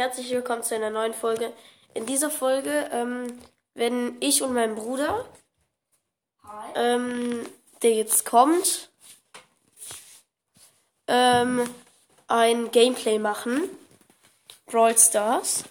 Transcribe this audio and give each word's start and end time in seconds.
herzlich 0.00 0.30
willkommen 0.30 0.62
zu 0.62 0.74
einer 0.74 0.88
neuen 0.88 1.12
Folge. 1.12 1.52
In 1.92 2.06
dieser 2.06 2.30
Folge 2.30 2.88
ähm, 2.90 3.38
werden 3.74 4.16
ich 4.20 4.42
und 4.42 4.54
mein 4.54 4.74
Bruder, 4.74 5.26
ähm, 6.74 7.44
der 7.82 7.92
jetzt 7.92 8.24
kommt, 8.24 8.88
ähm, 11.06 11.68
ein 12.28 12.70
Gameplay 12.70 13.18
machen. 13.18 13.60
Brawl 14.64 14.96
Stars. 14.96 15.64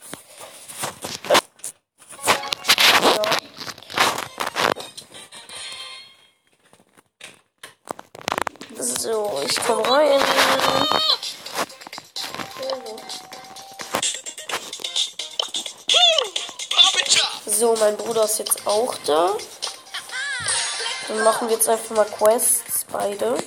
Mein 17.90 17.98
Bruder 17.98 18.26
ist 18.26 18.38
jetzt 18.38 18.68
auch 18.68 18.94
da. 19.08 19.36
Dann 21.08 21.24
machen 21.24 21.50
wir 21.50 21.56
jetzt 21.56 21.68
einfach 21.68 21.96
mal 21.96 22.06
Quests, 22.06 22.86
beide. 22.92 23.32
Würde 23.32 23.42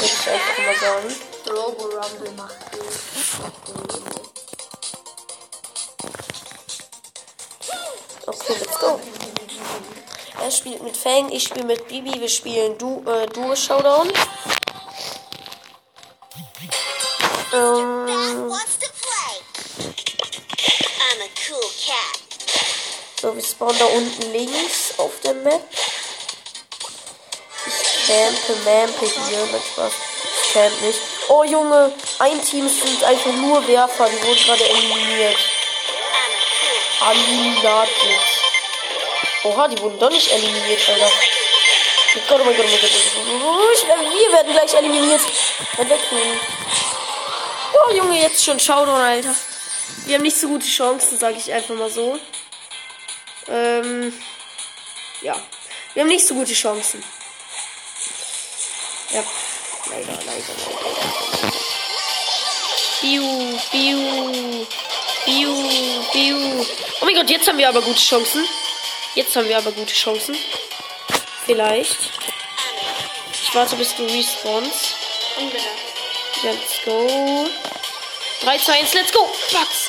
ich 0.00 0.30
einfach 0.30 0.58
mal 0.64 0.76
sagen. 0.80 1.14
Robo 1.50 1.84
Rumble 1.84 2.32
macht 2.36 2.56
Okay, 8.26 8.54
let's 8.60 8.78
go. 8.78 8.98
Er 10.42 10.50
spielt 10.50 10.82
mit 10.82 10.96
Fang, 10.96 11.30
ich 11.30 11.44
spiele 11.44 11.66
mit 11.66 11.86
Bibi. 11.86 12.18
Wir 12.18 12.30
spielen 12.30 12.78
du 12.78 13.04
äh, 13.06 13.26
Duo 13.26 13.54
Showdown. 13.54 14.10
Spawnen 23.66 23.78
da 23.78 23.84
unten 23.86 24.32
links 24.32 24.94
auf 24.98 25.12
der 25.24 25.34
Map. 25.34 25.62
Ich 27.66 28.06
campe, 28.06 28.52
mampe 28.64 29.06
hier. 29.06 29.60
Spaß. 29.72 29.92
Ich 30.42 30.52
camp 30.52 30.82
nicht. 30.82 31.00
Oh, 31.28 31.44
Junge. 31.44 31.92
Ein 32.18 32.42
Team 32.42 32.68
sind 32.68 33.02
einfach 33.02 33.32
nur 33.32 33.66
Werfer. 33.66 34.08
Die 34.08 34.26
wurden 34.26 34.44
gerade 34.44 34.68
eliminiert. 34.68 35.36
Eliminated. 37.10 38.20
Oha, 39.44 39.68
die 39.68 39.78
wurden 39.80 39.98
doch 39.98 40.10
nicht 40.10 40.30
eliminiert, 40.30 40.88
Alter. 40.88 41.10
Oh 42.16 42.20
Gott, 42.28 42.40
oh 42.40 42.44
mein 42.44 42.56
Gott, 42.56 42.66
oh 42.66 42.70
mein 42.70 42.80
Gott. 42.80 42.90
oh 43.26 43.56
Gott. 43.56 43.70
Ich, 43.74 43.86
wir 43.86 44.32
werden 44.32 44.52
gleich 44.52 44.74
eliminiert. 44.74 45.20
Dann 45.76 45.90
wegnehmen. 45.90 46.40
Oh, 47.74 47.92
Junge, 47.92 48.20
jetzt 48.20 48.44
schon 48.44 48.58
Showdown, 48.58 49.00
Alter. 49.00 49.34
Wir 50.06 50.16
haben 50.16 50.22
nicht 50.22 50.38
so 50.38 50.48
gute 50.48 50.66
Chancen, 50.66 51.18
sage 51.18 51.36
ich 51.36 51.52
einfach 51.52 51.74
mal 51.74 51.90
so. 51.90 52.18
Ähm, 53.48 54.12
ja. 55.22 55.36
Wir 55.94 56.02
haben 56.02 56.08
nicht 56.08 56.26
so 56.26 56.34
gute 56.34 56.52
Chancen. 56.52 57.02
Ja. 59.10 59.24
Leider, 59.90 60.12
leider, 60.12 60.24
leider. 60.26 61.52
Biu, 63.00 63.58
biu. 63.72 64.66
Biu, 65.24 65.54
biu. 66.12 66.66
Oh 67.00 67.04
mein 67.04 67.14
Gott, 67.14 67.30
jetzt 67.30 67.46
haben 67.48 67.58
wir 67.58 67.68
aber 67.68 67.82
gute 67.82 68.00
Chancen. 68.00 68.44
Jetzt 69.14 69.34
haben 69.36 69.48
wir 69.48 69.56
aber 69.56 69.72
gute 69.72 69.94
Chancen. 69.94 70.36
Vielleicht. 71.46 71.96
Ich 73.32 73.54
warte, 73.54 73.76
bis 73.76 73.94
du 73.94 74.04
respawnst. 74.04 74.94
Let's 76.42 76.82
go. 76.84 77.48
3, 78.42 78.58
2, 78.58 78.72
1, 78.72 78.94
let's 78.94 79.12
go. 79.12 79.20
Bugs. 79.52 79.88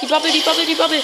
Die 0.00 0.06
Bubble, 0.06 0.32
die 0.32 0.40
Bubble, 0.40 0.66
die 0.66 0.74
Bubble. 0.74 1.02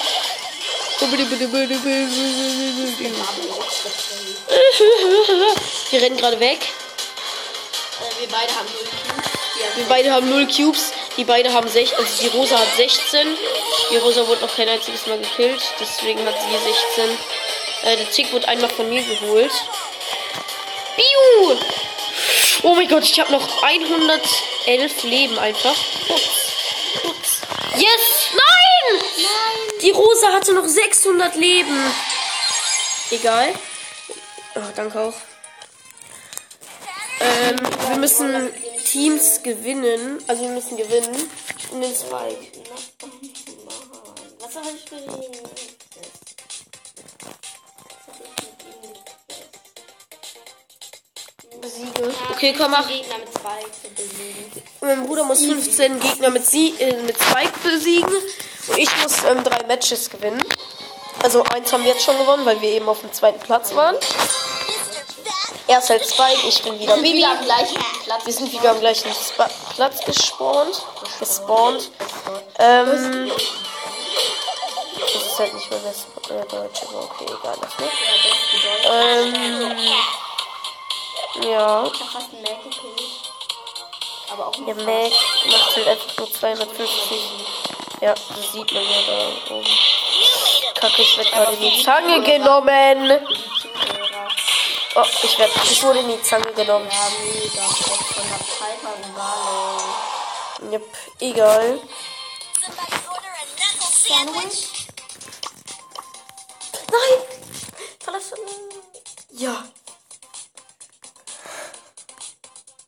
Wir 5.91 6.03
rennen 6.03 6.17
gerade 6.17 6.41
weg. 6.41 6.59
Äh, 8.01 8.21
wir 8.21 8.29
beide 8.29 8.55
haben 8.55 8.67
null 8.73 8.87
Cubes. 8.87 9.23
Wir 9.77 9.85
beide 9.87 10.13
haben 10.13 10.31
0 10.31 10.47
Cubes. 10.47 10.93
Die 11.17 11.25
beide 11.25 11.53
haben 11.53 11.69
6. 11.69 11.93
Also 11.95 12.23
die 12.23 12.29
Rosa 12.29 12.59
hat 12.59 12.69
16. 12.77 13.27
Die 13.91 13.97
Rosa 13.97 14.27
wurde 14.27 14.43
noch 14.43 14.55
kein 14.55 14.69
einziges 14.69 15.07
Mal 15.07 15.19
gekillt. 15.19 15.61
Deswegen 15.81 16.25
hat 16.27 16.35
sie 16.41 16.49
16. 16.97 17.19
Äh, 17.83 17.97
der 17.97 18.11
Tick 18.11 18.33
wurde 18.33 18.49
einmal 18.49 18.71
von 18.71 18.89
mir 18.89 19.03
geholt. 19.03 19.53
Biu! 20.97 21.57
Oh 22.63 22.75
mein 22.75 22.89
Gott, 22.89 23.05
ich 23.05 23.21
habe 23.21 23.33
noch 23.33 23.63
111 23.63 25.03
Leben 25.05 25.39
einfach. 25.39 25.77
Yes! 27.77 28.31
Nein! 28.33 28.66
Nein! 29.17 29.81
Die 29.83 29.91
Rosa 29.91 30.33
hatte 30.33 30.53
noch 30.53 30.67
600 30.67 31.37
Leben. 31.37 31.79
Egal. 33.11 33.55
Oh, 34.55 34.61
danke 34.75 35.01
auch. 35.01 35.15
Ähm, 37.21 37.57
wir 37.89 37.97
müssen 37.97 38.51
Teams 38.85 39.43
gewinnen. 39.43 40.19
Also 40.27 40.43
wir 40.43 40.51
müssen 40.51 40.77
gewinnen. 40.77 41.31
In 41.73 41.81
den 41.81 41.95
Spike. 41.95 42.67
Was 44.41 44.53
soll 44.53 44.63
ich 44.75 44.85
gewinnen? 44.85 45.25
Besiege. 51.61 52.15
Okay, 52.31 52.55
komm, 52.57 52.71
mach. 52.71 52.87
Gegner 52.87 53.19
mit 53.19 53.97
besiegen. 53.97 54.63
Mein 54.81 55.07
Bruder 55.07 55.25
muss 55.25 55.45
15 55.45 56.01
Gegner 56.01 56.31
mit, 56.31 56.47
Sie 56.47 56.75
äh, 56.79 57.03
mit 57.03 57.17
Spike 57.17 57.59
besiegen. 57.63 58.15
Und 58.69 58.79
ich 58.79 58.89
muss 59.03 59.25
ähm, 59.25 59.45
drei 59.45 59.65
Matches 59.67 60.11
gewinnen. 60.11 60.43
Also 61.23 61.43
eins 61.45 61.73
haben 61.73 61.85
wir 61.85 61.93
jetzt 61.93 62.05
schon 62.05 62.19
gewonnen, 62.19 62.45
weil 62.45 62.61
wir 62.61 62.71
eben 62.71 62.89
auf 62.89 63.01
dem 63.01 63.13
zweiten 63.13 63.41
Platz 63.41 63.75
waren. 63.75 63.97
Er 65.69 65.79
ist 65.79 65.91
halt 65.91 66.05
Spike, 66.05 66.47
ich 66.47 66.63
bin 66.63 66.79
wieder 66.79 66.95
Bibi. 66.97 67.15
Wieder 67.15 67.31
am 67.31 67.45
gleichen 67.45 67.85
Platz. 68.05 68.25
Wir 68.25 68.33
sind 68.33 68.53
wieder 68.53 68.71
am 68.71 68.81
gleichen 68.81 69.11
Spa 69.13 69.49
Platz 69.75 70.05
gespawnt. 70.05 70.83
Gespawnt. 71.19 71.91
Ähm. 72.59 73.33
Das 75.01 75.23
ist 75.23 75.39
halt 75.39 75.55
nicht 75.55 75.71
mehr 75.71 75.85
West 75.85 76.07
äh, 76.31 76.45
Deutsch, 76.49 76.83
aber 76.89 77.05
okay, 77.05 77.27
egal. 77.27 77.57
Das 77.61 77.79
nicht. 77.79 77.93
Ähm. 78.93 79.77
Ja. 81.43 81.91
Der 84.67 84.75
Mac 84.75 85.13
macht 85.47 85.77
halt 85.77 85.89
einfach 85.89 86.17
nur 86.17 86.33
250. 86.33 87.66
Ja, 88.01 88.15
das 88.15 88.53
sieht 88.53 88.73
man 88.73 88.83
ja 88.83 88.99
da 89.07 89.55
oben. 89.55 89.67
Kacke, 90.75 91.03
ich 91.03 91.17
werde 91.17 91.31
gerade 91.31 91.53
in 91.55 91.61
die 91.61 91.83
Zange 91.83 92.23
genommen. 92.23 93.27
Oh, 94.95 95.05
ich 95.23 95.39
werde, 95.39 95.53
ich 95.65 95.83
wurde 95.83 95.99
in 96.01 96.09
die 96.09 96.23
Zange 96.23 96.53
genommen. 96.53 96.89
Yep, 100.71 100.85
egal. 101.21 101.81
Sandwich. 104.07 104.87
Nein! 106.91 107.19
Verlassen. 107.99 108.39
Ja. 109.31 109.65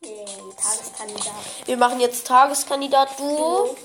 Yay, 0.01 0.25
Tageskandidat. 0.61 1.33
Wir 1.65 1.77
machen 1.77 1.99
jetzt 1.99 2.25
Tageskandidat-Duo. 2.25 3.75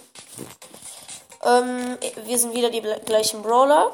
Ähm, 1.44 1.99
wir 2.25 2.38
sind 2.38 2.55
wieder 2.55 2.71
die 2.71 2.81
gleichen 2.81 3.43
Brawler. 3.43 3.93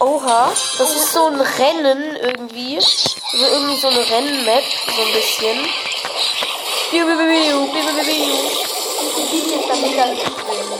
Oha, 0.00 0.50
das 0.78 0.96
ist 0.96 1.12
so 1.12 1.26
ein 1.26 1.40
Rennen 1.40 2.16
irgendwie. 2.16 2.76
Also 2.76 3.46
irgendwie 3.46 3.76
so 3.76 3.88
eine 3.88 3.98
Rennmap, 3.98 4.64
so 4.96 5.02
ein 5.02 5.12
bisschen. 5.12 5.68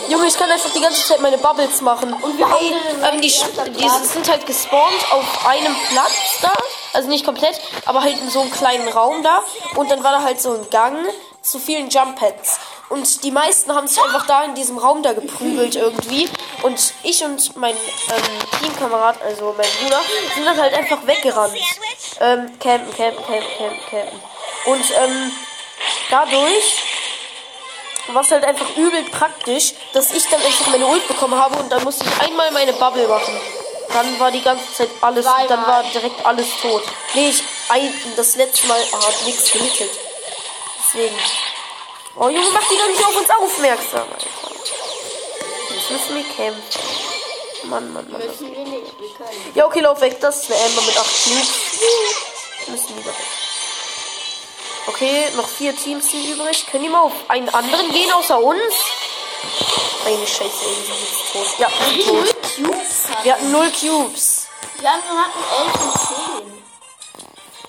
Junge, 0.08 0.26
ich 0.26 0.36
kann 0.36 0.50
einfach 0.50 0.70
die 0.70 0.80
ganze 0.80 1.04
Zeit 1.04 1.20
meine 1.20 1.38
Bubbles 1.38 1.82
machen. 1.82 2.12
Und 2.14 2.38
wir 2.38 2.46
Ey, 2.46 2.74
ähm, 3.12 3.20
die, 3.20 3.28
die 3.28 3.88
sind 4.06 4.28
halt 4.28 4.46
gespawnt 4.46 5.12
auf 5.12 5.46
einem 5.46 5.76
Platz 5.90 6.38
da. 6.40 6.52
Also 6.94 7.08
nicht 7.08 7.24
komplett, 7.24 7.60
aber 7.84 8.02
halt 8.02 8.18
in 8.18 8.30
so 8.30 8.40
einem 8.40 8.50
kleinen 8.50 8.88
Raum 8.88 9.22
da. 9.22 9.42
Und 9.76 9.90
dann 9.90 10.02
war 10.02 10.12
da 10.12 10.22
halt 10.22 10.40
so 10.40 10.54
ein 10.54 10.70
Gang 10.70 10.96
zu 11.42 11.58
vielen 11.58 11.90
Jump 11.90 12.18
Pads. 12.18 12.58
Und 12.90 13.22
die 13.22 13.30
meisten 13.30 13.72
haben 13.72 13.86
sich 13.86 14.02
einfach 14.02 14.26
da 14.26 14.44
in 14.44 14.56
diesem 14.56 14.76
Raum 14.76 15.02
da 15.04 15.12
geprügelt 15.12 15.76
irgendwie. 15.76 16.28
Und 16.62 16.92
ich 17.04 17.24
und 17.24 17.56
mein 17.56 17.74
ähm, 17.74 18.60
Teamkamerad, 18.60 19.22
also 19.22 19.54
mein 19.56 19.68
Bruder, 19.80 20.00
sind 20.34 20.44
dann 20.44 20.60
halt 20.60 20.74
einfach 20.74 21.06
weggerannt. 21.06 21.56
Ähm, 22.20 22.50
campen, 22.58 22.92
campen, 22.96 23.24
campen, 23.24 23.48
campen, 23.58 23.80
campen. 23.90 24.20
Und 24.66 24.84
ähm, 24.90 25.32
dadurch 26.10 26.82
war 28.08 28.22
es 28.22 28.30
halt 28.32 28.44
einfach 28.44 28.76
übel 28.76 29.04
praktisch, 29.04 29.72
dass 29.92 30.12
ich 30.12 30.26
dann 30.28 30.42
einfach 30.42 30.66
meine 30.66 30.86
Ult 30.86 31.06
bekommen 31.06 31.40
habe 31.40 31.56
und 31.60 31.70
dann 31.70 31.84
musste 31.84 32.04
ich 32.04 32.28
einmal 32.28 32.50
meine 32.50 32.72
Bubble 32.72 33.06
machen. 33.06 33.40
Dann 33.92 34.18
war 34.18 34.32
die 34.32 34.42
ganze 34.42 34.72
Zeit 34.74 34.90
alles, 35.00 35.26
dann 35.48 35.64
war 35.64 35.84
direkt 35.84 36.26
alles 36.26 36.48
tot. 36.60 36.82
Nee, 37.14 37.30
ich 37.30 37.42
ein, 37.68 37.92
das 38.16 38.34
letzte 38.34 38.66
Mal 38.66 38.80
hat 38.80 39.24
nichts 39.24 39.52
gehittet. 39.52 39.90
Deswegen. 40.78 41.16
Oh 42.16 42.28
Junge, 42.28 42.50
mach 42.52 42.68
die 42.68 42.76
doch 42.76 42.88
nicht 42.88 43.04
auf 43.04 43.16
uns 43.16 43.30
aufmerksam, 43.30 44.08
Alter. 44.12 44.26
Jetzt 45.74 45.90
müssen 45.90 46.16
wir 46.16 46.24
kämpfen. 46.24 46.80
Mann, 47.64 47.92
Mann, 47.92 48.10
Mann. 48.10 48.26
Müssen 48.26 48.52
wir 48.52 48.64
nicht, 48.64 49.00
wir 49.00 49.08
können. 49.10 49.52
Ja, 49.54 49.66
okay, 49.66 49.80
lauf 49.80 50.00
weg. 50.00 50.20
Das 50.20 50.42
ist 50.42 50.50
eine 50.50 50.60
Amber 50.60 50.82
mit 50.82 50.98
8 50.98 51.24
Cubes. 51.24 51.48
Müssen 52.68 52.96
wieder 52.96 53.10
weg. 53.10 53.26
Okay, 54.86 55.26
noch 55.36 55.48
vier 55.48 55.76
Teams 55.76 56.10
sind 56.10 56.24
übrig. 56.26 56.66
Können 56.66 56.84
die 56.84 56.90
mal 56.90 57.02
auf 57.02 57.12
einen 57.28 57.48
anderen 57.48 57.90
gehen 57.92 58.10
außer 58.12 58.38
uns? 58.38 58.74
Meine 60.04 60.26
Scheiße, 60.26 60.44
ey, 60.44 60.76
die 60.76 60.92
sind 60.92 61.32
tot. 61.32 61.58
Ja, 61.58 61.68
Wie 61.90 62.02
sind 62.02 62.66
Cubes 62.66 63.08
hatten 63.08 63.24
Wir 63.24 63.32
hatten 63.34 63.52
null 63.52 63.70
Cubes. 63.70 64.48
Die 64.80 64.86
anderen 64.86 65.18
hatten 65.18 65.38
11 65.64 65.84
und 65.84 65.92
10. 66.40 66.64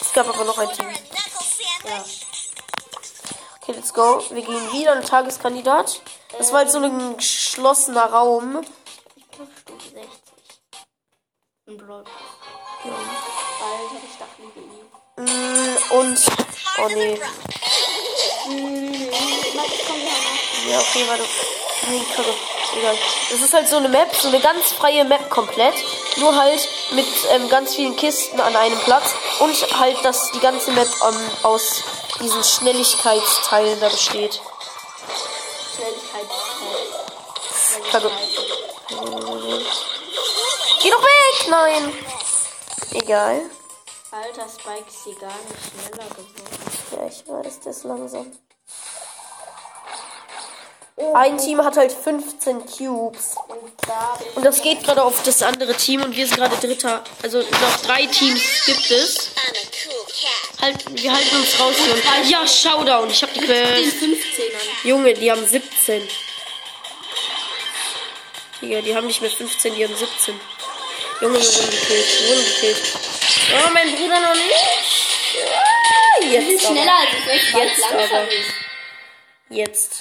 Es 0.01 0.13
gab 0.13 0.29
aber 0.29 0.45
noch 0.45 0.57
ein 0.57 0.71
Team. 0.71 0.88
Sandwich. 1.83 2.20
Okay, 3.71 3.79
let's 3.79 3.94
go. 3.94 4.21
Wir 4.31 4.41
gehen 4.41 4.73
wieder 4.73 4.91
ein 4.94 5.01
Tageskandidat. 5.01 6.01
Das 6.38 6.51
war 6.51 6.63
jetzt 6.63 6.73
so 6.73 6.79
ein 6.79 7.15
geschlossener 7.15 8.06
Raum. 8.06 8.65
Ich 9.15 9.31
glaube 9.31 9.51
Stufe 9.62 9.83
60. 9.83 10.07
Ein 11.68 11.77
Brawl. 11.77 12.03
Ja. 12.83 12.91
Alter, 12.91 14.01
ich 14.03 14.18
dachte 14.18 14.41
über 14.41 14.59
ihn. 14.59 14.85
Mm, 15.15 15.77
Und. 15.94 16.19
Oh 16.79 16.88
nee. 16.89 17.19
Ja, 20.69 20.79
okay, 20.79 21.06
warte. 21.07 21.24
Nee. 21.88 22.01
Egal. 22.77 22.97
Das 23.29 23.41
ist 23.41 23.53
halt 23.53 23.69
so 23.69 23.77
eine 23.77 23.89
Map, 23.89 24.13
so 24.15 24.27
eine 24.27 24.41
ganz 24.41 24.74
freie 24.74 25.06
Map 25.06 25.29
komplett. 25.29 25.75
Nur 26.17 26.35
halt 26.35 26.67
mit 26.91 27.07
ähm, 27.31 27.49
ganz 27.49 27.75
vielen 27.75 27.95
Kisten 27.95 28.39
an 28.39 28.55
einem 28.55 28.79
Platz. 28.79 29.13
Und 29.39 29.79
halt, 29.79 30.03
dass 30.03 30.31
die 30.31 30.39
ganze 30.39 30.71
Map 30.71 30.87
ähm, 31.07 31.31
aus 31.43 31.83
diesen 32.19 32.43
Schnelligkeitsteilen 32.43 33.79
da 33.79 33.89
besteht. 33.89 34.41
Schnelligkeit. 35.75 36.27
Kacke. 37.91 38.11
Geh 40.81 40.89
doch 40.89 41.03
weg! 41.03 41.47
Nein! 41.49 41.93
Egal. 42.93 43.41
Alter, 44.11 44.47
Spike 44.49 44.89
ist 44.89 45.03
hier 45.05 45.15
gar 45.15 45.29
nicht 45.29 45.59
schneller 45.71 46.09
geworden. 46.09 46.61
Ja, 46.91 47.07
ich 47.07 47.27
weiß, 47.27 47.59
das 47.61 47.83
langsam. 47.83 48.31
Ein 51.13 51.38
Team 51.38 51.63
hat 51.63 51.77
halt 51.77 51.92
15 51.92 52.65
Cubes. 52.65 53.36
Und 53.48 53.71
da 53.88 54.19
Und 54.36 54.45
das 54.45 54.62
geht 54.62 54.83
gerade 54.83 55.03
auf 55.03 55.24
das 55.24 55.42
andere 55.42 55.74
Team 55.74 56.03
und 56.03 56.15
wir 56.15 56.25
sind 56.25 56.38
gerade 56.38 56.56
Dritter. 56.57 57.03
Also 57.24 57.39
noch 57.39 57.81
drei 57.86 58.06
Teams 58.06 58.42
gibt 58.65 58.92
es. 58.92 59.31
Halt, 60.62 60.77
wir 61.01 61.12
halten 61.12 61.36
uns 61.36 61.59
raus 61.59 61.75
hier. 61.83 61.94
Und, 61.94 62.30
ja, 62.30 62.48
Showdown. 62.48 63.09
Ich 63.09 63.21
hab 63.24 63.33
die 63.33 63.42
Quest. 63.42 63.98
15ern. 63.98 64.88
Junge, 64.88 65.13
die 65.13 65.31
haben 65.31 65.45
17. 65.45 66.07
Ja, 68.62 68.81
die 68.81 68.95
haben 68.95 69.07
nicht 69.07 69.21
mehr 69.21 69.31
15, 69.31 69.74
die 69.74 69.83
haben 69.83 69.95
17. 69.95 70.39
Junge, 71.21 71.39
wir 71.39 71.45
wurden 71.45 71.69
gekillt. 71.71 72.21
Wir 72.21 72.30
wurden 72.30 72.45
gekillt. 72.45 72.81
Oh, 73.53 73.69
mein 73.74 73.95
Bruder 73.95 74.19
noch 74.19 74.36
nicht. 74.36 74.53
Ah, 75.45 76.21
sind 76.21 76.31
jetzt 76.31 76.65
schneller 76.65 76.92
aber. 76.92 77.01
als 77.01 77.42
ich, 77.42 77.53
weil 77.53 77.68
es 77.68 77.77
Jetzt 77.77 77.92
aber. 77.92 78.27
Jetzt. 79.50 80.00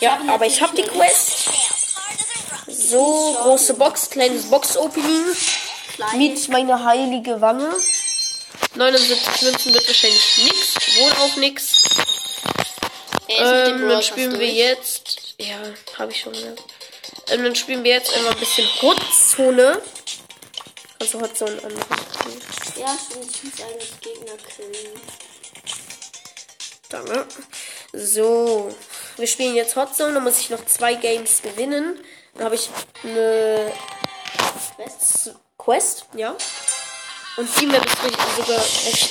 Ja, 0.00 0.18
aber 0.28 0.46
ich 0.46 0.60
hab 0.60 0.74
die 0.74 0.82
Quest. 0.82 1.50
So, 2.66 3.36
große 3.42 3.74
Box, 3.74 4.10
kleines 4.10 4.48
Box-Opening. 4.50 5.24
Mit 6.16 6.48
meiner 6.48 6.82
heilige 6.84 7.40
Wange. 7.40 7.70
79 8.74 9.42
Münzen 9.42 9.74
wird 9.74 9.86
wahrscheinlich 9.86 10.44
nix. 10.44 10.98
Wohl 10.98 11.12
auch 11.12 11.36
nix. 11.36 11.82
Ähm, 13.28 13.88
dann 13.88 14.02
spielen 14.02 14.38
wir 14.38 14.48
jetzt. 14.48 15.34
Ja, 15.38 15.56
habe 15.98 16.12
ich 16.12 16.20
schon 16.20 16.32
gesagt. 16.32 16.62
Ähm, 17.30 17.44
dann 17.44 17.54
spielen 17.54 17.84
wir 17.84 17.92
jetzt 17.92 18.12
einmal 18.14 18.32
ein 18.32 18.38
bisschen 18.38 18.66
Hotzone. 18.80 19.80
Also 21.00 21.20
Hotzone 21.20 21.62
an. 21.64 21.72
Ja, 22.76 22.96
stimmt, 22.98 23.30
ich 23.30 23.44
muss 23.44 23.68
eigentlich 23.68 24.00
Gegner 24.00 24.36
killen. 24.56 25.00
Danke. 26.88 27.26
So. 27.92 28.74
Wir 29.16 29.26
spielen 29.26 29.54
jetzt 29.54 29.76
Hotzone. 29.76 30.14
Dann 30.14 30.24
muss 30.24 30.38
ich 30.38 30.50
noch 30.50 30.64
zwei 30.66 30.94
Games 30.94 31.42
gewinnen. 31.42 31.98
Dann 32.34 32.44
habe 32.44 32.54
ich 32.54 32.68
eine 33.04 33.72
Quest? 34.76 35.30
Quest, 35.58 36.04
ja. 36.16 36.36
Und 37.36 37.48
die 37.60 37.66
Map 37.66 37.84
ist 37.86 38.04
richtig- 38.04 38.36
sogar 38.36 38.58
echt 38.58 39.10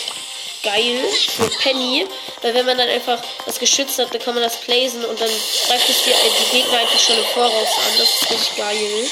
geil 0.64 1.06
für 1.36 1.50
Penny. 1.62 2.08
Weil 2.42 2.54
wenn 2.54 2.66
man 2.66 2.78
dann 2.78 2.90
einfach 2.90 3.22
das 3.46 3.60
Geschütz 3.60 3.98
hat, 3.98 4.14
dann 4.14 4.22
kann 4.22 4.34
man 4.34 4.44
das 4.44 4.58
placen 4.62 5.04
und 5.06 5.20
dann 5.20 5.30
greift 5.68 5.90
es 5.90 6.04
dir 6.04 6.14
die 6.52 6.58
Gegner 6.58 6.80
einfach 6.80 7.00
schon 7.00 7.18
im 7.18 7.26
Voraus 7.26 7.52
an. 7.78 7.98
Das 7.98 8.10
ist 8.10 8.32
richtig 8.32 8.58
geil. 8.58 9.08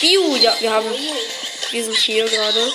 Biu, 0.00 0.36
ja, 0.36 0.54
wir 0.60 0.70
haben. 0.70 0.94
Wir 1.70 1.84
sind 1.84 1.96
hier 1.96 2.24
gerade. 2.24 2.60
Wir. 2.60 2.72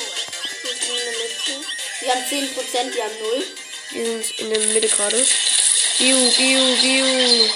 Wir 2.02 2.12
haben 2.16 2.26
10%, 2.28 2.94
die 2.96 3.02
haben 3.02 3.12
0. 3.22 3.44
Wir 3.92 4.06
sind 4.06 4.40
in 4.40 4.50
der 4.50 4.60
Mitte 4.74 4.88
gerade. 4.88 5.26
Biu, 5.98 6.18
biu, 6.38 6.76
biu. 6.82 7.50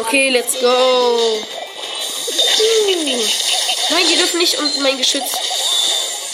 Okay, 0.00 0.30
let's 0.30 0.60
go. 0.60 1.42
Biu. 2.86 3.18
Nein, 3.90 4.04
die 4.10 4.16
dürfen 4.16 4.38
nicht 4.38 4.58
und 4.58 4.80
mein 4.80 4.98
Geschütz. 4.98 5.32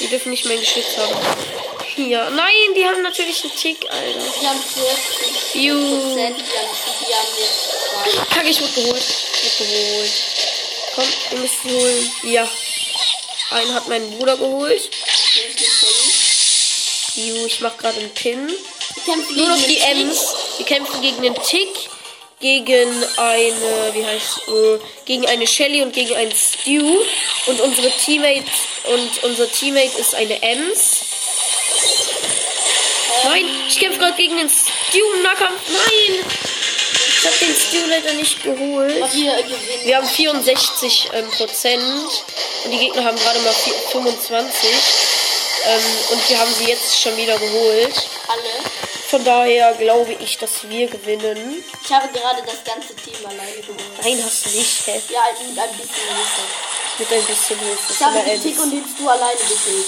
Die 0.01 0.09
dürfen 0.09 0.31
nicht 0.31 0.45
mein 0.47 0.59
Geschütz 0.61 0.97
haben. 0.97 1.15
Ja, 1.97 2.31
nein, 2.31 2.75
die 2.75 2.87
haben 2.87 3.03
natürlich 3.03 3.45
einen 3.45 3.55
Tick, 3.55 3.85
Alter. 3.91 4.19
Die 4.41 4.49
haben 4.49 4.59
40%, 4.59 4.65
die 5.53 5.59
Biu. 5.59 5.75
haben, 5.75 6.17
die 6.17 7.15
haben 7.15 7.33
jetzt 7.39 7.73
2. 8.29 8.35
Kacke, 8.35 8.49
ich 8.49 8.61
wurde 8.61 8.73
geholt. 8.73 9.03
Ich 9.45 9.61
wurde 9.61 9.73
geholt. 9.73 10.13
Komm, 10.95 11.05
wir 11.31 11.39
müssen 11.39 11.71
holen. 11.71 12.13
Ja. 12.25 12.49
Einen 13.51 13.75
hat 13.75 13.89
mein 13.89 14.11
Bruder 14.13 14.37
geholt. 14.37 14.91
Biu, 17.15 17.47
ich 17.47 17.61
mach 17.61 17.77
gerade 17.77 17.99
einen 17.99 18.15
Pin. 18.15 18.51
Die 19.07 19.35
Nur 19.35 19.49
noch 19.49 19.63
die 19.63 19.79
Ems. 19.79 20.19
Wir 20.59 20.67
kämpfen 20.67 21.01
gegen 21.01 21.23
den 21.23 21.35
Tick, 21.35 21.69
gegen 22.41 23.05
eine, 23.17 23.91
wie 23.95 24.05
heißt, 24.05 24.49
äh, 24.49 24.79
gegen 25.05 25.27
eine 25.27 25.47
Shelly 25.47 25.83
und 25.83 25.93
gegen 25.93 26.15
einen 26.17 26.33
Stew. 26.35 26.99
Und 27.47 27.61
unsere 27.61 27.91
Teammate, 27.91 28.45
und 28.85 29.25
unser 29.25 29.51
Teammate 29.51 29.99
ist 29.99 30.15
eine 30.15 30.41
Ems. 30.43 30.97
Nein, 33.25 33.45
ich 33.69 33.79
kämpfe 33.79 33.99
gerade 33.99 34.17
gegen 34.17 34.37
den 34.37 34.49
Stew 34.51 35.05
im 35.17 35.23
Nahkampf. 35.23 35.61
Nein! 35.69 36.25
Ich 37.19 37.25
habe 37.29 37.37
den 37.41 37.55
Stew 37.55 37.87
leider 37.89 38.13
nicht 38.15 38.43
geholt. 38.43 39.15
Wir 39.85 39.97
haben 39.97 40.09
64 40.09 41.09
ähm, 41.13 41.31
Prozent 41.31 41.83
und 42.65 42.71
die 42.73 42.79
Gegner 42.79 43.05
haben 43.05 43.17
gerade 43.17 43.39
mal 43.41 43.53
vier- 43.53 43.75
25. 43.93 44.71
Ähm, 45.65 45.81
und 46.11 46.29
wir 46.29 46.39
haben 46.39 46.53
sie 46.59 46.65
jetzt 46.65 47.01
schon 47.01 47.17
wieder 47.17 47.39
geholt. 47.39 47.95
Alle. 48.27 48.92
Von 49.13 49.25
daher 49.27 49.75
glaube 49.75 50.15
ich, 50.15 50.39
dass 50.39 50.67
wir 50.71 50.87
gewinnen. 50.89 51.63
Ich 51.85 51.93
habe 51.93 52.09
gerade 52.09 52.43
das 52.47 52.65
ganze 52.65 52.97
Team 52.97 53.27
alleine 53.27 53.61
gewonnen. 53.61 53.93
Nein, 54.03 54.19
hast 54.25 54.47
du 54.47 54.49
nicht. 54.49 54.87
Hä? 54.87 55.03
Ja, 55.11 55.21
mit 55.47 55.59
ein 55.59 55.69
bisschen 55.77 56.07
Hilfe. 56.17 56.43
Mit 56.99 57.13
ein 57.13 57.25
bisschen 57.27 57.59
Hilfe. 57.59 57.93
Ich 57.93 58.01
habe 58.03 58.21
den 58.21 58.43
Tick 58.43 58.59
und 58.59 58.71
den 58.71 58.83
Stu 58.87 59.07
alleine 59.07 59.39
gekillt. 59.39 59.87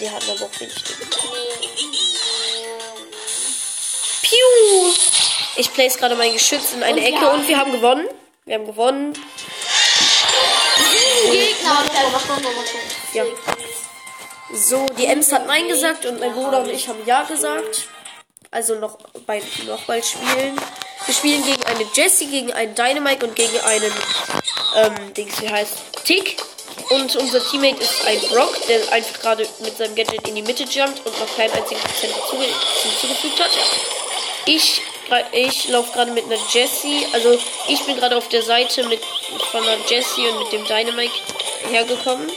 Die 0.00 0.10
hatten 0.10 0.30
aber 0.30 0.46
auch 0.46 0.60
wenig. 0.60 0.74
Piu! 4.22 4.94
Ich 5.56 5.70
place 5.74 5.98
gerade 5.98 6.14
mein 6.14 6.32
Geschütz 6.32 6.72
in 6.72 6.82
eine 6.82 6.98
Und 6.98 7.06
Ecke 7.06 7.28
und 7.28 7.46
wir 7.46 7.58
haben 7.58 7.72
gewonnen. 7.72 8.08
Wir 8.46 8.54
haben 8.54 8.64
gewonnen. 8.64 9.12
Gegner. 11.30 11.84
Ja. 13.12 13.24
So, 14.54 14.84
die 14.98 15.06
Ems 15.06 15.32
hat 15.32 15.46
Nein 15.46 15.66
gesagt 15.68 16.04
und 16.04 16.20
mein 16.20 16.32
Bruder 16.32 16.60
und 16.60 16.68
ich 16.68 16.86
haben 16.86 16.98
Ja 17.06 17.22
gesagt. 17.22 17.88
Also 18.50 18.74
noch 18.74 18.98
bei 19.26 19.42
noch 19.66 19.82
bald 19.84 20.04
spielen. 20.04 20.60
Wir 21.06 21.14
spielen 21.14 21.42
gegen 21.42 21.64
eine 21.64 21.86
Jessie, 21.94 22.26
gegen 22.26 22.52
einen 22.52 22.74
Dynamite 22.74 23.26
und 23.26 23.34
gegen 23.34 23.58
einen 23.60 23.92
ähm, 24.76 25.14
Dings, 25.14 25.40
wie 25.40 25.48
heißt 25.48 26.04
Tick. 26.04 26.36
Und 26.90 27.16
unser 27.16 27.42
Teammate 27.42 27.82
ist 27.82 28.04
ein 28.04 28.20
Brock, 28.28 28.54
der 28.68 28.92
einfach 28.92 29.20
gerade 29.20 29.48
mit 29.60 29.78
seinem 29.78 29.94
Gadget 29.94 30.28
in 30.28 30.34
die 30.34 30.42
Mitte 30.42 30.64
jumpt 30.64 31.00
und 31.06 31.18
noch 31.18 31.36
keinen 31.36 31.52
einzigen 31.52 31.80
Prozent 31.80 32.12
hinzugefügt 32.12 33.40
hat. 33.42 33.50
Ich, 34.44 34.82
ich 35.32 35.68
laufe 35.68 35.92
gerade 35.92 36.10
mit 36.10 36.24
einer 36.26 36.38
Jessie. 36.50 37.06
Also 37.14 37.38
ich 37.68 37.80
bin 37.86 37.96
gerade 37.96 38.18
auf 38.18 38.28
der 38.28 38.42
Seite 38.42 38.86
mit 38.86 39.00
von 39.50 39.62
einer 39.62 39.78
Jessie 39.88 40.28
und 40.28 40.40
mit 40.40 40.52
dem 40.52 40.66
Dynamite 40.66 41.14
hergekommen. 41.70 42.30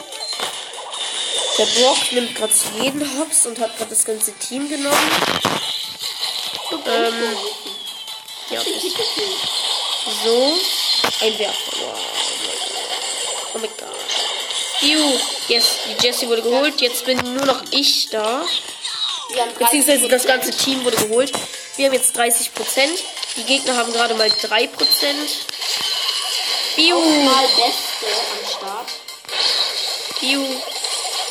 Der 1.57 1.65
Brock 1.65 2.11
nimmt 2.11 2.35
gerade 2.35 2.53
jeden 2.81 3.17
Hops 3.17 3.45
und 3.45 3.59
hat 3.59 3.77
gerade 3.77 3.89
das 3.89 4.03
ganze 4.03 4.33
Team 4.33 4.67
genommen. 4.67 5.11
Ähm, 6.85 7.37
ja, 8.49 8.61
so. 10.23 10.57
Ein 11.21 11.39
Werfer. 11.39 11.71
Wow. 11.79 11.99
Oh 13.53 13.57
mein 13.59 13.69
Gott. 13.69 14.81
Ew. 14.81 15.19
Yes, 15.47 15.65
die 15.87 16.05
Jessie 16.05 16.27
wurde 16.27 16.41
geholt. 16.41 16.81
Jetzt 16.81 17.05
bin 17.05 17.17
nur 17.17 17.45
noch 17.45 17.63
ich 17.71 18.09
da. 18.09 18.43
Beziehungsweise 19.57 20.07
das 20.07 20.23
30%. 20.23 20.27
ganze 20.27 20.51
Team 20.51 20.83
wurde 20.83 20.97
geholt. 20.97 21.31
Wir 21.77 21.87
haben 21.87 21.93
jetzt 21.93 22.17
30%. 22.17 22.49
Die 23.37 23.43
Gegner 23.43 23.77
haben 23.77 23.93
gerade 23.93 24.13
mal 24.15 24.27
3%. 24.27 24.69
Biu. 26.75 26.99
Mal 26.99 27.47
Beste 27.47 28.05
am 28.31 28.49
Start. 28.57 28.89
Biu. 30.19 30.43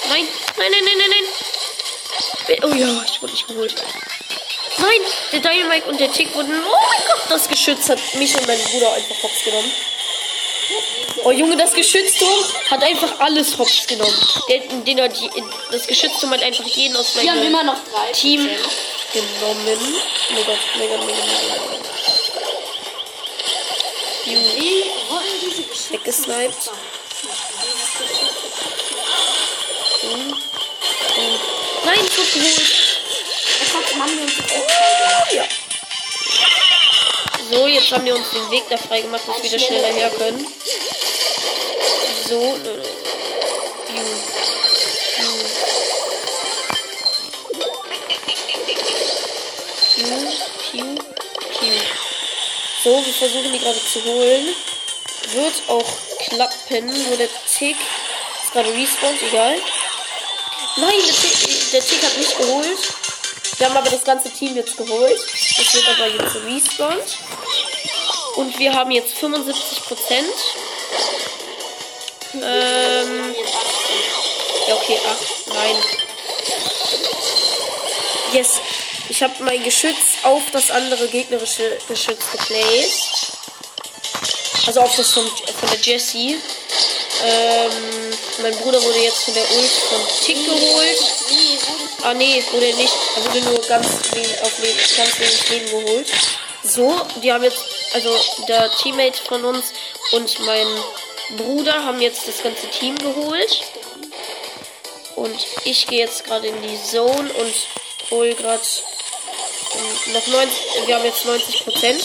Nein, 0.09 0.27
nein, 0.57 0.71
nein, 0.71 0.85
nein, 0.85 0.99
nein, 0.99 1.11
nein. 1.11 2.59
Oh 2.63 2.75
ja, 2.75 3.05
ich 3.05 3.23
wurde 3.23 3.33
nicht 3.33 3.47
geholt. 3.49 3.75
Nein, 4.79 5.01
der 5.33 5.41
Dynamite 5.41 5.89
und 5.89 6.01
der 6.01 6.13
Tick 6.13 6.35
wurden. 6.35 6.53
Oh 6.65 6.77
mein 6.89 7.07
Gott, 7.09 7.23
das 7.31 7.49
Geschütz 7.49 7.89
hat 7.89 7.99
mich 8.15 8.35
und 8.37 8.47
meinen 8.47 8.63
Bruder 8.65 8.93
einfach 8.93 9.23
hops 9.23 9.45
genommen. 9.45 9.73
Oh 11.25 11.31
Junge, 11.31 11.57
das 11.57 11.73
Geschützturm 11.73 12.45
hat 12.71 12.83
einfach 12.83 13.21
alles 13.21 13.57
hops 13.59 13.87
genommen. 13.87 14.15
Der, 14.49 14.59
den 14.61 15.01
hat, 15.01 15.13
das 15.71 15.87
Geschützturm 15.87 16.33
hat 16.33 16.43
einfach 16.43 16.65
jeden 16.65 16.97
aus 16.97 17.15
meinem 17.15 17.43
immer 17.43 17.63
noch 17.63 17.79
drei. 17.85 18.13
Team 18.13 18.49
genommen. 19.13 19.79
Oh 20.31 20.45
Gott, 20.45 20.59
mega, 20.79 20.97
mega, 20.99 21.07
mega. 21.07 21.85
Geschütze? 25.85 25.93
Weggesniped. 25.93 26.71
Ich 31.95 32.19
wurde 32.19 32.31
geholt. 32.33 32.73
Trotzdem 33.73 34.03
haben 34.03 34.17
wir 34.17 34.25
uns 34.25 34.37
jetzt 34.37 34.53
auch 34.53 35.33
Ja. 35.33 35.45
So, 37.51 37.67
jetzt 37.67 37.93
haben 37.93 38.05
wir 38.05 38.17
uns 38.17 38.31
den 38.31 38.51
Weg 38.51 38.65
da 38.71 38.77
frei 38.77 39.01
gemacht, 39.03 39.23
dass 39.27 39.37
wir 39.37 39.45
wieder 39.45 39.59
schneller 39.59 39.93
her 39.93 40.11
können. 40.11 40.47
So. 42.29 42.41
äh. 42.41 43.05
Piu. 50.71 50.85
So, 52.83 53.07
wir 53.07 53.15
versuchen 53.15 53.53
die 53.53 53.59
gerade 53.59 53.79
zu 53.79 54.05
holen. 54.05 54.57
Wird 55.33 55.55
auch 55.69 55.93
klappen, 56.27 56.87
nur 57.09 57.17
der 57.17 57.29
Tick 57.57 57.77
ist 58.43 58.53
gerade 58.53 58.69
respawned, 58.75 59.23
egal. 59.23 59.57
Nein, 60.77 61.01
der 61.07 61.15
Tick, 61.15 61.71
der 61.73 61.85
Tick 61.85 62.03
hat 62.03 62.17
mich 62.19 62.37
geholt. 62.37 62.79
Wir 63.59 63.69
haben 63.69 63.77
aber 63.77 63.91
das 63.91 64.05
ganze 64.05 64.31
Team 64.31 64.57
jetzt 64.57 64.77
geholt. 64.77 65.21
Das 65.57 65.75
wird 65.75 65.89
aber 65.89 66.07
jetzt 66.09 66.37
respawned. 66.47 67.19
Und 68.37 68.59
wir 68.59 68.73
haben 68.73 68.91
jetzt 68.91 69.15
75 69.19 69.85
Prozent. 69.85 70.35
Ähm, 72.35 73.35
ja, 74.67 74.75
okay, 74.75 74.99
8, 74.99 75.49
nein. 75.55 75.77
Yes. 78.33 78.61
Ich 79.09 79.23
habe 79.23 79.35
mein 79.41 79.63
Geschütz 79.63 80.17
auf 80.23 80.43
das 80.51 80.71
andere 80.71 81.07
gegnerische 81.09 81.79
Geschütz 81.87 82.25
geplaced. 82.33 83.33
Also 84.67 84.81
auf 84.81 84.97
das 84.97 85.13
von, 85.13 85.27
von 85.27 85.69
der 85.71 85.79
Jessie. 85.79 86.41
Ähm, 87.25 88.04
mein 88.43 88.57
Bruder 88.59 88.83
wurde 88.83 88.99
jetzt 88.99 89.25
von 89.25 89.35
der 89.35 89.51
Ult 89.51 89.71
von 89.71 90.01
Tick 90.25 90.45
geholt. 90.45 90.99
Ah 92.03 92.15
nee, 92.15 92.43
wurde 92.53 92.67
nicht. 92.75 92.93
Er 93.17 93.25
wurde 93.25 93.41
nur 93.43 93.61
ganz 93.63 93.87
wenig, 94.13 94.43
auf 94.43 94.59
le 94.59 94.69
ganz 94.97 95.19
wenig 95.19 95.51
Leben 95.51 95.85
geholt. 95.85 96.13
So, 96.63 96.95
die 97.23 97.33
haben 97.33 97.45
jetzt, 97.45 97.63
also 97.93 98.11
der 98.49 98.71
Teammate 98.73 99.21
von 99.23 99.45
uns 99.45 99.73
und 100.13 100.39
mein 100.47 100.67
Bruder 101.37 101.85
haben 101.85 102.01
jetzt 102.01 102.27
das 102.27 102.43
ganze 102.43 102.67
Team 102.69 102.97
geholt. 102.99 103.61
Und 105.17 105.47
ich 105.65 105.87
gehe 105.87 106.01
jetzt 106.01 106.25
gerade 106.25 106.49
in 106.49 106.63
die 106.63 106.83
Zone 106.83 107.33
und 107.33 107.55
hole 108.11 108.35
gerade 108.35 108.63
noch 110.13 110.27
90, 110.27 110.87
wir 110.87 110.95
haben 110.97 111.05
jetzt 111.05 111.25
90 111.25 111.65
Prozent. 111.65 112.05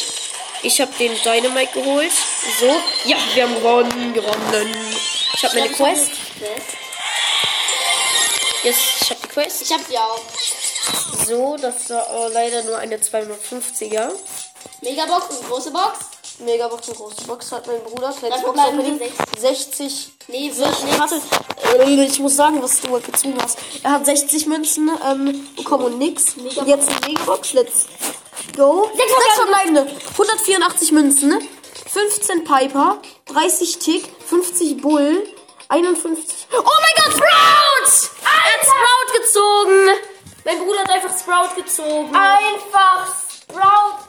Ich 0.62 0.82
habe 0.82 0.92
den 1.00 1.12
Dynamite 1.24 1.74
geholt. 1.74 2.12
So, 2.60 2.68
ja, 3.06 3.18
wir 3.34 3.44
haben 3.44 3.56
gewonnen, 3.56 4.14
gewonnen. 4.14 4.89
Ich 5.42 5.46
habe 5.46 5.58
meine 5.58 5.72
Quest. 5.74 6.12
Yes, 8.62 8.76
ich 9.00 9.10
habe 9.10 9.22
die 9.24 9.28
Quest. 9.30 9.62
Ich 9.62 9.72
hab 9.72 9.88
die 9.88 9.98
auch. 9.98 10.20
So, 11.26 11.56
das 11.56 11.90
war 11.90 12.06
aber 12.10 12.30
leider 12.32 12.62
nur 12.64 12.78
eine 12.78 12.98
250er. 12.98 14.12
Megabox 14.82 15.38
und 15.38 15.48
große 15.48 15.72
Box. 15.72 15.98
Megabox 16.40 16.90
und 16.90 16.98
große 16.98 17.22
Box 17.26 17.54
hat 17.54 17.68
mein 17.68 17.82
Bruder. 17.84 18.12
Kleine 18.12 18.36
Box 18.42 18.58
nur 18.74 19.00
60. 19.38 20.10
Nee. 20.28 20.52
Warte, 20.58 21.22
äh, 21.86 22.04
ich 22.06 22.20
muss 22.20 22.36
sagen, 22.36 22.62
was 22.62 22.82
du 22.82 23.00
gezogen 23.00 23.38
hast. 23.42 23.60
Er 23.82 23.92
hat 23.92 24.06
60 24.06 24.46
Münzen 24.46 24.92
ähm, 25.10 25.48
bekommen 25.56 25.86
und 25.86 26.00
nix. 26.00 26.34
Und 26.36 26.68
jetzt 26.68 26.90
eine 26.90 27.00
Megabox. 27.08 27.54
Let's 27.54 27.86
go. 28.58 28.90
Sechs 28.94 29.36
verbleibende. 29.36 29.88
184 30.12 30.92
Münzen. 30.92 31.48
15 31.88 32.44
Piper. 32.44 33.00
30 33.26 33.80
Tick. 33.80 34.10
50 34.28 34.78
Bull. 34.82 35.26
51. 35.70 36.48
Oh 36.52 36.64
mein 36.64 36.96
Gott, 36.96 37.14
Sprout! 37.14 38.10
Er 38.24 38.54
hat 38.54 38.66
Sprout 38.66 39.14
gezogen. 39.22 40.00
Mein 40.44 40.58
Bruder 40.60 40.80
hat 40.80 40.90
einfach 40.90 41.16
Sprout 41.20 41.54
gezogen. 41.56 42.16
Einfach 42.16 43.08
Sprout. 43.44 44.00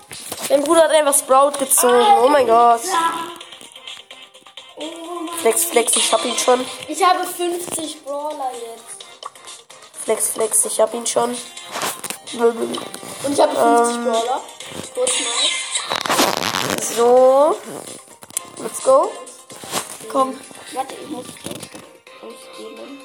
Mein 0.48 0.64
Bruder 0.64 0.82
hat 0.84 0.90
einfach 0.92 1.14
Sprout 1.18 1.52
gezogen. 1.58 2.06
Oh 2.22 2.28
mein 2.28 2.46
Gott. 2.46 2.80
Flex, 5.42 5.64
flex, 5.64 5.96
ich 5.96 6.10
hab 6.12 6.24
ihn 6.24 6.38
schon. 6.38 6.64
Ich 6.88 7.02
habe 7.04 7.24
50 7.26 8.04
Brawler 8.04 8.50
jetzt. 8.54 9.04
Flex, 10.04 10.30
flex, 10.30 10.64
ich 10.64 10.80
hab 10.80 10.94
ihn 10.94 11.06
schon. 11.06 11.30
Und 11.30 11.36
ich 13.32 13.40
habe 13.40 13.54
50 13.54 13.96
Ähm. 13.96 14.04
Brawler. 14.04 14.40
Kurz 14.94 15.10
mal. 15.20 15.69
So. 16.96 17.56
Let's 18.62 18.82
go. 18.82 19.10
Komm. 20.10 20.38
Warte, 20.72 20.94
ich 21.02 21.08
muss 21.08 21.24
ausgeben. 22.20 23.00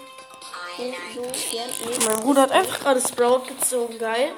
So. 1.15 2.09
Mein 2.09 2.19
Bruder 2.21 2.41
hat 2.43 2.51
einfach 2.51 2.79
gerade 2.79 3.01
Sprout 3.01 3.43
gezogen. 3.47 3.97
Geil. 3.97 4.31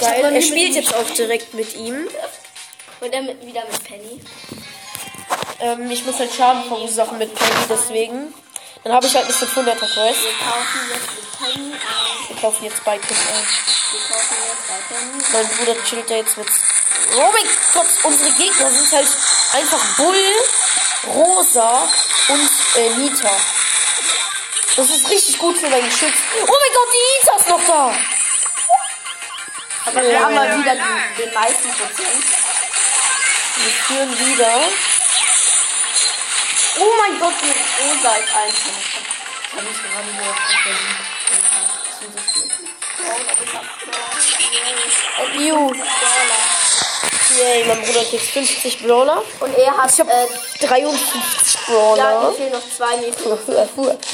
Geil. 0.00 0.34
Er 0.34 0.42
spielt 0.42 0.74
jetzt 0.74 0.94
auch 0.94 1.08
direkt 1.10 1.54
mit 1.54 1.76
ihm. 1.76 2.08
Und 3.00 3.14
dann 3.14 3.26
mit, 3.26 3.46
wieder 3.46 3.62
mit 3.70 3.84
Penny. 3.84 4.20
Ähm, 5.60 5.90
ich 5.90 6.04
muss 6.04 6.18
halt 6.18 6.32
Schaden 6.32 6.64
verursachen 6.64 7.18
mit 7.18 7.34
Penny, 7.34 7.66
deswegen. 7.68 8.34
Dann 8.82 8.94
habe 8.94 9.06
ich 9.06 9.14
halt 9.14 9.26
eine 9.26 9.34
500er 9.34 9.76
Quest. 9.76 10.22
Wir 10.24 10.32
kaufen 10.40 10.64
jetzt 10.90 11.12
mit 11.14 11.38
Penny 11.38 11.74
ein. 11.74 12.28
Wir 12.28 12.36
kaufen 12.40 12.64
jetzt 12.64 12.84
bei 12.84 12.92
ein. 12.92 13.00
Wir 13.00 14.00
kaufen 14.08 14.36
jetzt 14.48 14.68
bei 14.68 14.94
Penny. 14.94 15.22
Mein 15.32 15.48
Bruder 15.48 15.84
chillt 15.84 16.10
da 16.10 16.14
jetzt 16.14 16.36
mit. 16.38 16.48
Oh 17.16 17.30
mein 17.32 17.48
Gott, 17.74 17.86
unsere 18.04 18.32
Gegner 18.32 18.70
sind 18.70 18.92
halt 18.92 19.08
einfach 19.52 19.84
Bull, 19.96 20.22
Rosa 21.08 21.88
und 22.28 22.50
äh, 22.76 22.90
Nita. 22.96 23.30
Das 24.76 24.88
ist 24.88 25.10
richtig 25.10 25.38
gut 25.38 25.58
für 25.58 25.68
mein 25.68 25.84
Geschütz. 25.84 26.16
Oh 26.34 26.46
mein 26.46 26.72
Gott, 26.74 26.88
die 26.94 27.18
Nita 27.18 27.36
ist 27.36 27.48
noch 27.48 27.66
da. 27.66 27.94
Aber 29.86 30.02
wir 30.02 30.20
haben 30.20 30.34
mal 30.34 30.58
wieder 30.58 30.74
den, 30.74 31.16
den 31.18 31.34
meisten 31.34 31.68
Prozent. 31.70 32.24
Wir 33.56 33.72
führen 33.72 34.18
wieder. 34.18 34.68
Oh 36.78 36.92
mein 36.98 37.18
Gott, 37.18 37.34
die 37.42 37.48
Rosa 37.48 38.16
ist 38.16 38.34
einfach. 38.36 38.78
Ich 39.52 39.56
habe 39.56 39.66
mich 39.66 39.78
gerade 39.82 40.10
nur 40.16 40.34
Ju. 45.38 45.72
Yay, 47.38 47.64
mein 47.66 47.80
Bruder 47.82 48.00
hat 48.00 48.12
jetzt 48.12 48.30
50 48.30 48.82
Brawler. 48.82 49.22
Und 49.40 49.56
er 49.56 49.76
hat, 49.76 49.90
Ich 49.92 49.98
äh, 50.00 50.04
53 50.66 51.54
ja, 51.54 51.60
mir 51.60 51.66
Brawler. 51.66 52.32
fehlen 52.32 52.52
noch 52.52 52.62
zwei 52.76 52.96
fuhr. 53.74 53.96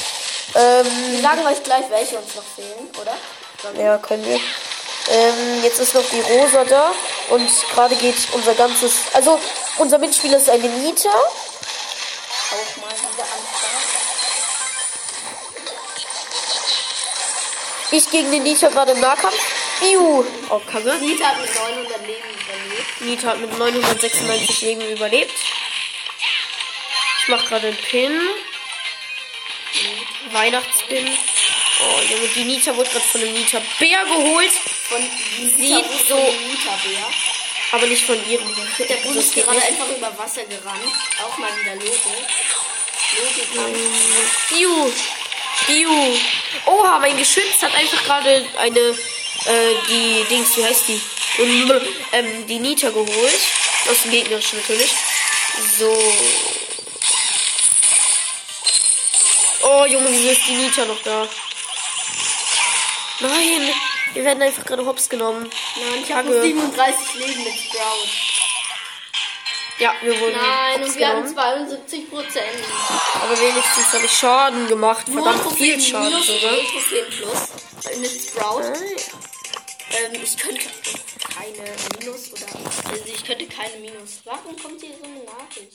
Ähm, 0.55 0.85
Wir 1.11 1.21
sagen 1.21 1.45
euch 1.45 1.61
gleich, 1.61 1.83
welche 1.89 2.17
uns 2.17 2.33
noch 2.33 2.43
fehlen, 2.55 2.89
oder? 2.99 3.17
Ja, 3.83 3.97
können 3.97 4.25
wir. 4.25 4.39
Ähm, 5.09 5.61
jetzt 5.61 5.77
ist 5.79 5.93
noch 5.93 6.03
die 6.09 6.21
Rosa 6.21 6.63
da 6.63 6.91
und 7.29 7.47
gerade 7.75 7.95
geht 7.97 8.15
unser 8.31 8.53
ganzes. 8.53 8.93
Also, 9.13 9.37
unser 9.77 9.97
Mitspieler 9.97 10.37
ist 10.37 10.49
eine 10.49 10.67
Nita. 10.69 11.09
Ich 17.91 18.09
gegen 18.09 18.31
den 18.31 18.43
Nita 18.43 18.67
gerade 18.69 18.91
im 18.91 18.99
Nahkampf. 18.99 19.35
Iu. 19.81 20.23
Oh, 20.49 20.59
Kacke. 20.71 20.95
Nita 20.99 21.25
hat 21.27 21.39
mit 21.41 21.53
900 21.55 22.07
Leben 22.07 22.27
überlebt. 22.33 23.01
Nita 23.01 23.27
hat 23.29 23.39
mit 23.39 23.57
996 23.57 24.61
Leben 24.61 24.81
überlebt. 24.89 25.33
Ich 27.21 27.27
mache 27.29 27.47
gerade 27.47 27.67
einen 27.67 27.77
Pin. 27.77 28.21
Weihnachtspin. 30.31 31.07
Oh, 31.79 32.01
Junge, 32.11 32.27
die 32.35 32.43
Nita 32.43 32.75
wurde 32.75 32.89
gerade 32.89 33.05
von 33.05 33.21
einem 33.21 33.33
Nita 33.33 33.61
Bär 33.79 34.03
geholt. 34.05 34.51
Von 34.89 35.01
Sieht 35.37 35.85
so, 36.07 36.15
Nita-Bär. 36.15 37.07
aber 37.73 37.87
nicht 37.87 38.05
von 38.05 38.15
ihrem. 38.29 38.47
Der 38.79 38.95
Bund 38.95 39.15
ist 39.17 39.35
gerade 39.35 39.51
nicht. 39.51 39.67
einfach 39.67 39.87
über 39.89 40.17
Wasser 40.17 40.43
gerannt. 40.45 40.93
Auch 41.23 41.37
mal 41.37 41.49
wieder 41.61 41.75
Logo. 41.75 42.15
Logo 43.17 43.41
kann. 43.55 44.59
Iu. 44.59 44.91
Iu. 45.69 46.17
Oha, 46.65 46.99
mein 46.99 47.17
Geschütz 47.17 47.61
hat 47.61 47.73
einfach 47.75 48.03
gerade 48.03 48.45
eine 48.57 48.79
äh, 48.79 49.75
die 49.89 50.25
Dings, 50.29 50.55
wie 50.57 50.63
heißt 50.63 50.87
die? 50.87 51.01
Ähm, 52.13 52.47
die 52.47 52.59
Nita 52.59 52.89
geholt. 52.89 53.39
Aus 53.89 54.01
dem 54.03 54.11
gegnerischen 54.11 54.59
natürlich. 54.59 54.91
So. 55.77 56.13
Oh, 59.63 59.85
Junge, 59.85 60.07
wieso 60.11 60.29
ist 60.29 60.47
die 60.47 60.55
Nita 60.55 60.85
noch 60.85 61.01
da? 61.03 61.27
Nein, 63.19 63.69
wir 64.13 64.23
werden 64.23 64.43
einfach 64.43 64.65
gerade 64.65 64.85
hops 64.85 65.09
genommen. 65.09 65.49
Nein, 65.75 66.03
ich 66.03 66.11
habe 66.11 66.23
Kacke. 66.23 66.35
nur 66.35 66.41
37 66.41 67.15
Leben 67.15 67.43
mit 67.43 67.53
Sprout. 67.53 68.26
Ja, 69.79 69.93
wir 70.01 70.19
wurden 70.19 70.35
Nein, 70.35 70.83
und 70.83 70.95
wir 70.97 71.07
haben 71.07 71.15
genommen. 71.21 71.35
72 71.35 72.09
Prozent. 72.09 72.45
Aber 73.23 73.39
wenigstens 73.39 73.93
habe 73.93 74.05
ich 74.05 74.11
Schaden 74.11 74.67
gemacht. 74.67 75.05
Verdammt 75.11 75.51
viel 75.53 75.79
Schaden 75.79 76.09
Minus 76.09 76.27
sogar. 76.27 76.57
und 76.57 76.67
Trophäen 76.67 77.05
plus. 77.11 77.99
Mit 77.99 78.21
Sprout. 78.21 78.61
Ah, 78.61 78.73
Ähm, 79.89 80.21
ich 80.21 80.37
könnte 80.37 80.59
keine 81.35 81.69
Minus 81.99 82.31
oder. 82.33 82.91
Also 82.91 83.03
ich 83.05 83.23
könnte 83.23 83.45
keine 83.45 83.77
Minus. 83.79 84.21
Warum 84.25 84.55
kommt 84.61 84.81
hier 84.81 84.95
so 84.99 85.05
eine 85.05 85.23
Nachricht? 85.23 85.73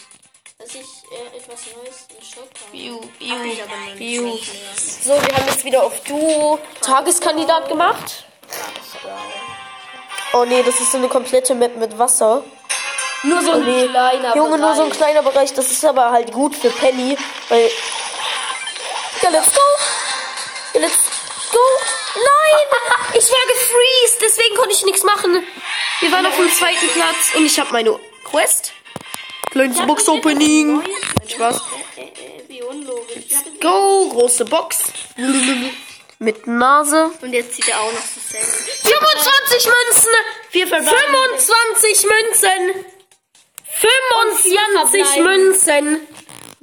Dass 0.59 0.69
ich 0.75 0.81
äh, 1.11 1.37
etwas 1.39 1.61
Neues 1.75 2.07
im 2.19 2.25
Shop 2.25 2.51
habe. 2.61 2.71
Biu, 2.73 3.01
biu, 3.19 3.37
nicht 3.39 3.99
biu. 3.99 4.39
So, 5.05 5.11
wir 5.11 5.35
haben 5.37 5.47
jetzt 5.47 5.65
wieder 5.65 5.83
auf 5.83 6.01
Duo 6.05 6.59
Tageskandidat 6.81 7.69
gemacht. 7.69 8.25
Oh 10.35 10.45
nee, 10.45 10.63
das 10.63 10.81
ist 10.81 10.93
so 10.93 10.99
eine 10.99 11.09
komplette 11.09 11.55
Map 11.55 11.77
mit 11.77 11.99
Wasser. 11.99 12.45
Nur 13.25 13.43
so 13.43 13.53
ein 13.53 13.63
kleiner 13.63 14.37
Junge, 14.37 14.59
nur 14.59 14.75
so 14.75 14.83
ein 14.83 14.89
Bereich. 14.89 14.99
kleiner 14.99 15.23
Bereich. 15.23 15.53
Das 15.55 15.71
ist 15.71 15.85
aber 15.85 16.11
halt 16.11 16.33
gut 16.33 16.57
für 16.57 16.71
Penny, 16.71 17.17
weil. 17.49 17.71
Ja, 19.23 19.31
let's 19.31 19.53
go! 19.55 19.61
Ja, 20.75 20.81
let's 20.81 20.99
go! 21.53 21.59
Nein! 22.15 23.13
Ich 23.15 23.31
war 23.31 23.47
gefreezed, 23.47 24.21
deswegen 24.21 24.57
konnte 24.57 24.73
ich 24.73 24.85
nichts 24.85 25.05
machen. 25.05 25.45
Wir 26.01 26.11
waren 26.11 26.27
auf 26.27 26.37
dem 26.37 26.51
zweiten 26.51 26.89
Platz 26.89 27.35
und 27.37 27.47
ich 27.47 27.59
habe 27.61 27.71
meine 27.73 27.99
Quest. 28.25 28.73
Kleines 29.51 29.79
Box-Opening. 29.87 30.83
Spaß. 31.29 31.61
Äh, 31.97 32.01
äh, 32.01 32.05
äh, 32.05 32.49
wie 32.49 32.63
unlogisch. 32.63 33.25
Go! 33.61 34.09
Große 34.09 34.47
Box. 34.47 34.79
Mit 36.19 36.47
Nase. 36.47 37.11
Und 37.21 37.33
jetzt 37.33 37.55
zieht 37.55 37.69
er 37.69 37.81
auch 37.81 37.93
noch 37.93 38.01
selten. 38.01 38.47
25 38.83 39.67
Münzen! 39.67 40.11
Wir 40.53 40.67
verbleiben. 40.67 40.97
25 41.37 42.07
Münzen! 42.07 42.85
25 43.83 45.05
verbleiben. 45.05 45.25
Münzen! 45.25 46.07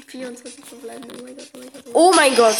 24 0.07 0.65
verbleiben. 0.65 1.05
Oh 1.11 1.21
mein 1.23 1.35
Gott, 1.35 1.47
oh 1.53 1.57
mein 1.59 1.71
Gott. 1.73 1.83
Oh 1.93 2.13
mein 2.15 2.35
Gott. 2.35 2.57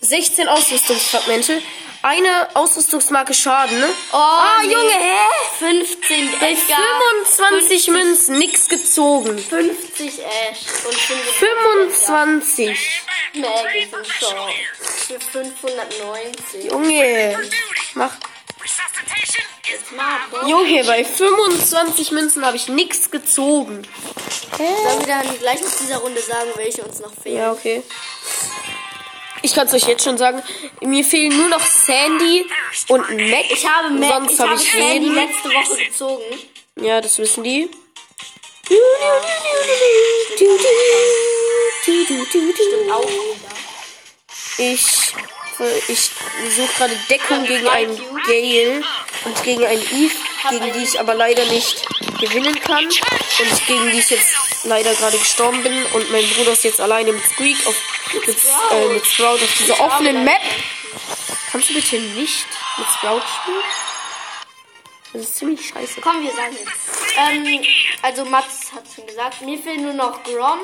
16 0.00 0.48
Ausrüstungsfragmente. 0.48 1.60
Eine 2.02 2.48
Ausrüstungsmarke 2.54 3.34
Schaden. 3.34 3.80
ne? 3.80 3.88
Oh, 4.12 4.16
ah, 4.16 4.58
nee. 4.62 4.72
Junge, 4.72 4.92
hä? 4.92 5.18
15 5.58 6.30
Bei 6.38 6.52
Edgar. 6.52 6.78
25 7.24 7.88
Münzen, 7.88 8.38
nix 8.38 8.68
gezogen. 8.68 9.36
50 9.36 10.20
Ash 10.20 10.60
und 10.86 10.94
25. 10.94 13.02
Mag 13.34 13.74
ist 13.74 13.92
im 13.92 14.04
Shop. 14.04 14.48
Für 14.80 15.18
590. 15.20 16.64
Junge. 16.70 17.36
Mach. 17.94 18.12
Junge, 20.46 20.84
bei 20.84 21.04
25 21.04 22.12
Münzen 22.12 22.44
habe 22.44 22.56
ich 22.56 22.68
nix 22.68 23.10
gezogen. 23.10 23.86
Sollen 24.56 25.00
wir 25.00 25.06
dann 25.06 25.38
gleich 25.38 25.60
nach 25.62 25.76
dieser 25.80 25.98
Runde 25.98 26.20
sagen, 26.20 26.50
welche 26.56 26.82
uns 26.82 27.00
noch 27.00 27.12
fehlen? 27.22 27.36
Ja, 27.36 27.52
okay. 27.52 27.82
Ich 29.42 29.54
kann 29.54 29.66
es 29.66 29.74
euch 29.74 29.86
jetzt 29.86 30.04
schon 30.04 30.18
sagen. 30.18 30.42
Mir 30.80 31.04
fehlen 31.04 31.36
nur 31.36 31.48
noch 31.48 31.64
Sandy 31.64 32.46
und 32.88 33.08
Mac. 33.30 33.50
Ich 33.50 33.66
habe 33.66 33.90
Mac, 33.90 34.10
Sonst 34.10 34.32
ich 34.32 34.40
habe 34.40 34.50
habe 34.50 34.60
ich 34.62 34.70
Sandy 34.70 34.92
jeden. 34.92 35.14
letzte 35.14 35.48
Woche 35.48 35.84
gezogen. 35.84 36.24
Ja, 36.76 37.00
das 37.00 37.18
wissen 37.18 37.44
die. 37.44 37.70
Stimmt 41.82 42.92
auch 42.92 43.08
jeder. 44.58 45.37
Ich, 45.88 46.10
ich 46.46 46.54
suche 46.54 46.72
gerade 46.76 46.96
Deckung 47.10 47.44
gegen 47.44 47.68
einen 47.68 47.96
Gale 48.26 48.82
und 49.24 49.42
gegen 49.42 49.64
einen 49.64 49.82
Eve, 49.82 50.14
gegen 50.50 50.72
die 50.72 50.84
ich 50.84 51.00
aber 51.00 51.14
leider 51.14 51.44
nicht 51.46 51.84
gewinnen 52.20 52.58
kann. 52.60 52.84
Und 52.84 53.66
gegen 53.66 53.90
die 53.90 53.98
ich 53.98 54.10
jetzt 54.10 54.64
leider 54.64 54.94
gerade 54.94 55.18
gestorben 55.18 55.62
bin. 55.62 55.84
Und 55.86 56.10
mein 56.12 56.28
Bruder 56.30 56.52
ist 56.52 56.64
jetzt 56.64 56.80
alleine 56.80 57.12
mit 57.12 57.24
Squeak 57.24 57.66
auf, 57.66 57.76
mit, 58.26 58.36
äh, 58.70 58.88
mit 58.92 59.06
Sprout 59.06 59.34
auf 59.34 59.56
dieser 59.58 59.80
offenen 59.80 60.24
Map. 60.24 60.42
Kannst 61.50 61.70
du 61.70 61.74
bitte 61.74 61.98
nicht 61.98 62.46
mit 62.76 62.86
Sprout 62.88 63.22
spielen? 63.42 63.64
Das 65.12 65.22
ist 65.22 65.36
ziemlich 65.36 65.66
scheiße. 65.66 66.00
Komm, 66.00 66.22
wir 66.22 66.32
sagen 66.32 66.56
jetzt. 66.58 66.72
Ähm, 67.16 67.64
also 68.02 68.24
Mats 68.26 68.72
hat 68.72 68.84
schon 68.94 69.06
gesagt. 69.06 69.40
Mir 69.40 69.58
fehlen 69.58 69.82
nur 69.82 69.94
noch 69.94 70.22
Grom, 70.22 70.60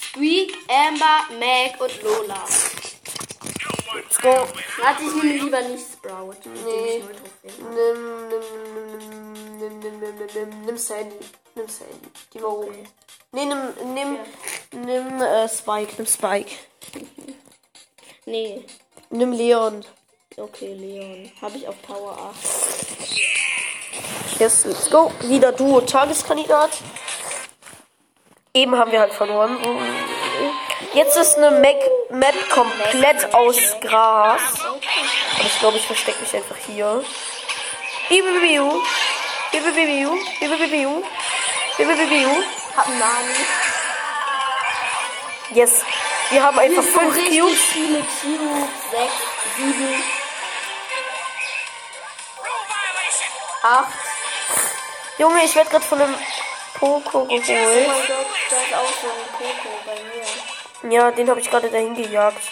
Squeak, 0.00 0.56
Amber, 0.68 1.26
Mag 1.38 1.80
und 1.80 2.02
Lola. 2.02 2.44
Let's 3.94 4.18
go. 4.20 4.30
Warte, 4.30 5.02
ich 5.02 5.14
nehme 5.22 5.44
lieber 5.44 5.60
nicht 5.62 5.84
Sprout. 5.92 6.36
Nee. 6.64 7.02
Nimm, 7.42 8.28
nimm, 8.28 9.58
nimm, 9.58 9.58
nimm, 9.58 9.78
nimm, 9.78 9.80
nimm, 9.80 10.00
nimm, 10.00 10.14
nimm, 10.34 10.50
nimm 10.66 10.78
Sandy. 10.78 11.16
Nimm 11.54 11.68
Sandy. 11.68 12.08
Die 12.32 12.42
war 12.42 12.58
oben. 12.58 12.88
Nee, 13.32 13.44
nimm, 13.44 13.58
nimm, 13.94 14.18
nimm 14.84 15.20
äh, 15.20 15.48
Spike. 15.48 15.94
Nimm 15.98 16.06
Spike. 16.06 16.50
Nee. 18.24 18.64
Nimm 19.10 19.32
Leon. 19.32 19.84
Okay, 20.36 20.74
Leon. 20.74 21.32
Habe 21.42 21.56
ich 21.56 21.66
auf 21.66 21.74
Power 21.82 22.16
8. 22.36 24.38
Yes, 24.38 24.64
let's 24.64 24.88
go. 24.88 25.10
Wieder 25.22 25.50
Duo 25.50 25.80
Tageskandidat. 25.80 26.70
Eben 28.54 28.76
haben 28.76 28.92
wir 28.92 29.00
halt 29.00 29.12
verloren. 29.12 29.58
Jetzt 30.94 31.16
ist 31.16 31.36
eine 31.38 31.50
Mac 31.52 31.76
Map 32.10 32.50
komplett 32.50 33.34
aus 33.34 33.56
Gras. 33.80 34.42
Und 34.70 35.46
ich 35.46 35.58
glaube, 35.58 35.78
ich 35.78 35.86
verstecke 35.86 36.20
mich 36.20 36.34
einfach 36.34 36.56
hier. 36.66 37.02
Bibibiu. 38.08 38.82
Bibibiu. 39.52 40.10
Bibibiu. 40.40 41.02
Bibibiu. 41.78 42.28
Hab 42.76 42.86
einen 42.86 42.98
Nani. 42.98 43.34
Yes. 45.54 45.82
Wir 46.30 46.42
haben 46.42 46.58
einfach 46.58 46.82
fünf 46.82 47.16
richtig 47.16 47.40
Cubes. 47.40 47.58
viele 47.72 47.98
Cubes. 47.98 48.68
6, 48.90 49.12
7, 49.56 50.02
8. 53.62 53.86
Junge, 55.18 55.44
ich 55.44 55.54
werde 55.54 55.70
gerade 55.70 55.84
von 55.84 56.00
einem 56.02 56.14
Poco 56.78 57.20
Oh 57.20 57.26
geholt. 57.26 57.46
mein 57.88 58.06
Gott, 58.06 58.26
da 58.50 58.56
ist 58.56 58.74
auch 58.74 58.92
so 59.00 59.06
ein 59.08 59.28
Poco 59.38 59.68
bei 59.86 59.94
mir. 60.02 60.11
Ja, 60.88 61.10
den 61.10 61.30
habe 61.30 61.40
ich 61.40 61.50
gerade 61.50 61.68
dahin 61.70 61.94
gejagt. 61.94 62.42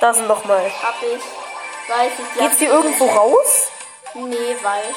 Da 0.00 0.12
sind 0.12 0.28
noch 0.28 0.44
mal. 0.44 0.70
Hab 0.82 0.96
ich. 1.02 1.22
Weiß 1.90 2.12
ich. 2.18 2.40
Geht's 2.40 2.58
hier 2.58 2.70
irgendwo 2.70 3.06
raus? 3.06 3.68
Nee, 4.14 4.56
weiß. 4.62 4.96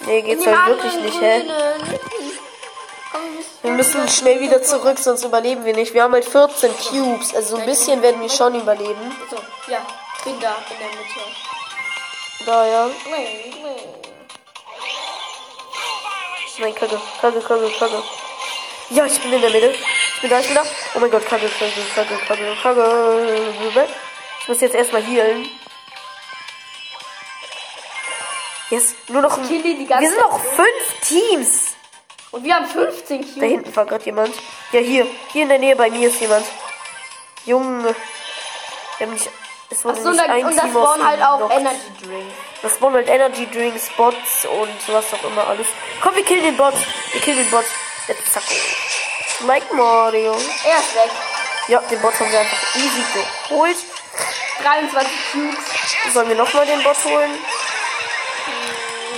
Nee, 0.00 0.22
geht's 0.22 0.46
halt 0.46 0.66
wirklich 0.66 0.94
nicht, 0.96 1.20
hä? 1.20 1.44
Wir 3.62 3.70
müssen 3.70 4.08
schnell 4.08 4.40
wieder 4.40 4.62
zurück, 4.62 4.98
sonst 4.98 5.24
überleben 5.24 5.64
wir 5.64 5.74
nicht. 5.74 5.94
Wir 5.94 6.02
haben 6.02 6.12
halt 6.12 6.24
14 6.24 6.70
Cubes, 6.76 7.34
also 7.34 7.56
so 7.56 7.62
ein 7.62 7.66
bisschen 7.66 8.02
werden 8.02 8.20
wir 8.20 8.28
schon 8.28 8.54
überleben. 8.54 9.16
So, 9.30 9.36
ja. 9.70 9.78
Bin 10.24 10.38
da 10.40 10.56
in 10.70 10.78
der 10.78 10.88
Mitte. 10.88 11.20
Da, 12.44 12.66
ja. 12.66 12.90
Nein, 16.58 16.74
Kacke, 16.74 17.00
Kacke, 17.20 17.40
Kacke, 17.40 17.70
Kacke. 17.78 18.02
Ja, 18.90 19.06
ich 19.06 19.18
bin 19.20 19.32
in 19.32 19.40
der 19.40 19.50
Mitte. 19.50 19.74
Bin 20.24 20.30
da, 20.30 20.40
ich 20.40 20.46
bin 20.46 20.54
da. 20.54 20.62
Oh 20.94 21.00
mein 21.00 21.10
Gott, 21.10 21.26
Kacke, 21.26 21.46
Kacke, 21.50 21.82
Kacke, 21.94 22.16
Kacke, 22.26 22.56
Kacke. 22.62 23.88
Ich 24.40 24.48
muss 24.48 24.58
jetzt 24.58 24.74
erstmal 24.74 25.02
healen. 25.02 25.46
Yes, 28.70 28.94
nur 29.08 29.20
noch 29.20 29.36
ein... 29.36 29.46
Killy 29.46 29.76
die 29.76 29.86
ganze 29.86 30.02
Wir 30.02 30.08
sind 30.08 30.20
noch 30.22 30.40
fünf 30.40 31.00
Teams. 31.02 31.74
Und 32.30 32.42
wir 32.42 32.54
haben 32.54 32.64
15 32.64 33.20
Cubes. 33.20 33.34
Da 33.38 33.44
hinten 33.44 33.76
war 33.76 33.84
gerade 33.84 34.02
jemand. 34.06 34.34
Ja, 34.72 34.80
hier. 34.80 35.06
Hier 35.30 35.42
in 35.42 35.50
der 35.50 35.58
Nähe 35.58 35.76
bei 35.76 35.90
mir 35.90 36.08
ist 36.08 36.18
jemand. 36.22 36.46
Junge. 37.44 37.94
Wir 38.96 39.06
haben 39.06 39.12
nicht, 39.12 39.28
es 39.68 39.84
wurde 39.84 39.98
Achso, 39.98 40.08
und 40.08 40.16
nicht 40.16 40.30
ein 40.30 40.46
und 40.46 40.56
da 40.56 40.62
Team 40.62 40.76
aus 40.78 40.84
spawnen 40.84 41.06
halt 41.06 41.22
auch. 41.22 41.50
Energy 41.50 41.78
Drink. 42.02 42.32
Das 42.62 42.74
spawnen 42.76 42.96
halt 42.96 43.08
Energy 43.10 43.46
Drinks, 43.50 43.90
Bots 43.94 44.46
und 44.46 44.94
was 44.94 45.04
auch 45.12 45.24
immer 45.24 45.46
alles. 45.48 45.66
Komm, 46.00 46.16
wir 46.16 46.24
killen 46.24 46.44
den 46.44 46.56
Bot. 46.56 46.72
Wir 47.12 47.20
killen 47.20 47.36
den 47.36 47.50
Bot. 47.50 47.66
Jetzt 48.08 48.32
zack. 48.32 48.44
Mike 49.40 49.74
Mario. 49.74 50.32
Er 50.32 50.78
ist 50.78 50.94
weg. 50.94 51.10
Ja, 51.68 51.80
den 51.80 52.00
Bot 52.00 52.18
haben 52.18 52.30
wir 52.30 52.40
einfach 52.40 52.76
easy 52.76 53.04
geholt. 53.48 53.76
23 54.62 55.12
Cubes. 55.32 55.64
Sollen 56.12 56.28
wir 56.28 56.36
nochmal 56.36 56.66
den 56.66 56.82
Bot 56.82 56.96
holen? 57.04 57.30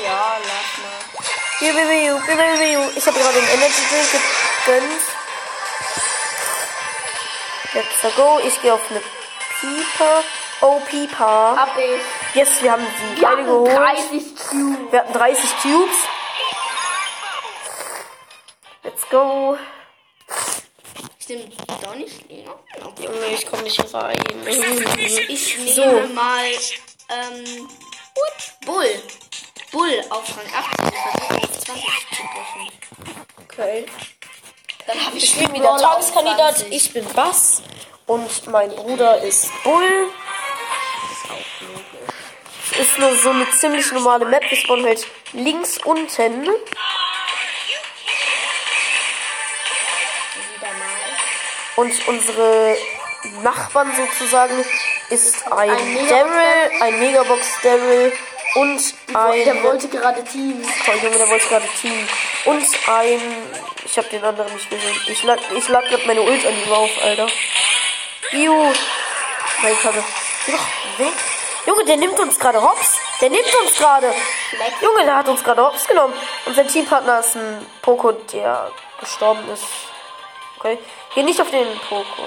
Ja, 0.04 0.38
lass 0.38 0.78
mal. 0.82 0.96
Biu, 1.58 1.72
biu, 1.72 1.86
biu, 1.86 2.18
biu, 2.26 2.36
biu, 2.36 2.58
biu. 2.58 2.92
Ich 2.96 3.06
habe 3.06 3.18
gerade 3.18 3.34
den 3.34 3.48
Energy 3.48 3.82
Drink 3.90 4.10
gegönnt. 4.64 5.02
Let's 7.74 8.16
go. 8.16 8.40
Ich 8.46 8.62
gehe 8.62 8.72
auf 8.72 8.80
eine 8.90 9.02
Pieper. 9.60 10.22
Oh, 10.60 10.80
Pieper. 10.88 11.56
Hab 11.56 11.76
ich. 11.76 12.00
Yes, 12.34 12.62
wir 12.62 12.72
haben 12.72 12.86
sie 12.86 13.20
Wir 13.20 13.28
hatten 13.28 13.44
geholt. 13.44 13.76
30 13.76 14.36
Cubes. 14.36 14.92
Wir 14.92 15.00
hatten 15.00 15.12
30 15.12 15.50
Cubes. 15.62 15.96
Let's 18.84 19.08
go. 19.10 19.58
Stimmt, 21.26 21.54
doch 21.82 21.94
nicht. 21.96 22.22
Okay. 22.24 22.44
Junge, 23.04 23.26
ich 23.34 23.44
komme 23.46 23.64
nicht 23.64 23.82
rein. 23.92 24.16
Ich 24.46 25.58
nehme 25.58 25.74
So. 25.74 26.14
mal 26.14 26.44
ähm, 27.08 27.68
Bull. 28.64 29.02
Bull 29.72 30.04
auf 30.10 30.22
Rang 30.36 30.46
80. 30.54 30.94
Ich 30.94 31.00
versuche 31.02 31.42
auf 31.42 31.58
20 31.58 31.84
zu 32.10 32.22
pushen. 32.22 32.72
Okay. 33.42 33.86
Dann 34.86 35.04
habe 35.04 35.16
ich 35.16 35.24
Ich 35.24 35.34
bin 35.36 35.52
wieder 35.52 35.76
Tageskandidat. 35.76 36.58
20. 36.58 36.72
Ich 36.72 36.92
bin 36.92 37.04
Bass. 37.06 37.60
Und 38.06 38.46
mein 38.46 38.70
Bruder 38.70 39.20
ist 39.22 39.50
Bull. 39.64 40.08
Ist 42.80 42.98
nur 43.00 43.16
so 43.16 43.30
eine 43.30 43.50
ziemlich 43.50 43.90
normale 43.90 44.26
Map. 44.26 44.48
Wir 44.48 44.56
spawnen 44.58 44.86
halt 44.86 45.04
links 45.32 45.78
unten. 45.84 46.48
Und 51.76 52.08
unsere 52.08 52.76
Nachbarn 53.42 53.92
sozusagen 53.94 54.64
ist 55.10 55.46
ein, 55.52 55.70
Ein 55.70 56.08
Daryl, 56.08 56.82
ein 56.82 57.00
Megabox 57.00 57.46
Daryl 57.62 58.12
und 58.54 58.94
ein. 59.14 59.44
Der 59.44 59.62
wollte 59.62 59.88
gerade 59.88 60.24
Team. 60.24 60.62
Toll, 60.84 60.94
Junge, 61.02 61.18
der 61.18 61.28
wollte 61.28 61.48
gerade 61.48 61.66
Team. 61.80 62.08
Und 62.46 62.66
ein. 62.88 63.20
Ich 63.84 63.96
hab 63.98 64.08
den 64.10 64.24
anderen 64.24 64.52
nicht 64.52 64.68
gesehen. 64.68 65.00
Ich 65.08 65.22
lag, 65.22 65.38
ich 65.54 65.68
lag 65.68 65.84
grad 65.88 66.06
meine 66.06 66.22
Ult 66.22 66.46
an 66.46 66.54
ihm 66.64 66.72
auf, 66.72 66.90
Alter. 67.04 67.28
Bio. 68.30 68.72
Meine 69.62 69.76
Kacke. 69.76 70.02
Geh 70.46 70.52
doch 70.52 70.66
weg. 70.98 71.12
Junge, 71.66 71.84
der 71.84 71.96
nimmt 71.96 72.18
uns 72.18 72.38
gerade 72.38 72.62
hops. 72.62 72.96
Der 73.20 73.30
nimmt 73.30 73.54
uns 73.62 73.74
gerade. 73.76 74.12
Junge, 74.80 75.04
der 75.04 75.16
hat 75.16 75.28
uns 75.28 75.42
gerade 75.42 75.62
hops 75.64 75.86
genommen. 75.86 76.14
Und 76.44 76.54
sein 76.54 76.68
Teampartner 76.68 77.20
ist 77.20 77.36
ein 77.36 77.66
Poco, 77.82 78.12
der 78.12 78.70
gestorben 79.00 79.48
ist. 79.52 79.64
Okay. 80.66 80.78
Geh 81.14 81.22
nicht 81.22 81.40
auf 81.40 81.50
den 81.50 81.78
Poco. 81.78 82.22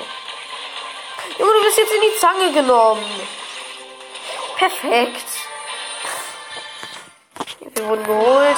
Junge, 1.38 1.52
du 1.54 1.64
bist 1.64 1.78
jetzt 1.78 1.92
in 1.92 2.02
die 2.02 2.20
Zange 2.20 2.54
genommen. 2.54 3.04
Perfekt. 4.58 5.26
Wir 7.60 7.86
wurden 7.86 8.04
geholt. 8.06 8.58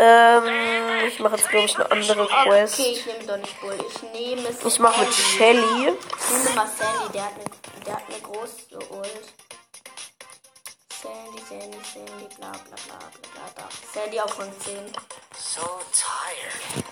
Ähm, 0.00 1.06
ich 1.06 1.20
mache 1.20 1.36
jetzt, 1.36 1.48
glaube 1.50 1.66
ich, 1.66 1.76
eine 1.76 1.90
andere 1.92 2.26
Quest. 2.26 2.80
Okay, 2.80 2.90
ich 2.90 3.06
nehme 3.06 3.24
doch 3.26 3.36
nicht 3.36 3.60
Bull. 3.60 3.78
Ich 3.88 4.02
nehme 4.12 4.48
es. 4.48 4.64
Ich 4.64 4.78
mache 4.80 5.04
mit 5.04 5.14
Shelly. 5.14 5.62
Ich 5.62 6.44
nehme 6.44 6.56
mal 6.56 6.66
Sandy, 6.66 7.12
der 7.12 7.24
hat 7.24 7.32
eine, 7.34 7.84
der 7.86 7.94
hat 7.94 8.02
eine 8.08 8.20
große 8.22 8.78
Ult. 8.90 9.41
Sandy, 11.02 11.42
Sandy, 11.48 11.78
Sandy, 11.82 12.28
bla 12.36 12.52
bla 12.52 12.76
bla 12.86 12.96
bla 12.96 13.28
bla. 13.34 13.42
Da. 13.56 13.68
Sandy 13.92 14.20
auf 14.20 14.38
Rang 14.38 14.52
10. 14.60 14.76
So 15.36 15.80
tired. 15.90 16.84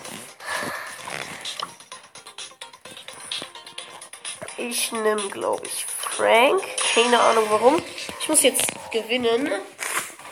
Ich 4.56 4.90
nehme, 4.90 5.28
glaube 5.28 5.64
ich, 5.64 5.86
Frank. 5.86 6.60
Keine 6.92 7.20
Ahnung 7.20 7.44
warum. 7.50 7.80
Ich 8.20 8.28
muss 8.28 8.42
jetzt 8.42 8.66
gewinnen. 8.90 9.48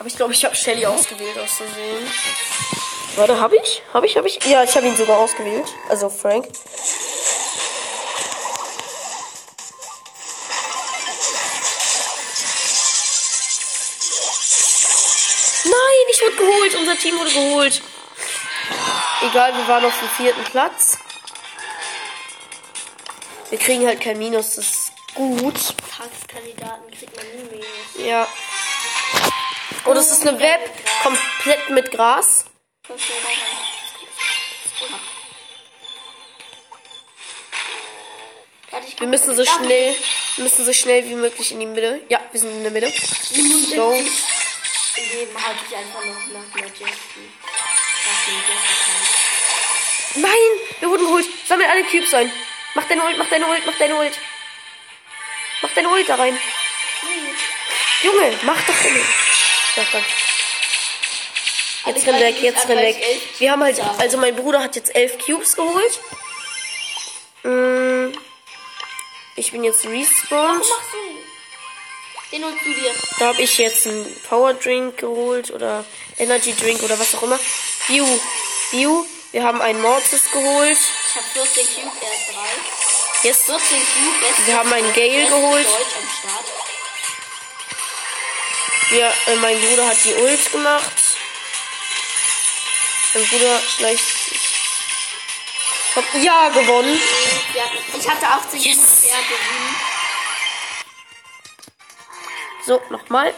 Aber 0.00 0.08
ich 0.08 0.16
glaube, 0.16 0.32
ich 0.32 0.44
habe 0.44 0.56
Shelly 0.56 0.84
ausgewählt, 0.84 1.38
aus 1.38 1.52
Versehen. 1.52 2.04
Warte, 3.14 3.38
habe 3.38 3.56
ich? 3.56 3.82
Habe 3.94 4.06
ich? 4.06 4.16
Habe 4.16 4.26
ich? 4.26 4.44
Ja, 4.44 4.64
ich 4.64 4.74
habe 4.74 4.88
ihn 4.88 4.96
sogar 4.96 5.18
ausgewählt. 5.18 5.72
Also 5.88 6.08
Frank. 6.08 6.48
Geholt. 16.38 16.74
Unser 16.76 16.96
Team 16.96 17.18
wurde 17.18 17.30
geholt. 17.30 17.82
Egal, 19.22 19.54
wir 19.56 19.68
waren 19.68 19.84
auf 19.84 19.98
dem 19.98 20.08
vierten 20.10 20.44
Platz. 20.44 20.98
Wir 23.50 23.58
kriegen 23.58 23.86
halt 23.86 24.00
kein 24.00 24.18
Minus, 24.18 24.56
das 24.56 24.66
ist 24.66 24.92
gut. 25.14 25.54
Tagskandidaten 25.90 26.90
kriegt 26.90 27.16
man 27.16 27.26
nie 27.26 27.58
mehr. 27.58 28.06
Ja. 28.06 28.28
Oh, 29.86 29.94
das 29.94 30.12
ist 30.12 30.26
eine 30.26 30.38
Web 30.38 30.70
komplett 31.02 31.70
mit 31.70 31.90
Gras. 31.90 32.44
Wir 38.98 39.08
müssen 39.08 39.34
so 39.34 39.44
schnell, 39.44 39.94
müssen 40.36 40.64
so 40.64 40.72
schnell 40.72 41.04
wie 41.08 41.14
möglich 41.14 41.52
in 41.52 41.60
die 41.60 41.66
Mitte. 41.66 42.00
Ja, 42.08 42.20
wir 42.30 42.40
sind 42.40 42.50
in 42.50 42.62
der 42.62 42.72
Mitte. 42.72 42.92
So. 43.74 43.94
Dem 44.98 45.42
halte 45.44 45.60
ich 45.68 45.76
einfach 45.76 46.04
noch 46.04 46.26
nach 46.32 46.70
Jessie. 46.72 47.30
Nein, 50.16 50.32
wir 50.80 50.88
wurden 50.88 51.04
geholt. 51.04 51.26
Sammel 51.46 51.66
alle 51.66 51.84
Cubes 51.84 52.12
ein. 52.14 52.32
Mach 52.74 52.84
deine 52.88 53.04
Ult, 53.04 53.16
mach 53.18 53.28
deine 53.28 53.46
Ult, 53.46 53.64
mach 53.66 53.76
deine 53.78 53.94
Ult. 53.96 54.18
Mach 55.62 55.70
deine 55.74 55.88
Ult 55.88 56.08
da 56.08 56.14
rein. 56.16 56.38
Junge, 58.02 58.38
mach 58.42 58.60
doch 58.62 58.74
deine 58.82 58.98
Ja, 58.98 59.84
danke. 59.92 60.04
Jetzt 61.86 62.06
renn 62.06 62.20
weg, 62.20 62.42
jetzt 62.42 62.68
renn 62.68 62.78
weg. 62.78 62.96
Wir 63.38 63.52
haben 63.52 63.62
halt, 63.62 63.80
also 63.98 64.18
mein 64.18 64.34
Bruder 64.36 64.62
hat 64.62 64.76
jetzt 64.76 64.94
elf 64.94 65.16
Cubes 65.24 65.54
geholt. 65.56 66.00
Mm, 67.44 68.12
Ich 69.36 69.52
bin 69.52 69.64
jetzt 69.64 69.84
respawned. 69.86 70.60
Was 70.60 70.68
machst 70.68 70.92
du? 70.92 71.27
Den 72.32 72.44
holst 72.44 72.58
du 72.64 72.74
dir. 72.74 72.92
Da 73.18 73.26
habe 73.28 73.42
ich 73.42 73.56
jetzt 73.58 73.86
einen 73.86 74.20
Power 74.28 74.52
Drink 74.54 74.98
geholt 74.98 75.50
oder 75.50 75.84
Energy 76.18 76.54
Drink 76.54 76.82
oder 76.82 76.98
was 76.98 77.14
auch 77.14 77.22
immer. 77.22 77.38
View, 77.86 78.06
View. 78.70 79.04
Wir 79.32 79.42
haben 79.44 79.60
einen 79.60 79.80
Mortis 79.82 80.22
geholt. 80.30 80.78
Ich 80.78 81.16
habe 81.16 81.46
14 81.46 81.66
Cube, 81.74 81.96
er 82.00 82.12
ist 82.12 82.28
3. 83.22 83.28
Yes. 83.28 83.42
14 83.44 83.78
Cube, 83.78 84.46
Wir 84.46 84.56
haben 84.58 84.72
einen 84.72 84.92
Gale 84.94 85.26
geholt. 85.26 85.66
Deutsch 85.66 85.96
am 85.96 86.30
Start. 86.30 86.44
Wir, 88.90 89.12
äh, 89.26 89.36
mein 89.36 89.60
Bruder 89.60 89.86
hat 89.86 89.96
die 90.04 90.14
Ult 90.14 90.52
gemacht. 90.52 90.92
Mein 93.14 93.26
Bruder 93.26 93.60
schleicht 93.76 94.04
sich. 94.04 94.40
Hat 95.94 96.04
ja 96.22 96.48
gewonnen. 96.50 96.98
Ich 97.98 98.08
hatte 98.08 98.26
18 98.26 98.60
Yes. 98.60 99.02
7. 99.02 99.12
So, 102.68 102.82
nochmal. 102.90 103.32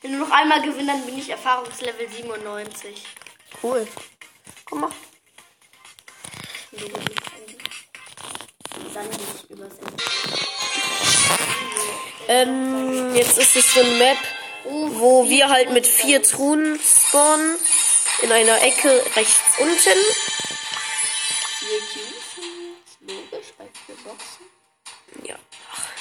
Wenn 0.00 0.12
du 0.12 0.18
noch 0.18 0.30
einmal 0.30 0.62
gewinnst, 0.62 0.88
dann 0.88 1.04
bin 1.04 1.18
ich 1.18 1.28
Erfahrungslevel 1.28 2.08
97. 2.08 3.02
Cool. 3.60 3.84
Komm 4.64 4.82
mal. 4.82 4.90
Dann 8.94 9.10
ich. 9.10 9.18
Ähm, 12.28 13.16
jetzt 13.16 13.38
ist 13.38 13.56
es 13.56 13.74
so 13.74 13.80
eine 13.80 13.90
Map, 13.90 14.18
wo 14.62 15.28
wir 15.28 15.48
halt 15.48 15.72
mit 15.72 15.84
vier 15.84 16.22
Truhen 16.22 16.78
spawnen. 16.78 17.56
In 18.22 18.30
einer 18.30 18.62
Ecke 18.62 19.04
rechts 19.16 19.58
unten. 19.58 19.74
4 19.74 19.94
Cubes. 21.92 22.36
Logisch, 23.00 23.48
bei 23.58 23.68
4 23.86 23.96
Boxen. 24.04 24.46
Ja. 25.24 25.34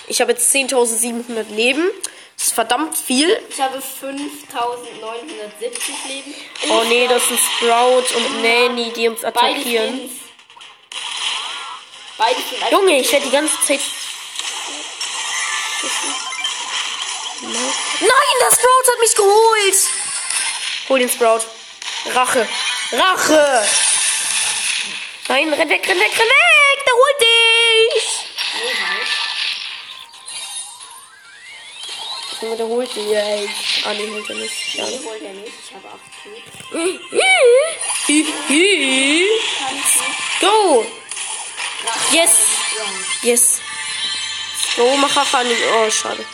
Ich 0.08 0.22
habe 0.22 0.34
jetzt 0.34 0.54
10.700 0.54 1.50
Leben. 1.50 1.90
Das 2.50 2.54
ist 2.54 2.68
verdammt 2.68 2.98
viel. 2.98 3.30
Ich 3.48 3.62
habe 3.62 3.80
5970 3.80 5.96
Leben. 6.08 6.34
Oh 6.72 6.82
nee, 6.90 7.08
das 7.08 7.28
sind 7.28 7.40
Sprout 7.40 8.06
und 8.16 8.42
Nanny, 8.42 8.92
die 8.92 9.08
uns 9.08 9.22
Beide 9.22 9.38
attackieren. 9.38 10.10
Beide 12.18 12.40
sind 12.42 12.54
einfach- 12.64 12.72
Junge, 12.72 13.00
ich 13.02 13.12
werde 13.12 13.26
die 13.28 13.32
ganze 13.32 13.54
Zeit. 13.68 13.82
Nein, 17.44 17.52
der 18.02 18.56
Sprout 18.56 18.92
hat 18.92 19.00
mich 19.00 19.16
geholt. 19.16 19.76
Hol 20.90 21.00
den 21.00 21.10
Sprout. 21.10 21.42
Rache. 22.16 22.48
Rache. 22.94 23.68
Nein, 25.28 25.54
renn 25.54 25.70
weg, 25.70 25.88
renn 25.88 26.00
weg, 26.00 26.12
renn 26.18 26.28
weg. 26.28 26.69
Junge, 32.42 32.56
der 32.56 32.68
holt 32.68 32.96
dich. 32.96 33.84
Ah, 33.86 33.94
nee, 33.94 34.10
holt 34.10 34.30
er 34.30 34.36
nicht. 34.36 34.54
Schade. 34.54 34.90
Nee, 34.90 35.00
holt 35.06 35.22
er 35.22 35.34
nicht. 35.34 35.54
Ich 35.66 35.76
habe 35.76 35.88
8 35.88 36.00
Cubes. 36.24 36.50
Go. 40.40 40.86
Yes. 42.12 42.32
Yes. 43.24 43.62
Go, 44.76 44.96
mach 44.98 45.14
den. 45.44 45.58
Oh, 45.74 45.90
schade. 45.90 46.26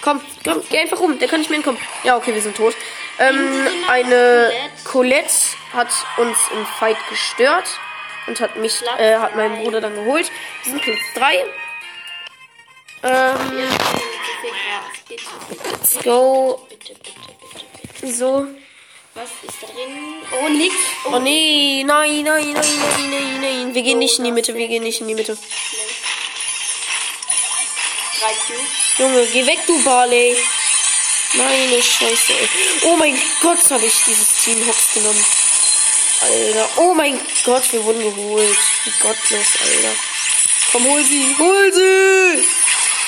Komm, 0.00 0.20
komm, 0.44 0.62
geh 0.70 0.78
einfach 0.78 0.98
rum. 0.98 1.18
Der 1.18 1.28
kann 1.28 1.40
nicht 1.40 1.50
mehr 1.50 1.58
hinkommen. 1.58 1.80
Ja, 2.04 2.16
okay, 2.16 2.34
wir 2.34 2.40
sind 2.40 2.56
tot. 2.56 2.74
Ähm, 3.18 3.68
eine 3.88 4.50
Colette 4.84 5.34
hat 5.74 5.88
uns 6.16 6.38
im 6.52 6.64
Fight 6.78 6.96
gestört 7.10 7.68
und 8.26 8.40
hat 8.40 8.56
mich, 8.56 8.80
äh, 8.98 9.16
hat 9.16 9.36
meinen 9.36 9.62
Bruder 9.62 9.82
dann 9.82 9.94
geholt. 9.94 10.30
Wir 10.62 10.72
sind 10.72 10.82
Platz 10.82 10.98
3. 11.14 11.44
Ähm, 13.02 13.68
Bitte, 15.10 15.24
bitte, 15.48 15.70
Let's 15.70 15.98
go. 16.04 16.64
bitte, 16.68 16.94
bitte, 16.94 17.10
bitte. 18.00 18.14
So. 18.16 18.46
Was 19.14 19.28
ist 19.42 19.60
da 19.60 19.66
drin? 19.66 20.22
Oh, 20.40 20.48
nix. 20.48 20.74
Oh 21.04 21.18
nee, 21.18 21.82
nein, 21.84 22.22
nein, 22.22 22.52
nein, 22.52 22.54
nein, 22.54 23.10
nein, 23.10 23.40
nein. 23.40 23.74
Wir 23.74 23.82
gehen 23.82 23.98
nicht 23.98 24.18
in 24.18 24.24
die 24.26 24.30
Mitte, 24.30 24.54
wir 24.54 24.68
gehen 24.68 24.84
nicht 24.84 25.00
in 25.00 25.08
die 25.08 25.16
Mitte. 25.16 25.36
Drei. 28.20 28.34
Junge, 28.98 29.26
geh 29.32 29.44
weg, 29.46 29.58
du 29.66 29.82
Barley. 29.82 30.36
Meine 31.34 31.82
Scheiße, 31.82 32.32
ey. 32.32 32.48
Oh 32.82 32.94
mein 32.94 33.20
Gott, 33.42 33.68
habe 33.68 33.86
ich 33.86 34.04
dieses 34.06 34.44
Team 34.44 34.64
Hops 34.68 34.94
genommen. 34.94 35.24
Alter. 36.20 36.68
Oh 36.76 36.94
mein 36.94 37.20
Gott, 37.44 37.72
wir 37.72 37.82
wurden 37.82 38.00
geholt. 38.00 38.58
Wie 38.84 38.92
gottlos, 39.02 39.48
Alter. 39.60 39.96
Komm, 40.70 40.84
hol 40.84 41.02
sie. 41.02 41.34
Hol 41.36 41.72
sie. 41.72 42.46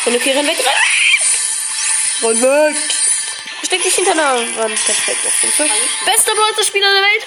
Und 0.06 0.16
okay, 0.16 0.32
renn 0.32 0.48
weg. 0.48 0.58
Renn 0.58 0.66
weg. 0.66 1.11
Versteck 2.22 3.82
dich 3.82 3.94
hinter 3.96 4.12
einer 4.12 4.34
Wand. 4.56 4.84
Perfekt. 4.84 5.26
auf 5.26 5.42
jeden 5.42 5.54
Fall. 5.54 5.68
Bester 6.06 6.32
Brawler-Spieler 6.34 6.86
der 6.92 7.02
Welt. 7.02 7.26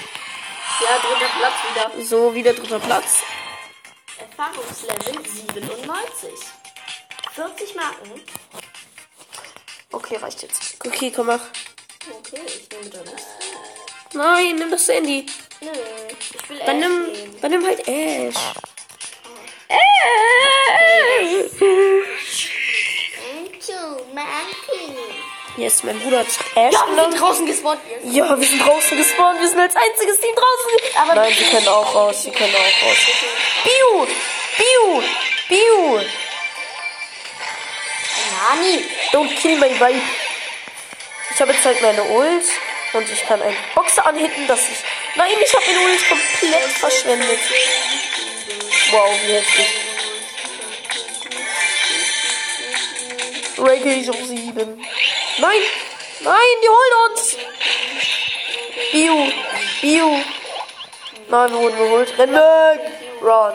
Ja, 0.80 0.98
dritter 0.98 1.30
Platz 1.38 1.54
wieder. 1.94 2.04
So, 2.04 2.34
wieder 2.34 2.52
dritter 2.54 2.78
Platz. 2.80 3.04
Erfahrungslevel 4.18 5.22
97. 5.28 6.30
40 7.34 7.74
Marken. 7.74 8.22
Okay, 9.92 10.16
reicht 10.16 10.42
jetzt. 10.42 10.76
Okay, 10.86 11.12
komm, 11.14 11.26
mach. 11.26 11.40
Okay, 12.10 12.40
ich 12.46 12.68
nehme 12.70 12.88
da 12.90 13.00
nicht. 13.10 13.24
Nein, 14.14 14.56
nimm 14.56 14.70
das 14.70 14.86
Sandy. 14.86 15.26
Nö, 15.60 15.70
ich 16.18 16.48
will 16.48 16.58
Dann 16.64 16.82
Ash 16.82 16.88
nimm, 16.88 17.12
nehmen. 17.12 17.40
dann 17.42 17.50
nimm 17.50 17.66
halt 17.66 17.86
Ash. 17.86 18.34
Ash. 19.68 19.76
Thank 20.68 21.60
Marken. 21.60 22.45
Yes, 25.56 25.82
mein 25.82 25.98
Bruder 26.00 26.20
hat 26.20 26.26
Ash 26.54 26.72
Ja, 26.72 26.86
wir 26.86 27.02
sind 27.10 27.20
draußen 27.20 27.46
gespawnt. 27.46 27.80
Ja, 28.04 28.38
wir 28.38 28.46
sind 28.46 28.64
draußen 28.64 28.96
gespawnt. 28.96 29.40
Wir 29.40 29.48
sind 29.48 29.58
als 29.58 29.74
einziges 29.74 30.20
Team 30.20 30.34
draußen. 30.34 31.00
Aber 31.02 31.14
Nein, 31.14 31.32
sie 31.36 31.44
können 31.44 31.68
auch 31.68 31.94
raus. 31.94 32.22
Sie 32.22 32.30
können 32.30 32.54
auch 32.54 32.86
raus. 32.86 32.98
Biu! 33.64 34.06
Biu! 34.58 35.02
Biu! 35.48 36.00
Nani. 38.36 38.84
Don't 39.12 39.34
kill 39.36 39.58
my 39.58 39.70
vibe. 39.70 40.02
Ich 41.34 41.40
habe 41.40 41.52
jetzt 41.52 41.64
halt 41.64 41.82
meine 41.82 42.04
Ult. 42.04 42.44
Und 42.92 43.10
ich 43.10 43.26
kann 43.26 43.42
einen 43.42 43.56
Boxer 43.74 44.06
anhitten, 44.06 44.46
dass 44.46 44.60
ich... 44.60 44.78
Nein, 45.16 45.32
ich 45.44 45.54
habe 45.54 45.64
den 45.64 45.78
Ult 45.78 46.08
komplett 46.08 46.70
verschwendet. 46.78 47.40
Wow, 48.90 49.10
wie 49.26 49.32
heftig. 49.32 49.85
Ranke 53.58 53.92
ich 53.94 54.10
auf 54.10 54.16
7. 54.16 54.54
Nein! 55.38 55.62
Nein, 56.20 56.56
die 56.62 56.68
holen 56.68 57.10
uns! 57.10 57.36
Bio! 58.92 59.32
Bio! 59.80 60.18
Nein, 61.28 61.50
wir 61.50 61.58
wurden 61.58 61.76
geholt. 61.76 62.18
Renn 62.18 62.32
weg! 62.32 62.80
Run! 63.22 63.52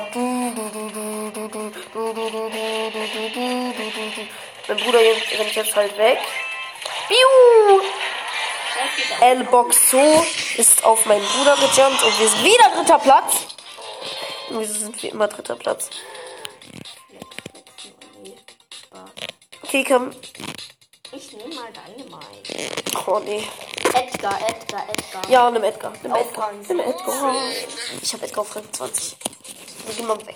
Mein 4.67 4.77
Bruder 4.77 4.99
rennt 4.99 5.55
jetzt 5.55 5.75
halt 5.75 5.97
weg. 5.97 6.19
Biu! 7.07 7.81
L-Box 9.21 9.91
so 9.91 10.25
ist 10.57 10.83
auf 10.83 11.05
meinen 11.05 11.25
Bruder 11.25 11.55
gejumpt 11.55 12.03
und 12.03 12.19
wir 12.19 12.27
sind 12.27 12.43
wieder 12.43 12.69
dritter 12.75 12.99
Platz. 12.99 13.47
Und 14.49 14.59
wir 14.59 14.67
sind 14.67 15.01
wie 15.03 15.07
immer 15.09 15.27
dritter 15.27 15.55
Platz. 15.55 15.89
Komm. 19.71 20.11
Ich 21.13 21.31
nehme 21.31 21.55
mal 21.55 21.71
Dynamite. 21.71 23.07
Oh 23.07 23.19
nee. 23.19 23.47
Edgar, 23.93 24.37
Edgar, 24.45 24.83
Edgar. 24.89 25.29
Ja, 25.29 25.49
nimm 25.49 25.63
Edgar. 25.63 25.93
Nimm 26.03 26.11
Auf 26.11 26.27
Edgar. 26.27 26.51
Nimm 26.67 26.79
Edgar. 26.81 27.35
Ich 28.01 28.13
hab 28.13 28.21
Edgar 28.21 28.41
auf 28.41 28.53
Rang 28.53 28.65
20. 28.69 29.15
Wir 29.85 29.95
gehen 29.95 30.07
mal 30.07 30.17
weg. 30.27 30.35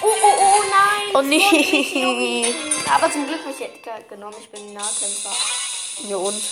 Oh, 0.00 0.06
oh, 0.06 0.34
oh, 0.40 0.62
nein. 0.70 1.14
Oh 1.14 1.20
nee. 1.20 2.54
Aber 2.90 3.12
zum 3.12 3.26
Glück 3.26 3.40
habe 3.40 3.50
ich 3.50 3.60
Edgar 3.60 4.00
genommen. 4.08 4.36
Ich 4.40 4.48
bin 4.48 4.72
Nahkämpfer. 4.72 5.36
Ja 6.08 6.16
und? 6.16 6.42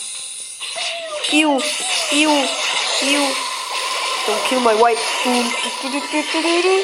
Piu, 1.30 1.58
piu, 2.10 2.30
piu. 3.00 3.20
Don't 4.26 4.44
kill 4.46 4.60
my 4.60 4.74
wife. 4.78 5.00
Du, 5.24 5.30
du, 5.30 5.88
du, 5.88 6.00
du, 6.00 6.22
du, 6.22 6.42
du, 6.42 6.62
du. 6.62 6.76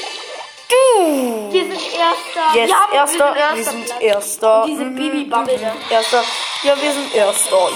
Du. 0.71 1.38
Wir 1.53 1.63
sind 1.65 1.81
Erster. 1.95 2.55
Yes, 2.55 2.71
ja, 2.71 2.89
erster. 2.93 3.35
Wir 3.35 3.57
Wir 3.57 3.65
sind 3.65 3.89
sind 3.89 4.01
Erster. 4.01 4.01
erster. 4.03 4.65
Diese 4.67 4.85
Mhm. 4.85 4.95
Bibi-Bubble 4.97 5.59
da. 5.59 5.75
Erster. 5.95 6.25
Ja, 6.63 6.81
wir 6.81 6.93
sind 6.93 7.15
erster. 7.15 7.69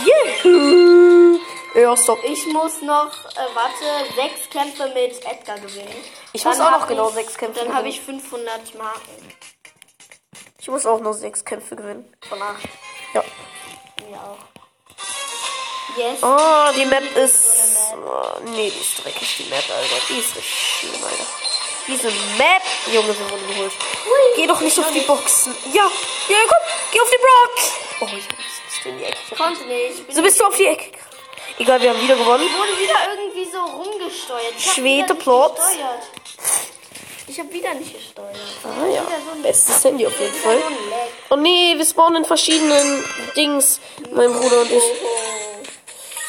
Yeah. 0.44 1.38
Erster. 1.74 2.16
Ich 2.24 2.46
muss 2.48 2.82
noch, 2.82 3.06
äh, 3.12 3.46
warte, 3.54 4.14
sechs 4.14 4.48
Kämpfe 4.50 4.88
mit 4.94 5.24
Edgar 5.24 5.58
gewinnen. 5.58 5.94
Ich 6.32 6.42
Dann 6.42 6.52
muss 6.52 6.60
auch 6.66 6.70
noch 6.72 6.86
genau 6.86 7.08
ich- 7.08 7.14
sechs 7.14 7.34
Kämpfe 7.38 7.60
Dann 7.60 7.74
habe 7.74 7.84
gewinnen. 7.88 7.94
ich 7.98 8.00
500 8.04 8.74
Marken. 8.76 9.34
Ich 10.60 10.68
muss 10.68 10.84
auch 10.86 11.00
noch 11.00 11.12
sechs 11.14 11.44
Kämpfe 11.44 11.74
gewinnen. 11.76 12.12
Von 12.28 12.40
8. 12.42 12.68
Ja. 13.14 13.24
Mir 14.08 14.16
auch. 14.18 14.38
Yes. 15.96 16.22
Oh, 16.22 16.72
die 16.74 16.86
Map 16.86 17.16
ist. 17.16 17.42
Oh, 17.94 18.40
nee, 18.44 18.70
die 18.70 18.80
ist 18.80 19.04
dreckig, 19.04 19.36
die 19.38 19.50
Map, 19.50 19.64
Alter. 19.68 19.96
Die 20.08 20.18
ist 20.18 20.36
richtig 20.36 20.78
schlimm, 20.80 21.04
Alter. 21.04 21.26
Diese 21.86 22.08
Map. 22.38 22.62
Junge, 22.92 23.08
wir 23.08 23.30
wurden 23.30 23.48
geholt. 23.48 23.72
Geh 24.36 24.46
doch 24.46 24.60
nicht 24.60 24.78
auf 24.78 24.90
die 24.92 25.00
Boxen. 25.00 25.54
Ja, 25.72 25.90
ja, 26.28 26.36
komm, 26.48 26.58
geh 26.92 27.00
auf 27.00 27.10
die 27.10 27.22
Box. 27.22 27.72
Oh, 28.00 28.06
ich 28.06 28.28
muss 28.28 28.86
in 28.86 28.98
die 28.98 29.04
Ecke. 29.04 29.16
Ich 29.30 29.38
konnte 29.38 29.64
nicht. 29.64 30.02
Ich 30.08 30.14
So 30.14 30.22
bist 30.22 30.40
du 30.40 30.44
auf 30.44 30.56
die 30.56 30.66
Ecke. 30.66 30.90
Egal, 31.58 31.80
wir 31.82 31.90
haben 31.90 32.00
wieder 32.00 32.16
gewonnen. 32.16 32.48
wurde 32.56 32.78
wieder 32.78 32.94
irgendwie 33.14 33.50
so 33.50 33.60
rumgesteuert. 33.60 34.54
Ich 34.56 34.72
Schwede 34.72 35.14
Plots. 35.14 35.60
Ich 37.28 37.38
habe 37.38 37.52
wieder 37.52 37.74
nicht 37.74 37.94
gesteuert. 37.94 38.36
Ah 38.64 38.86
ja, 38.92 39.04
bestes 39.42 39.84
Handy 39.84 40.06
auf 40.06 40.18
jeden 40.18 40.34
Fall. 40.34 40.58
so. 40.58 41.04
Oh 41.30 41.36
nee, 41.36 41.74
wir 41.76 41.86
spawnen 41.86 42.22
in 42.22 42.24
verschiedenen 42.24 43.04
Dings. 43.36 43.80
Mein 44.10 44.32
Bruder 44.32 44.60
und 44.62 44.70
ich. 44.70 44.82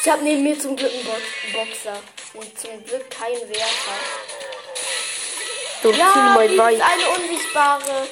Ich 0.02 0.10
habe 0.10 0.22
neben 0.22 0.42
mir 0.42 0.58
zum 0.58 0.76
Glück 0.76 0.92
einen 0.92 1.04
Box 1.04 1.20
Boxer. 1.52 1.98
Und 2.34 2.58
zum 2.58 2.84
Glück 2.84 3.10
keinen 3.10 3.48
Werfer. 3.48 3.92
Don't 5.84 5.96
Ja, 5.98 6.12
kill 6.12 6.22
my 6.34 6.48
dieses 6.48 6.64
vibe. 6.66 6.82
eine 6.84 7.08
unsichtbare 7.10 8.08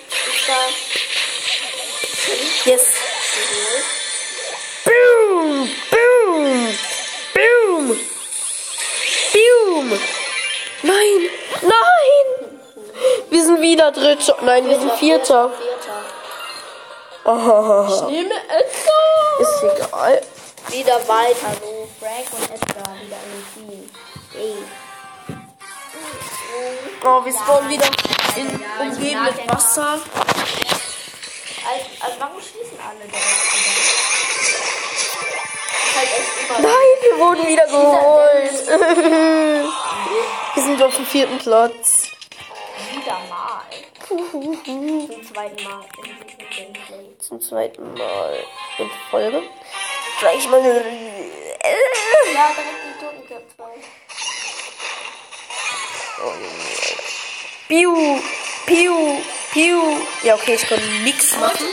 ist. 2.66 2.66
Yes. 2.66 2.82
Boom! 4.84 5.68
Boom! 5.90 6.78
Boom! 7.34 7.98
Boom! 9.32 10.00
Nein! 10.82 11.30
Nein! 11.62 12.26
Wir 13.30 13.42
sind 13.44 13.60
wieder 13.62 13.90
Dritter. 13.92 14.36
Nein, 14.42 14.68
wir 14.68 14.78
sind 14.78 14.92
Vierter. 14.98 15.50
Vierter. 15.50 16.04
Oh, 17.24 18.10
Nehme 18.10 18.34
Edgar. 18.34 19.40
ist 19.40 19.62
egal. 19.62 20.22
Wieder 20.68 21.08
weiter. 21.08 21.52
So, 21.60 21.88
Frank 22.00 22.26
und 22.32 22.50
Edgar 22.50 22.94
wieder 23.00 23.16
dem 23.24 23.70
Team. 23.70 23.90
Ey. 24.34 24.54
Oh, 27.04 27.24
wir 27.24 27.32
spawnen 27.32 27.68
wieder 27.68 27.90
in 28.36 28.46
umgeben 28.46 29.24
mit 29.24 29.52
Wasser. 29.52 29.94
Also, 29.94 30.04
also 32.00 32.16
warum 32.20 32.40
schließen 32.40 32.78
alle? 32.78 33.04
Ist 35.84 35.96
halt 35.96 36.08
Nein, 36.62 36.96
wir 37.02 37.18
wurden 37.18 37.44
wieder 37.48 37.66
geholt. 37.66 38.68
wir 40.54 40.62
sind 40.62 40.80
auf 40.80 40.94
dem 40.94 41.06
vierten 41.06 41.38
Platz. 41.38 42.06
wieder 42.92 43.18
mal. 43.28 43.62
Zum 45.08 45.24
zweiten 45.24 45.64
Mal. 45.64 45.84
Zum 47.18 47.40
zweiten 47.40 47.94
Mal 47.94 48.44
in 48.78 48.90
Folge. 49.10 49.42
Gleich 50.20 50.48
mal. 50.48 50.60
Ja, 50.62 50.70
direkt 52.54 52.80
die 52.86 52.94
Totenköpfe. 53.04 53.64
Piu, 57.72 58.20
piu, 58.66 59.16
piu. 59.50 59.80
Ja, 60.22 60.34
okay, 60.34 60.56
ich 60.56 60.68
kann 60.68 60.78
nichts 61.04 61.34
machen. 61.38 61.68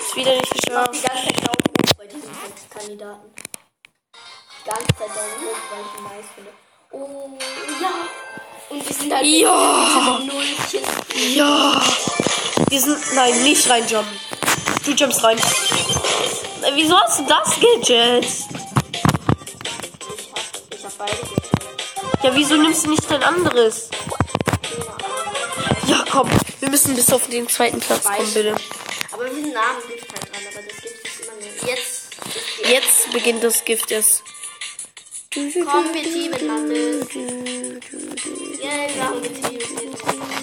Ist 0.00 0.16
wieder 0.16 0.32
nicht 0.32 0.52
Ich 0.54 0.72
mach 0.72 0.88
die 0.88 1.00
geschafft. 1.00 1.12
ganze 1.12 1.26
Zeit 1.26 1.36
Daumen 1.36 1.64
hoch 1.68 1.94
bei 1.98 2.06
diesen 2.06 2.22
sechs 2.22 2.62
Kandidaten. 2.72 3.34
Die 4.64 4.70
ganze 4.70 4.86
Zeit 4.86 5.10
Daumen 5.10 5.36
hoch, 5.42 5.60
weil 5.70 5.84
ich 5.84 5.98
ihn 5.98 6.04
nice 6.04 6.30
finde. 6.34 6.52
Oh, 6.92 7.38
ja. 7.82 7.92
Und 8.70 8.88
wir 8.88 8.96
sind 8.96 9.12
halt 9.12 9.26
Ja. 9.26 10.18
mit 10.20 10.32
null 10.32 10.44
Kisten. 10.70 11.34
Ja. 11.34 11.82
Wir 12.70 12.80
sind. 12.80 13.14
Nein, 13.14 13.42
nicht 13.42 13.68
reinjumpen. 13.68 14.18
Du 14.86 14.92
jumpst 14.92 15.22
rein. 15.22 15.36
Wieso 16.74 16.98
hast 16.98 17.18
du 17.20 17.26
das 17.26 17.60
Gadget? 17.60 18.26
Beide. 21.06 22.22
Ja, 22.22 22.34
wieso 22.34 22.56
nimmst 22.56 22.86
du 22.86 22.90
nicht 22.90 23.10
dein 23.10 23.22
anderes? 23.22 23.88
Ja, 25.86 26.04
komm. 26.10 26.30
Wir 26.60 26.70
müssen 26.70 26.94
bis 26.94 27.12
auf 27.12 27.28
den 27.28 27.48
zweiten 27.48 27.80
Platz 27.80 28.04
kommen, 28.04 28.32
bitte. 28.32 28.54
Aber 29.12 29.24
wir 29.24 29.32
sind 29.32 29.52
nah 29.52 29.60
am 29.70 29.88
Gift 29.88 30.10
halt 30.12 30.32
dran, 30.32 30.42
aber 30.52 30.62
das 30.62 30.82
Gift 30.82 31.06
ist 31.06 31.20
immer 31.20 31.34
nur. 31.34 31.70
Jetzt 31.70 32.04
Jetzt 32.66 33.12
beginnt 33.12 33.44
das 33.44 33.64
Gift 33.64 33.90
erst. 33.90 34.22
Haben 35.34 35.92
geteamt. 35.92 36.40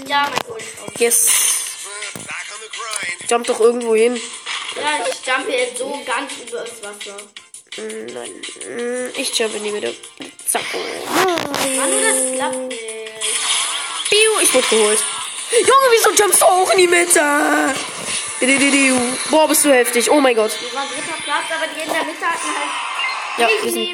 Ja, 0.07 0.29
mein 0.29 0.47
auf. 0.47 0.99
Yes. 0.99 1.29
Jump 3.29 3.47
doch 3.47 3.59
irgendwo 3.59 3.95
hin. 3.95 4.21
Ja, 4.75 5.05
ich 5.09 5.25
jumpe 5.25 5.51
jetzt 5.51 5.77
so 5.77 5.99
ganz 6.05 6.33
über 6.47 6.59
das 6.59 6.83
Wasser. 6.83 7.17
Nein. 7.77 8.41
Ich 9.15 9.37
jump 9.37 9.55
in 9.55 9.63
die 9.63 9.71
Mitte. 9.71 9.95
Zack. 10.45 10.63
Mann, 10.73 11.91
das 12.03 12.33
klappt 12.35 12.67
nicht. 12.67 12.81
Biu, 14.09 14.39
ich 14.41 14.53
wurde 14.53 14.67
geholt. 14.67 14.99
Junge, 15.51 15.87
wieso 15.91 16.11
jumpst 16.11 16.41
du 16.41 16.45
auch 16.45 16.69
in 16.71 16.77
die 16.79 16.87
Mitte? 16.87 17.21
Boah, 19.29 19.47
bist 19.47 19.63
du 19.63 19.73
heftig. 19.73 20.09
Oh 20.11 20.19
mein 20.19 20.35
Gott. 20.35 20.51
Wir 20.59 20.73
waren 20.73 20.87
dritter 20.89 21.21
Platz, 21.23 21.45
aber 21.55 21.67
die 21.67 21.81
in 21.81 21.93
der 21.93 22.03
Mitte 22.03 22.25
hatten 22.25 22.55
halt 22.57 22.71
Ja, 23.37 23.47
wir 23.63 23.71
sind, 23.71 23.87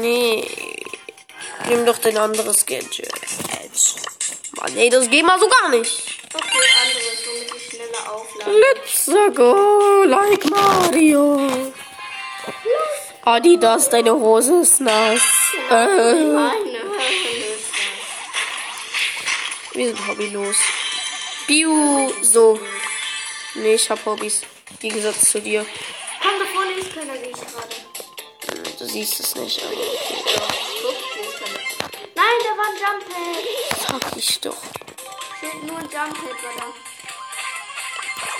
nee. 0.00 0.48
Nimm 1.68 1.86
doch 1.86 1.98
dein 1.98 2.16
anderes 2.16 2.64
Gadget. 2.66 3.10
Mann, 4.52 4.76
ey, 4.76 4.90
das 4.90 5.10
geht 5.10 5.24
mal 5.24 5.40
so 5.40 5.48
gar 5.48 5.68
nicht. 5.70 6.20
Okay, 6.32 6.58
anderes, 6.84 7.05
Let's 8.46 9.08
go, 9.34 10.04
like 10.06 10.48
Mario. 10.48 11.40
Adidas, 13.24 13.90
deine 13.90 14.12
Hose 14.12 14.60
ist 14.60 14.80
nass. 14.80 15.20
Äh, 15.68 16.38
wir 19.72 19.86
sind 19.88 20.06
hobbylos. 20.06 20.56
Biu, 21.48 22.12
so. 22.22 22.60
Nee, 23.56 23.74
ich 23.74 23.90
hab 23.90 24.06
Hobbys. 24.06 24.42
Wie 24.80 24.88
gesagt 24.90 25.20
zu 25.20 25.40
dir. 25.40 25.66
Komm, 26.22 26.30
da 26.38 26.44
vorne 26.46 26.72
ist 26.72 26.94
keiner, 26.94 27.14
sehe 27.14 27.30
ich 27.30 27.34
gerade. 27.34 28.76
Du 28.78 28.84
siehst 28.84 29.18
es 29.18 29.34
nicht. 29.34 29.60
aber. 29.64 29.74
Nein, 32.14 32.38
da 32.44 32.50
war 32.56 32.66
ein 32.68 32.76
Jumppad. 32.80 34.02
Sag 34.02 34.16
ich 34.16 34.40
doch. 34.40 34.56
Steht 35.38 35.64
nur 35.64 35.78
ein 35.78 35.90
war 35.90 36.54
da. 36.58 36.95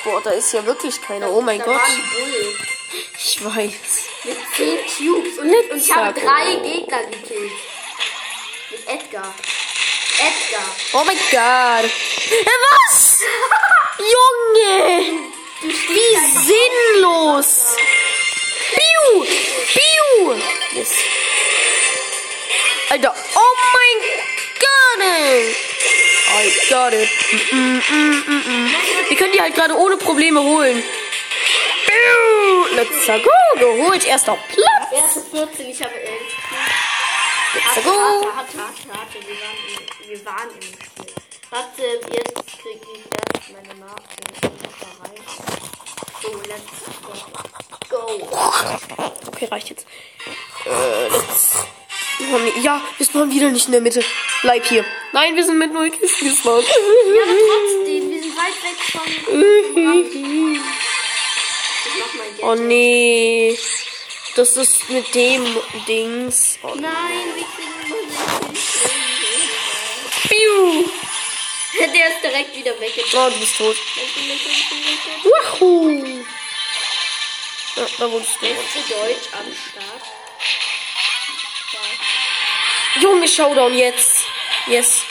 Boah, 0.05 0.23
da 0.23 0.31
ist 0.31 0.53
ja 0.53 0.65
wirklich 0.65 1.01
keiner. 1.03 1.31
Oh 1.31 1.41
mein 1.41 1.59
da 1.59 1.65
Gott. 1.65 1.81
Ich 3.19 3.45
weiß. 3.45 3.73
Mit 4.25 4.39
10 4.57 4.79
Cubes. 4.79 5.39
Und, 5.39 5.51
und 5.51 5.77
ich 5.77 5.95
habe 5.95 6.19
drei 6.19 6.55
Gegner 6.57 7.03
gekillt. 7.05 7.53
Mit 8.71 8.89
Edgar. 8.89 9.35
Edgar. 10.19 10.77
Oh 10.93 11.05
mein 11.05 11.17
Gott. 11.31 11.91
Äh, 12.31 12.47
Was? 12.89 13.21
Junge. 13.99 15.31
Wie 15.63 16.17
sinnlos. 16.47 17.77
Piu. 18.75 19.25
Piu. 19.25 20.41
Yes. 20.73 20.91
Alter. 22.91 23.15
Oh 23.35 23.55
mein 23.75 24.11
Gott. 24.61 25.66
I 26.29 26.51
got 26.69 26.93
it. 26.93 27.09
Mm, 27.53 27.81
mm, 27.81 28.23
mm. 28.29 28.71
Wir 29.09 29.17
können 29.17 29.33
die 29.33 29.41
halt 29.41 29.55
gerade 29.55 29.77
ohne 29.77 29.97
Probleme 29.97 30.43
holen. 30.43 30.83
Let's 32.75 33.07
go. 33.07 33.59
Geholt. 33.59 34.05
Erster 34.05 34.37
Platz. 34.49 34.93
Erste 34.93 35.21
14, 35.21 35.69
ich 35.69 35.83
habe 35.83 35.95
11. 35.95 36.21
Let's 37.55 37.85
go. 37.85 37.91
warte, 37.91 38.59
warte, 38.59 38.89
warte. 38.89 39.19
Wir 39.27 39.37
waren, 39.41 39.59
im, 39.69 40.09
wir 40.09 40.25
waren 40.27 40.51
im 40.51 40.63
Spiel. 40.63 41.15
Warte, 41.51 41.83
jetzt 42.13 42.35
kriege 42.61 42.87
ich 42.95 43.05
erst 43.35 43.53
meine 43.53 43.75
Marke. 43.81 44.03
So, 46.23 46.29
let's 46.49 46.77
go. 47.89 48.29
Okay, 49.29 49.47
reicht 49.47 49.71
jetzt. 49.71 49.87
Äh, 50.67 51.09
let's. 51.09 51.67
Ja, 52.63 52.81
wir 52.97 53.07
spawnen 53.07 53.31
wieder 53.31 53.51
nicht 53.51 53.67
in 53.67 53.73
der 53.73 53.81
Mitte. 53.81 54.03
Bleib 54.43 54.65
hier. 54.67 54.85
Nein, 55.13 55.37
wir 55.37 55.45
sind 55.45 55.59
mit 55.59 55.73
null 55.73 55.91
Kisten 55.91 56.29
gespawnt. 56.29 56.67
Ja, 56.67 57.23
aber 57.23 57.33
trotzdem, 57.47 58.11
wir 58.11 58.23
sind 58.23 58.37
weit 58.37 58.63
weg 58.65 58.79
von. 58.93 59.03
Oh 62.43 62.55
nee. 62.55 63.59
Das 64.35 64.57
ist 64.57 64.89
mit 64.91 65.15
dem 65.15 65.45
Dings. 65.87 66.59
Oh, 66.63 66.75
Nein, 66.75 66.93
wir 67.35 67.45
kriegen. 67.45 67.77
Piu. 70.29 70.85
Der 71.79 72.09
ist 72.09 72.23
direkt 72.23 72.57
wieder 72.57 72.79
weggegangen. 72.81 73.27
Oh, 73.27 73.31
du 73.31 73.39
bist 73.41 73.57
tot. 73.57 73.77
Wahoo. 75.25 75.91
Ja, 77.77 77.87
da 77.99 78.11
wurdest 78.11 78.37
du. 78.41 78.47
Beste 78.47 78.81
Deutsch 78.89 79.29
am 79.33 79.47
Start. 79.53 80.16
Junge, 83.01 83.29
Showdown 83.29 83.75
jetzt. 83.75 84.25
Yes. 84.67 85.03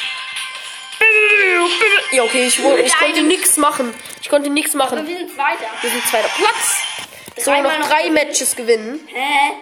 Ja, 2.11 2.23
okay, 2.23 2.47
ich, 2.47 2.59
ich 2.59 2.95
konnte 2.97 3.21
nichts 3.23 3.57
machen. 3.57 3.93
Ich 4.21 4.29
konnte 4.29 4.49
nichts 4.49 4.75
Aber 4.75 4.85
machen. 4.85 5.07
wir 5.07 5.17
sind 5.17 5.37
weiter. 5.37 5.65
Wir 5.81 5.89
sind 5.89 6.07
zweiter 6.07 6.29
Platz. 6.29 6.77
So, 7.37 7.51
noch 7.51 7.77
noch 7.79 7.89
drei 7.89 8.09
Matches 8.09 8.55
gewinnen. 8.55 9.07
Hä? 9.11 9.53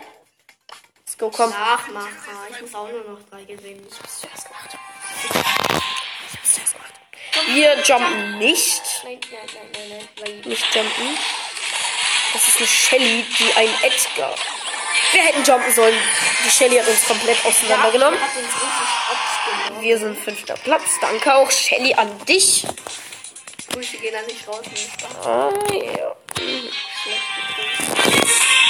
Let's 0.99 1.17
go, 1.17 1.29
komm. 1.29 1.49
Nachmacher. 1.49 2.07
Ich 2.51 2.61
muss 2.61 2.75
auch 2.75 2.87
nur 2.89 3.03
noch 3.03 3.19
drei 3.29 3.43
gewinnen. 3.43 3.85
Ich 3.89 3.99
hab's 3.99 4.21
zuerst 4.21 4.47
gemacht. 4.47 4.69
Wir 7.47 7.79
jumpen 7.83 8.37
nicht. 8.37 8.81
Nein, 9.03 9.19
nein, 9.31 9.39
nein, 9.73 9.89
nein, 9.89 10.09
nein. 10.19 10.41
Nicht 10.45 10.75
jumpen. 10.75 11.17
Das 12.33 12.47
ist 12.47 12.57
eine 12.57 12.67
Shelly, 12.67 13.25
die 13.39 13.53
ein 13.55 13.69
Edgar. 13.83 14.35
Wir 15.11 15.21
hätten 15.21 15.43
jumpen 15.43 15.73
sollen. 15.73 15.97
Die 16.45 16.49
Shelly 16.49 16.77
hat 16.77 16.87
uns 16.87 17.05
komplett 17.05 17.37
auseinandergenommen. 17.45 18.19
Wir 19.79 19.97
sind 19.97 20.17
fünfter 20.17 20.55
Platz. 20.55 20.83
Danke 21.01 21.35
auch, 21.35 21.51
Shelly, 21.51 21.93
an 21.93 22.09
dich. 22.25 22.65
Grüße 23.71 23.97
gehen 23.97 24.15
an 24.15 24.25
dich 24.27 24.47
raus. 24.47 24.61
Ah, 25.25 25.49
ja. 25.73 26.15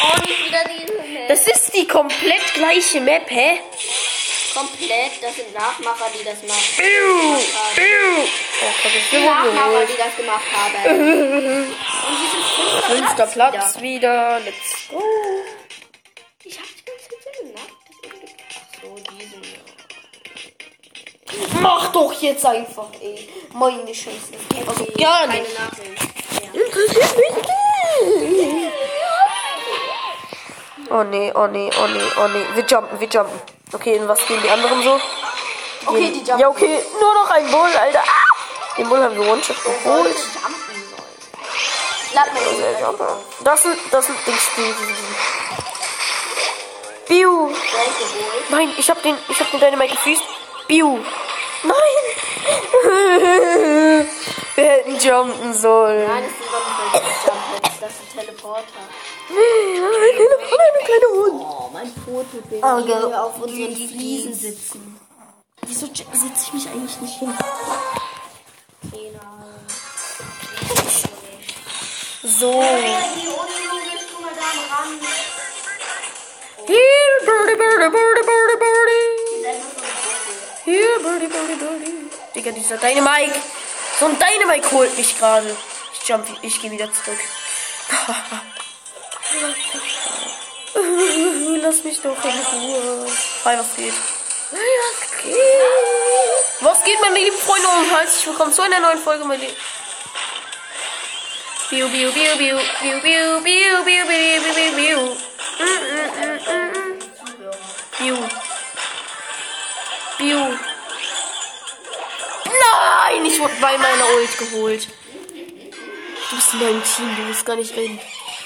Oh, 0.03 0.19
nicht 0.27 0.45
wieder 0.45 0.63
diese 0.65 0.93
Map. 1.13 1.27
Das 1.27 1.47
ist 1.47 1.73
die 1.75 1.87
komplett 1.87 2.53
gleiche 2.53 2.99
Map, 3.01 3.29
hä? 3.29 3.59
Komplett, 4.53 5.11
das 5.21 5.35
sind 5.35 5.53
Nachmacher, 5.53 6.05
die 6.13 6.23
das 6.23 6.43
machen. 6.43 6.61
Biu, 6.77 7.39
biu. 7.75 8.23
Oh, 8.61 8.73
Gott, 8.83 8.91
ich 8.95 9.09
bin 9.09 9.25
Nachmacher, 9.25 9.85
die 9.85 9.97
das 9.97 10.15
gemacht 10.15 10.45
haben. 10.53 11.65
Und 12.03 12.17
die 12.19 12.27
sind 12.31 12.45
fünfter, 12.45 12.95
Fünfter 12.95 13.27
Platz. 13.27 13.53
Platz 13.53 13.81
wieder. 13.81 14.39
wieder. 14.39 14.39
Let's 14.45 14.87
go. 14.89 15.03
So, 19.03 19.15
diesen. 19.17 19.41
Mach 21.61 21.91
doch 21.91 22.13
jetzt 22.21 22.45
einfach, 22.45 22.87
ey. 23.01 23.29
Meine 23.53 23.93
Scheiße. 23.93 24.31
Geht 24.49 24.67
also 24.67 24.85
gar 24.97 25.27
Keine. 25.27 25.43
Nachricht. 25.43 26.03
Ja. 26.53 26.61
Interessiert 26.61 27.17
mich 27.17 27.35
nicht. 27.35 28.71
Oh 30.89 31.03
nee, 31.03 31.31
oh 31.33 31.47
nee, 31.47 31.69
oh 31.81 31.87
nee, 31.87 32.01
oh 32.17 32.27
nee. 32.27 32.45
Wir 32.55 32.65
jumpen, 32.65 32.99
wir 32.99 33.07
jumpen. 33.07 33.41
Okay, 33.71 33.95
in 33.95 34.07
was 34.07 34.25
gehen 34.27 34.41
die 34.43 34.49
anderen 34.49 34.83
so? 34.83 34.99
Okay, 35.87 36.11
die 36.11 36.19
jumpen. 36.19 36.39
Ja, 36.39 36.49
okay. 36.49 36.83
Nur 36.99 37.13
noch 37.13 37.29
ein 37.31 37.49
Bull, 37.49 37.75
Alter. 37.79 38.03
Ah! 38.05 38.77
Den 38.77 38.89
Bull 38.89 39.01
haben 39.01 39.15
wir 39.15 39.27
One-Shot 39.31 39.63
geholt. 39.63 40.15
Das 43.43 43.63
sind, 43.63 43.77
das 43.91 44.05
sind 44.05 44.17
Dings, 44.27 44.49
die, 44.55 44.61
die, 44.61 44.71
die. 44.71 45.42
Biu. 47.07 47.49
Nein, 48.49 48.71
ich 48.77 48.89
hab 48.89 49.01
den, 49.03 49.15
ich 49.29 49.39
hab 49.39 49.51
den 49.51 49.59
Dynamite 49.59 49.93
gefriest. 49.93 50.23
Biu. 50.67 50.99
Nein. 51.63 51.73
Wir 54.55 54.63
hätten 54.65 54.97
jumpen 54.99 55.53
sollen. 55.53 56.07
Nein, 56.07 56.23
das 56.23 56.33
doch 56.51 57.03
nicht 57.03 57.25
Jump 57.25 57.43
das 57.81 57.97
sind 57.97 58.09
Teleporter. 58.17 58.63
Eine 59.29 59.37
kleine, 60.13 60.35
eine 60.61 60.81
kleine 60.85 61.07
Hund. 61.11 61.41
Oh, 61.41 61.69
mein 61.73 61.93
Prototyp. 61.93 62.63
Oh, 62.63 62.81
die 62.81 62.91
Gott. 62.91 63.13
auf 63.13 63.41
unseren 63.41 63.75
Fliesen 63.75 64.33
sitzen. 64.33 64.99
Wieso 65.65 65.87
setze 65.87 66.45
ich 66.45 66.53
mich 66.53 66.69
eigentlich 66.69 67.01
nicht 67.01 67.19
hin? 67.19 67.33
So. 72.23 72.63
Here, 76.65 77.19
birdie, 77.25 77.57
birdie, 77.57 77.89
birdie, 77.89 78.23
birdie, 78.23 78.57
birdie. 78.63 79.51
Hier, 80.63 80.97
birdie, 81.01 81.27
birdie, 81.27 81.55
birdie. 81.55 82.09
Digga, 82.33 82.51
dieser 82.51 82.77
Dynamite. 82.77 83.37
So 83.99 84.05
ein 84.05 84.17
Dynamite 84.17 84.71
holt 84.71 84.97
mich 84.97 85.17
gerade. 85.17 85.57
Ich 85.93 86.07
jump, 86.07 86.25
ich 86.41 86.61
gehe 86.61 86.71
wieder 86.71 86.89
zurück. 86.93 87.19
Lass 91.61 91.83
mich 91.83 91.99
doch 92.01 92.23
in 92.23 92.31
Ruhe. 92.31 93.07
Hi, 93.43 93.57
was 93.57 93.75
geht? 93.75 93.93
Was 94.51 95.01
geht? 95.21 95.35
Was 96.61 96.81
geht, 96.85 97.01
meine 97.01 97.19
lieben 97.19 97.37
Freunde 97.37 97.67
und 97.67 97.89
herzlich 97.91 98.25
willkommen 98.27 98.53
zu 98.53 98.61
einer 98.61 98.79
neuen 98.79 98.99
Folge, 98.99 99.25
meine 99.25 99.41
lieben. 99.43 99.57
Biu, 101.69 101.89
biu, 101.89 102.09
biu, 102.11 102.37
biu, 102.37 102.57
biu, 102.81 103.01
biu, 103.01 103.41
biu, 103.41 103.43
biu, 103.43 103.83
biu, 103.83 104.05
biu, 104.05 104.41
biu, 104.53 104.75
biu. 104.75 105.17
Biu. 107.99 108.17
Biu. 110.17 110.39
Nein, 112.45 113.25
ich 113.25 113.39
wurde 113.39 113.53
bei 113.61 113.77
meiner 113.77 114.05
Ult 114.15 114.37
geholt. 114.37 114.87
Du 116.29 116.35
bist 116.35 116.53
in 116.53 116.59
meinem 116.59 116.83
Team, 116.83 117.15
du 117.15 117.21
musst 117.23 117.45
gar 117.45 117.55
nicht 117.55 117.75
reden. 117.75 117.99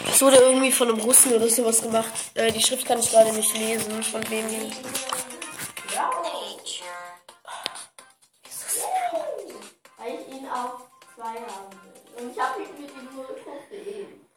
Es 0.05 0.21
wurde 0.21 0.37
irgendwie 0.37 0.71
von 0.71 0.89
einem 0.89 0.99
Russen 0.99 1.33
oder 1.33 1.47
sowas 1.49 1.81
gemacht. 1.81 2.11
Äh, 2.35 2.51
die 2.51 2.61
Schrift 2.61 2.85
kann 2.85 2.99
ich 2.99 3.09
gerade 3.09 3.31
nicht 3.33 3.57
lesen, 3.57 4.03
von 4.03 4.29
wem 4.29 4.47
die. 4.47 4.71
Weil 9.97 10.19
ich 10.19 10.35
ihn 10.35 10.47
auf 10.49 10.81
zwei 11.15 11.23
haben 11.23 11.71
will. 11.71 12.23
Und 12.23 12.31
ich 12.31 12.39
habe 12.39 12.61
ihn 12.61 12.69
mit 12.79 12.91
ihm 12.91 13.15
nur 13.15 13.25
Trophäen. 13.27 14.27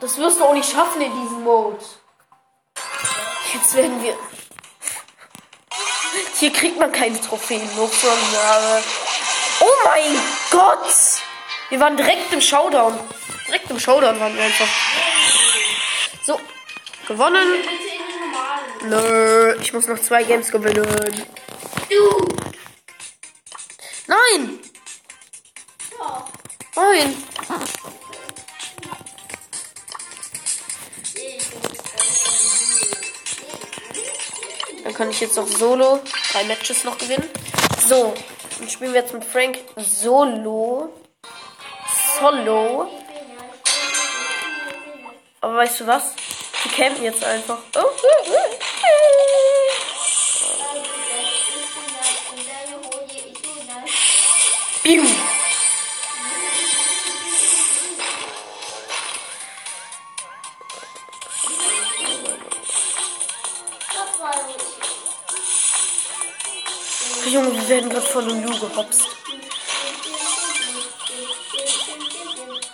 Das 0.00 0.16
wirst 0.16 0.40
du 0.40 0.44
auch 0.44 0.54
nicht 0.54 0.70
schaffen 0.70 1.02
in 1.02 1.12
diesem 1.12 1.42
Mode. 1.42 1.84
Werden 3.74 4.02
wir. 4.02 4.16
Hier 6.38 6.52
kriegt 6.52 6.78
man 6.78 6.92
keine 6.92 7.20
Trophäen, 7.20 7.68
nur. 7.74 7.86
Äh 7.86 8.82
oh 9.60 9.72
mein 9.84 10.16
Gott! 10.50 10.94
Wir 11.70 11.80
waren 11.80 11.96
direkt 11.96 12.32
im 12.32 12.40
Showdown. 12.40 12.98
Direkt 13.48 13.70
im 13.70 13.80
Showdown 13.80 14.20
waren 14.20 14.36
wir 14.36 14.44
einfach. 14.44 14.68
So, 16.24 16.40
gewonnen. 17.08 17.48
Nö, 18.82 19.56
ich 19.60 19.72
muss 19.72 19.88
noch 19.88 19.98
zwei 19.98 20.22
Games 20.22 20.50
gewinnen. 20.50 21.26
Nein! 24.06 24.60
Nein! 26.76 27.24
Dann 34.94 35.08
kann 35.08 35.10
ich 35.10 35.20
jetzt 35.22 35.36
noch 35.36 35.48
Solo 35.48 35.98
drei 36.32 36.44
Matches 36.44 36.84
noch 36.84 36.96
gewinnen. 36.96 37.28
So, 37.84 38.14
dann 38.60 38.68
spielen 38.68 38.92
wir 38.92 39.00
jetzt 39.00 39.12
mit 39.12 39.24
Frank 39.24 39.58
Solo. 39.74 40.88
Solo. 42.20 42.88
Aber 45.40 45.56
weißt 45.56 45.80
du 45.80 45.86
was? 45.88 46.14
Die 46.64 46.68
campen 46.68 47.02
jetzt 47.02 47.24
einfach. 47.24 47.58
Oh. 47.76 47.80
Biu. 47.80 48.63
Gehopst. 68.68 69.02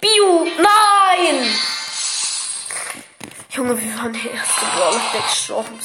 Biu! 0.00 0.44
Nein! 0.56 1.56
Junge, 3.50 3.80
wir 3.80 3.98
waren 3.98 4.12
der 4.12 4.32
erste 4.32 4.64
Brawler, 4.76 5.00
der 5.12 5.20
gestorben. 5.22 5.80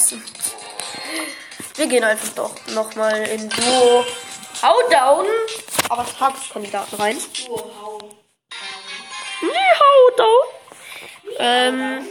Wir 1.76 1.88
gehen 1.88 2.04
einfach 2.04 2.30
doch 2.30 2.56
nochmal 2.68 3.24
in 3.28 3.50
Duo. 3.50 4.06
Hau 4.62 4.90
down! 4.90 5.26
Aber 5.90 6.06
Tageskandidaten 6.18 6.98
rein. 6.98 7.18
Nee, 9.42 9.72
hau 9.80 10.16
down! 10.18 10.48
Ähm. 11.40 12.08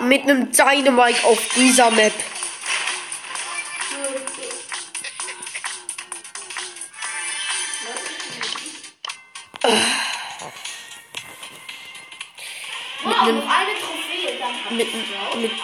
Mit 0.00 0.22
einem 0.22 0.52
Dynamite 0.52 1.26
auf 1.26 1.40
dieser 1.56 1.90
Map. 1.90 2.12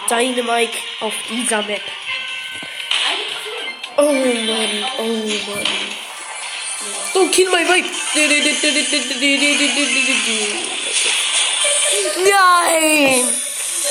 Dynamite 0.09 0.77
auf 1.01 1.13
dieser 1.29 1.61
Map. 1.63 1.81
Oh 3.97 4.11
Mann, 4.11 4.85
oh 4.99 5.03
Mann. 5.03 5.95
Don't 7.13 7.31
kill 7.31 7.49
my 7.49 7.63
vibe. 7.63 7.87
Nein! 12.17 13.27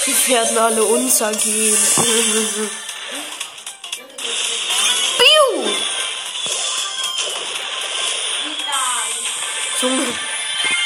Die 0.06 0.28
werden 0.28 0.58
alle 0.58 0.84
untergehen. 0.84 1.76
Biu! 5.18 5.64
Junge, 9.80 10.06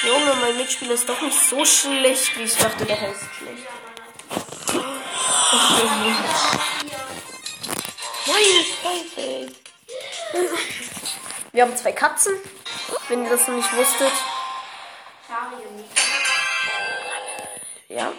Junge, 0.07 0.35
mein 0.41 0.57
Mitspieler 0.57 0.95
ist 0.95 1.09
doch 1.09 1.21
nicht 1.21 1.39
so 1.49 1.65
schlecht, 1.65 2.37
wie 2.37 2.43
ich 2.45 2.55
dachte, 2.55 2.85
der 2.85 3.01
heißt 3.01 3.25
schlecht. 3.39 3.88
Meine 8.27 8.65
Scheiße. 8.65 9.53
Wir 11.53 11.63
haben 11.63 11.77
zwei 11.77 11.93
Katzen, 11.93 12.35
wenn 13.09 13.25
ihr 13.25 13.31
das 13.31 13.47
noch 13.49 13.57
nicht 13.57 13.77
wusstet. 13.77 14.13
Ja. 17.89 18.13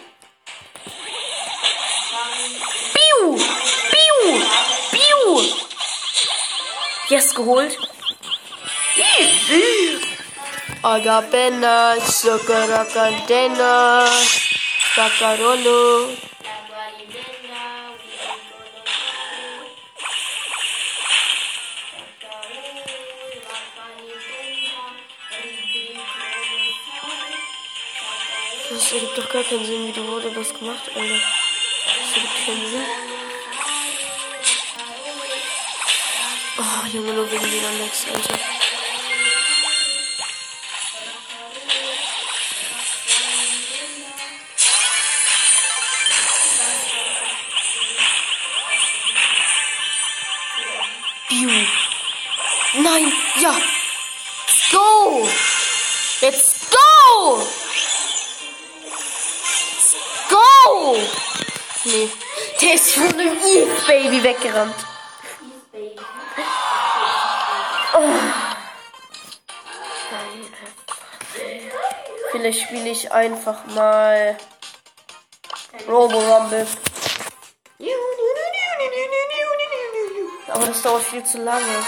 Biu! 2.94 3.36
Biu! 3.36 4.40
Biu! 4.90 5.42
Yes, 7.08 7.34
geholt. 7.34 7.78
Agapena, 10.82 11.96
Sokarakantena, 12.00 14.06
Sakarolo. 14.96 16.08
Keinen 29.50 29.66
Sinn, 29.66 29.86
wie 29.88 29.92
die 29.92 30.06
wurde 30.06 30.30
das 30.30 30.54
gemacht, 30.54 30.82
Alter. 30.94 31.14
Das 31.84 32.14
ergibt 32.14 32.46
keinen 32.46 32.70
Sinn. 32.70 32.84
Oh, 36.56 36.86
Junge, 36.86 37.12
nur 37.14 37.30
wegen 37.32 37.50
dieser 37.50 37.72
Max, 37.72 38.06
Alter. 38.14 38.49
Weggerannt. 64.30 64.76
Vielleicht 72.30 72.60
spiele 72.60 72.90
ich 72.90 73.10
einfach 73.10 73.66
mal 73.66 74.36
Robo 75.88 76.18
Rumble. 76.18 76.64
Aber 80.46 80.66
das 80.66 80.82
dauert 80.82 81.02
viel 81.02 81.24
zu 81.24 81.38
lange. 81.38 81.84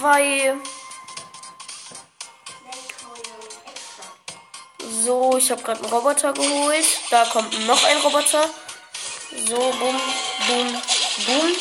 Zwei. 0.00 0.54
So, 5.04 5.36
ich 5.36 5.50
habe 5.50 5.62
gerade 5.62 5.82
einen 5.82 5.92
Roboter 5.92 6.32
geholt. 6.32 6.86
Da 7.10 7.26
kommt 7.26 7.66
noch 7.66 7.84
ein 7.84 7.98
Roboter. 7.98 8.48
So, 9.46 9.56
bumm, 9.56 10.00
bumm, 10.48 10.82
bumm. 11.26 11.56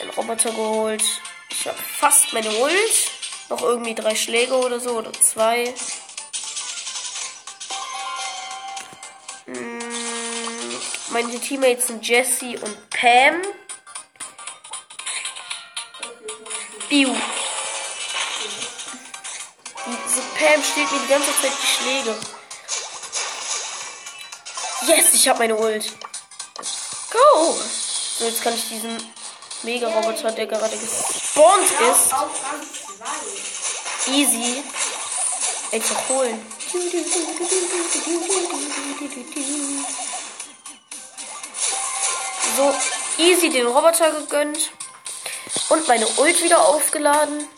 Ein 0.00 0.10
Roboter 0.16 0.50
geholt. 0.50 1.04
Ich 1.50 1.68
habe 1.68 1.78
fast 1.78 2.32
meine 2.32 2.50
Ult. 2.50 3.10
Noch 3.48 3.62
irgendwie 3.62 3.94
drei 3.94 4.16
Schläge 4.16 4.56
oder 4.56 4.80
so 4.80 4.98
oder 4.98 5.12
zwei. 5.12 5.72
Mm, 9.46 10.80
Meine 11.10 11.38
Teammates 11.38 11.86
sind 11.86 12.04
Jesse 12.04 12.58
und 12.60 12.90
Pam. 12.90 13.40
Biu. 16.94 17.12
Diese 19.86 20.20
Pam 20.38 20.62
stiehlt 20.62 20.92
mir 20.92 21.00
die 21.00 21.08
ganze 21.08 21.32
Zeit 21.42 21.50
die 21.60 21.66
Schläge. 21.66 22.14
Yes, 24.86 25.12
ich 25.14 25.28
habe 25.28 25.40
meine 25.40 25.56
Ult. 25.56 25.92
Go! 27.10 27.58
So, 28.16 28.26
jetzt 28.26 28.42
kann 28.42 28.54
ich 28.54 28.68
diesen 28.68 28.96
Mega-Roboter, 29.64 30.30
der 30.30 30.46
gerade 30.46 30.76
gespawnt 30.76 31.64
ist, 31.64 32.12
Auf 32.12 32.30
Rang 32.44 32.62
2. 34.04 34.12
easy 34.12 34.62
einfach 35.72 36.08
holen. 36.10 36.46
So, 42.56 42.74
easy 43.18 43.50
den 43.50 43.66
Roboter 43.66 44.12
gegönnt. 44.12 44.70
Und 45.74 45.88
meine 45.88 46.06
Ult 46.06 46.40
wieder 46.40 46.68
aufgeladen. 46.68 47.48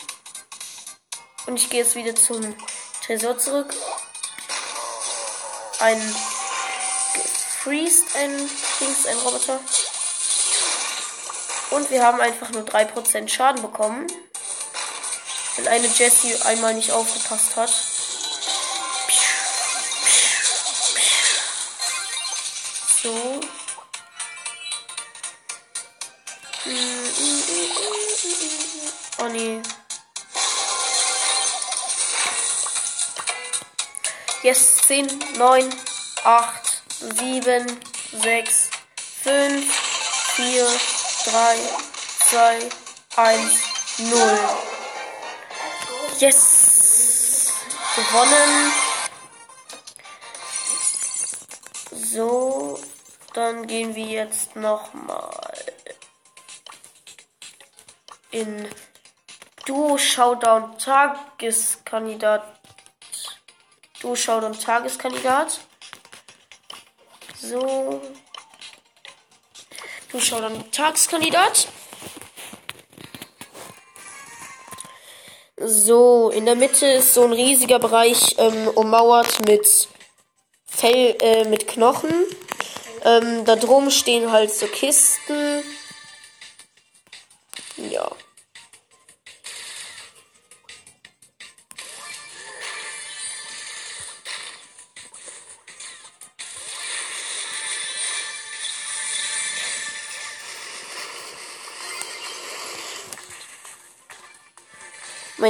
Und 1.45 1.55
ich 1.57 1.69
gehe 1.69 1.83
jetzt 1.83 1.93
wieder 1.93 2.15
zum 2.15 2.55
Tresor 3.05 3.37
zurück. 3.37 3.71
Ein 5.79 6.15
gefreezed, 7.13 8.15
ein 8.15 8.35
Dings, 8.79 9.05
ein 9.05 9.17
Roboter. 9.17 9.59
Und 11.69 11.91
wir 11.91 12.03
haben 12.03 12.19
einfach 12.19 12.49
nur 12.49 12.63
3% 12.63 13.29
Schaden 13.29 13.61
bekommen. 13.61 14.07
Wenn 15.57 15.67
eine 15.67 15.85
Jessie 15.85 16.35
einmal 16.41 16.73
nicht 16.73 16.91
aufgepasst 16.91 17.55
hat. 17.55 17.71
So. 23.03 23.36
Oh 29.19 29.27
nee. 29.29 29.61
Yes, 34.43 34.77
10, 34.87 35.07
9, 35.37 35.69
8, 36.23 36.83
7, 36.99 37.65
6, 38.11 38.69
5, 39.23 39.65
4, 40.35 40.67
3, 41.25 41.57
2, 42.29 42.69
1, 43.15 43.67
0. 43.97 44.39
Yes! 46.19 47.53
Gewonnen. 47.95 48.71
So, 51.91 52.79
dann 53.33 53.65
gehen 53.67 53.95
wir 53.95 54.05
jetzt 54.05 54.55
nochmal 54.55 55.26
in 58.37 58.67
Duo 59.65 59.97
Showdown 59.97 60.77
Tageskandidat. 60.77 62.43
Duo 64.01 64.15
Showdown 64.15 64.53
Tageskandidat. 64.53 65.59
So. 67.41 68.01
Duo 70.11 70.21
Showdown 70.21 70.71
Tageskandidat. 70.71 71.67
So, 75.59 76.29
in 76.29 76.45
der 76.45 76.55
Mitte 76.55 76.85
ist 76.85 77.15
so 77.15 77.23
ein 77.23 77.33
riesiger 77.33 77.79
Bereich 77.79 78.35
ähm, 78.37 78.67
ummauert 78.75 79.43
mit 79.47 79.89
Fell, 80.67 81.17
äh, 81.19 81.45
mit 81.45 81.67
Knochen. 81.67 82.13
Ähm, 83.03 83.43
da 83.45 83.55
drum 83.55 83.89
stehen 83.89 84.31
halt 84.31 84.53
so 84.53 84.67
Kisten. 84.67 85.56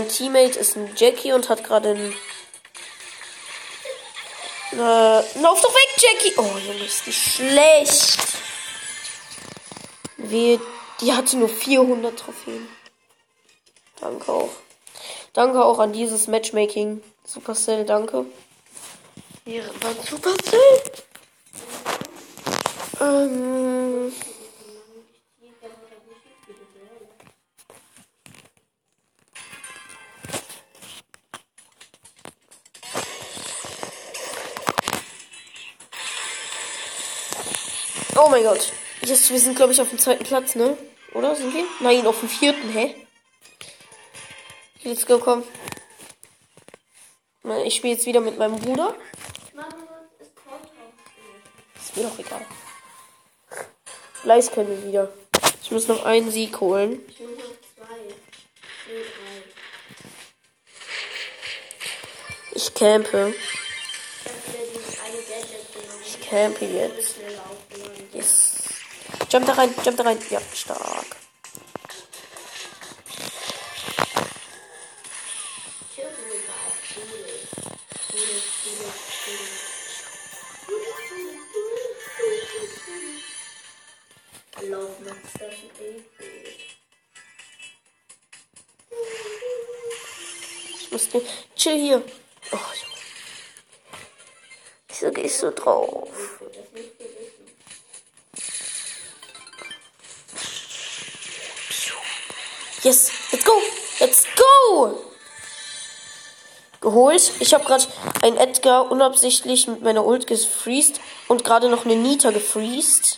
Teammate 0.07 0.59
ist 0.59 0.75
ein 0.75 0.89
Jackie 0.95 1.33
und 1.33 1.49
hat 1.49 1.63
gerade 1.63 1.89
einen. 1.89 2.13
Äh, 4.73 5.39
lauf 5.41 5.61
doch 5.61 5.73
weg, 5.73 5.97
Jackie! 5.97 6.33
Oh, 6.37 6.57
Junge, 6.57 6.85
ist 6.85 7.05
die 7.05 7.13
schlecht. 7.13 8.19
Wir, 10.17 10.59
die 10.99 11.13
hatte 11.13 11.37
nur 11.37 11.49
400 11.49 12.17
Trophäen. 12.19 12.67
Danke 13.99 14.31
auch. 14.31 14.49
Danke 15.33 15.63
auch 15.63 15.79
an 15.79 15.93
dieses 15.93 16.27
Matchmaking. 16.27 17.01
Supercell, 17.23 17.85
danke. 17.85 18.25
Wäre 19.45 19.71
man 19.81 19.95
Supercell? 20.03 20.81
Ähm. 22.99 24.11
Oh 38.19 38.29
mein 38.29 38.43
Gott. 38.43 38.73
Jetzt, 39.01 39.29
wir 39.29 39.39
sind, 39.39 39.55
glaube 39.55 39.73
ich, 39.73 39.81
auf 39.81 39.89
dem 39.89 39.99
zweiten 39.99 40.23
Platz, 40.23 40.55
ne? 40.55 40.75
Oder 41.13 41.35
sind 41.35 41.53
wir? 41.53 41.63
Nein, 41.81 42.07
auf 42.07 42.19
dem 42.19 42.29
vierten, 42.29 42.69
hä? 42.69 42.95
Let's 44.83 45.05
go, 45.05 45.19
komm. 45.19 45.43
Ich 47.65 47.75
spiele 47.75 47.93
jetzt 47.93 48.07
wieder 48.07 48.19
mit 48.19 48.37
meinem 48.39 48.59
Bruder. 48.59 48.95
Ist 51.75 51.95
mir 51.95 52.03
doch 52.03 52.17
egal. 52.17 52.45
Gleich 54.23 54.51
können 54.51 54.69
wir 54.69 54.87
wieder. 54.87 55.13
Ich 55.61 55.69
muss 55.69 55.87
noch 55.87 56.03
einen 56.03 56.31
Sieg 56.31 56.59
holen. 56.59 56.99
Ich 57.07 57.19
muss. 57.19 57.29
Ich 62.51 62.73
campe. 62.73 63.35
Ich 66.03 66.29
campe 66.29 66.65
jetzt. 66.65 67.16
Jump 69.29 69.45
da 69.45 69.53
rein, 69.53 69.73
jump 69.83 69.97
da 69.97 70.03
rein. 70.03 70.17
Ja, 70.29 70.39
stark. 70.53 71.05
Ich 75.91 75.99
hab 76.03 76.11
wohl 76.17 76.39
mal 76.47 76.71
cool. 76.95 77.23
Cool, 78.17 78.41
cool, 82.53 82.63
cool. 84.61 84.69
Lauf 84.69 84.99
mit 84.99 85.13
Station 85.29 85.71
8. 85.71 85.77
Ich 90.79 90.91
muss 90.91 91.09
den. 91.09 91.21
Chill 91.55 91.77
hier. 91.77 92.03
Oh, 92.51 92.55
Junge. 92.55 93.01
Wieso 94.87 95.11
gehst 95.11 95.43
du 95.43 95.51
drauf? 95.51 96.09
Yes, 102.87 103.11
let's 103.33 103.43
go! 103.43 103.51
Let's 103.99 104.23
go! 104.37 104.97
Geholt. 106.79 107.33
Ich 107.41 107.53
habe 107.53 107.65
gerade 107.65 107.83
einen 108.21 108.37
Edgar 108.37 108.89
unabsichtlich 108.89 109.67
mit 109.67 109.81
meiner 109.81 110.05
Ult 110.05 110.25
gefreezed 110.25 111.01
und 111.27 111.43
gerade 111.43 111.67
noch 111.67 111.83
eine 111.83 111.97
Nita 111.97 112.31
gefreezed. 112.31 113.17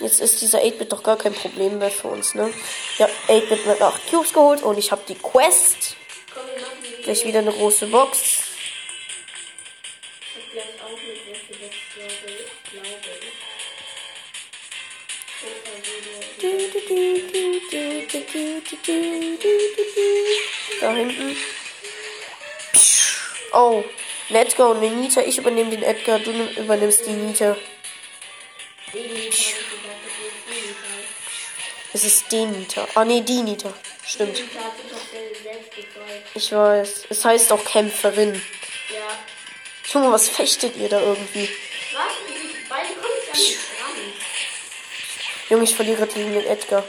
Jetzt 0.00 0.20
ist 0.20 0.42
dieser 0.42 0.58
8-Bit 0.58 0.92
doch 0.92 1.02
gar 1.02 1.16
kein 1.16 1.32
Problem 1.32 1.78
mehr 1.78 1.90
für 1.90 2.08
uns, 2.08 2.34
ne? 2.34 2.52
Ja, 2.98 3.08
8-Bit 3.28 3.64
mit 3.64 3.80
8 3.80 4.10
Cubes 4.10 4.34
geholt 4.34 4.62
und 4.62 4.76
ich 4.76 4.92
habe 4.92 5.00
die 5.08 5.14
Quest. 5.14 5.96
Gleich 7.02 7.24
wieder 7.24 7.38
eine 7.38 7.52
große 7.52 7.86
Box. 7.86 8.42
Da 20.80 20.92
hinten. 20.92 21.36
Oh, 23.52 23.84
let's 24.28 24.56
go, 24.56 24.74
Nita. 24.74 25.20
Ich 25.22 25.38
übernehme 25.38 25.70
den 25.70 25.82
Edgar, 25.82 26.18
du 26.18 26.30
nimm- 26.32 26.56
übernimmst 26.56 27.06
die 27.06 27.10
Nita. 27.10 27.56
Ist. 28.92 29.54
Es 31.92 32.04
ist 32.04 32.30
Deniter. 32.30 32.86
Ah, 32.94 33.04
nee. 33.04 33.22
Stimmt. 34.06 34.38
Der 34.38 34.44
selbst 35.42 35.74
gezeugt. 35.74 36.26
Ich 36.34 36.52
weiß. 36.52 37.02
Es 37.08 37.24
heißt 37.24 37.52
auch 37.52 37.64
Kämpferin. 37.64 38.40
Ja. 38.92 39.18
Junge, 39.92 40.12
was 40.12 40.28
fechtet 40.28 40.76
ihr 40.76 40.88
da 40.88 41.00
irgendwie? 41.00 41.48
Was? 41.92 42.12
Die 42.28 42.68
beiden 42.68 42.94
kommen 42.94 43.14
gar 43.26 43.36
nicht 43.36 43.58
ran. 43.80 44.12
Junge, 45.48 45.64
ich 45.64 45.74
verliere 45.74 46.06
gegen 46.06 46.32
den 46.32 46.46
Edgar. 46.46 46.84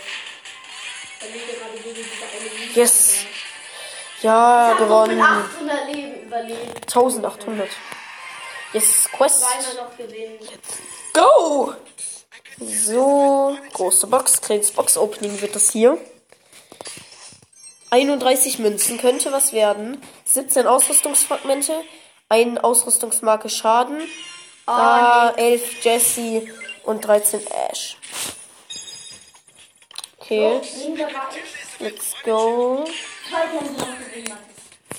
Yes. 2.75 3.25
Ja, 4.21 4.73
gewonnen. 4.73 5.19
800 5.19 5.93
Leben 5.93 6.21
überlebt. 6.23 6.75
1800. 6.81 7.69
Yes, 8.73 9.09
Quest. 9.11 9.41
Zweimal 9.41 9.85
noch 9.85 9.97
gewinnen. 9.97 10.39
Go! 11.13 11.73
So, 12.59 13.57
große 13.73 14.07
Box, 14.07 14.39
kleines 14.39 14.71
Box-Opening 14.71 15.41
wird 15.41 15.55
das 15.55 15.71
hier. 15.71 15.97
31 17.89 18.59
Münzen 18.59 18.97
könnte 18.99 19.31
was 19.31 19.51
werden. 19.51 20.01
17 20.25 20.67
Ausrüstungsfragmente, 20.67 21.73
ein 22.29 22.57
Ausrüstungsmarke 22.57 23.49
Schaden, 23.49 24.01
ah, 24.65 25.33
11 25.35 25.83
Jesse 25.83 26.47
und 26.83 27.05
13 27.05 27.41
Ash. 27.69 27.97
Okay, 30.31 30.61
let's 31.81 32.15
go. 32.23 32.85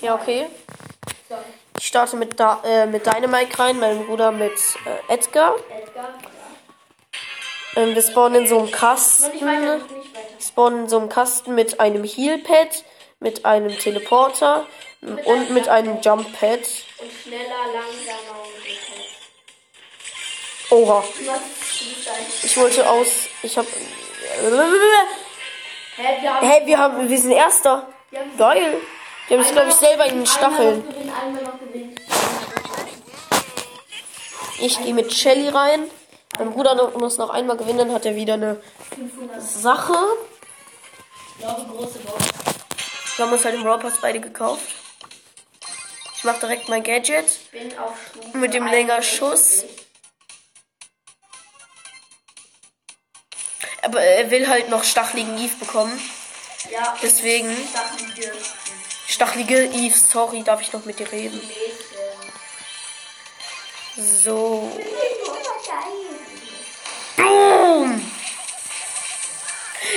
Ja, 0.03 0.17
okay. 0.17 0.49
Ich 1.79 1.87
starte 1.87 2.17
mit, 2.17 2.39
da, 2.39 2.61
äh, 2.63 2.85
mit 2.85 3.07
Dynamite 3.07 3.59
rein, 3.59 3.81
meinem 3.81 4.05
Bruder 4.05 4.31
mit 4.31 4.53
äh, 4.85 5.15
Edgar. 5.15 5.55
Ähm, 7.77 7.95
wir 7.95 8.03
spawnen 8.03 8.43
in 8.43 8.49
so 8.49 8.59
einem 8.59 8.71
Kasten. 8.71 9.41
weiter. 9.41 9.81
spawnen 10.39 10.81
in 10.81 10.91
so 10.91 10.99
einem 10.99 11.09
Kasten 11.09 11.55
mit 11.55 11.81
einem 11.81 12.05
Heal-Pad, 12.05 12.85
mit 13.21 13.47
einem 13.47 13.79
Teleporter 13.79 14.67
und 15.01 15.49
mit 15.49 15.67
einem 15.71 16.03
Jump-Pad. 16.03 16.61
Und 16.61 17.11
schneller, 17.23 17.73
langsamer 17.73 18.43
und. 18.43 18.53
Oha. 20.79 21.03
Ich 22.43 22.55
wollte 22.59 22.91
aus. 22.91 23.29
Ich 23.43 23.57
hab. 23.57 23.65
Hä, 25.97 26.23
wir 26.23 26.35
haben. 26.35 26.47
Hey, 26.47 26.67
wir 26.67 26.79
haben. 26.79 27.09
Wir 27.09 27.19
sind 27.19 27.33
Erster. 27.33 27.87
wir 28.11 28.21
haben 28.21 28.37
Geil. 28.39 28.81
Die 29.29 29.35
haben 29.35 29.43
sich, 29.43 29.53
glaube 29.53 29.69
ich, 29.69 29.75
selber 29.75 30.07
in 30.07 30.17
den 30.17 30.27
Stacheln. 30.27 30.85
Ich 34.59 34.79
gehe 34.83 34.95
mit 34.95 35.13
Shelly 35.13 35.49
rein. 35.49 35.85
Mein 36.39 36.53
Bruder 36.53 36.91
muss 36.99 37.19
noch 37.19 37.31
einmal 37.31 37.57
gewinnen, 37.57 37.79
dann 37.79 37.93
hat 37.93 38.07
er 38.07 38.17
wieder 38.17 38.35
eine 38.35 38.61
500. 38.97 39.43
Sache. 39.43 39.95
Ich 41.39 41.45
glaube, 41.45 41.67
große 41.71 41.99
Box. 41.99 42.25
Wir 43.17 43.27
haben 43.27 43.33
uns 43.33 43.45
halt 43.45 43.55
im 43.55 43.63
Brawl 43.63 43.79
Pass 43.79 44.01
beide 44.01 44.21
gekauft. 44.21 44.63
Ich 46.17 46.25
mache 46.25 46.41
direkt 46.41 46.69
mein 46.69 46.83
Gadget. 46.83 47.27
Ich 47.27 47.51
bin 47.51 47.79
auf 47.79 47.97
Mit 48.33 48.55
dem 48.55 48.65
61. 48.65 48.71
Längerschuss. 48.71 49.65
Aber 53.83 54.01
er 54.01 54.31
will 54.31 54.49
halt 54.49 54.69
noch 54.69 54.85
stacheligen 54.85 55.37
Eve 55.39 55.57
bekommen. 55.57 56.01
Ja, 56.71 56.97
Deswegen. 57.03 57.51
Stachelige 57.69 58.33
Stachelige 59.09 59.65
Eve, 59.65 59.97
sorry, 59.97 60.43
darf 60.43 60.61
ich 60.63 60.73
noch 60.73 60.85
mit 60.85 60.99
dir 60.99 61.11
reden? 61.11 61.41
So. 63.97 64.73
Boom! 67.17 68.11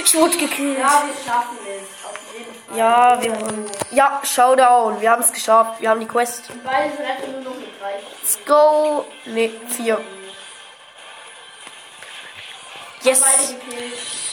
Ich 0.03 0.15
wurde 0.15 0.38
gekillt. 0.38 0.77
Ja, 0.77 1.03
wir 1.05 1.23
schaffen 1.23 1.57
es. 1.65 2.05
Auf 2.05 2.19
jeden 2.33 2.53
Fall. 2.67 2.77
Ja, 2.77 3.21
wir 3.21 3.31
haben. 3.31 3.65
Ja, 3.91 4.21
Showdown. 4.23 4.99
Wir 4.99 5.11
haben 5.11 5.21
es 5.23 5.31
geschafft. 5.31 5.79
Wir 5.79 5.89
haben 5.89 5.99
die 5.99 6.07
Quest. 6.07 6.43
Die 6.53 6.57
beiden 6.57 6.91
sind 6.97 7.05
einfach 7.05 7.27
nur 7.27 7.41
noch 7.41 7.55
mit 7.55 7.69
drei. 7.79 7.99
Let's 8.21 8.38
go. 8.45 9.05
Ne, 9.25 9.51
vier. 9.69 10.01
Yes. 13.06 13.22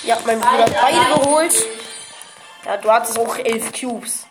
Ja, 0.02 0.18
mein 0.24 0.40
Bruder 0.40 0.64
hat 0.64 0.74
beide 0.80 1.20
geholt. 1.20 1.54
Ja, 2.64 2.76
du 2.78 2.90
hattest 2.90 3.18
auch 3.18 3.36
elf 3.36 3.70
Cubes. 3.72 4.26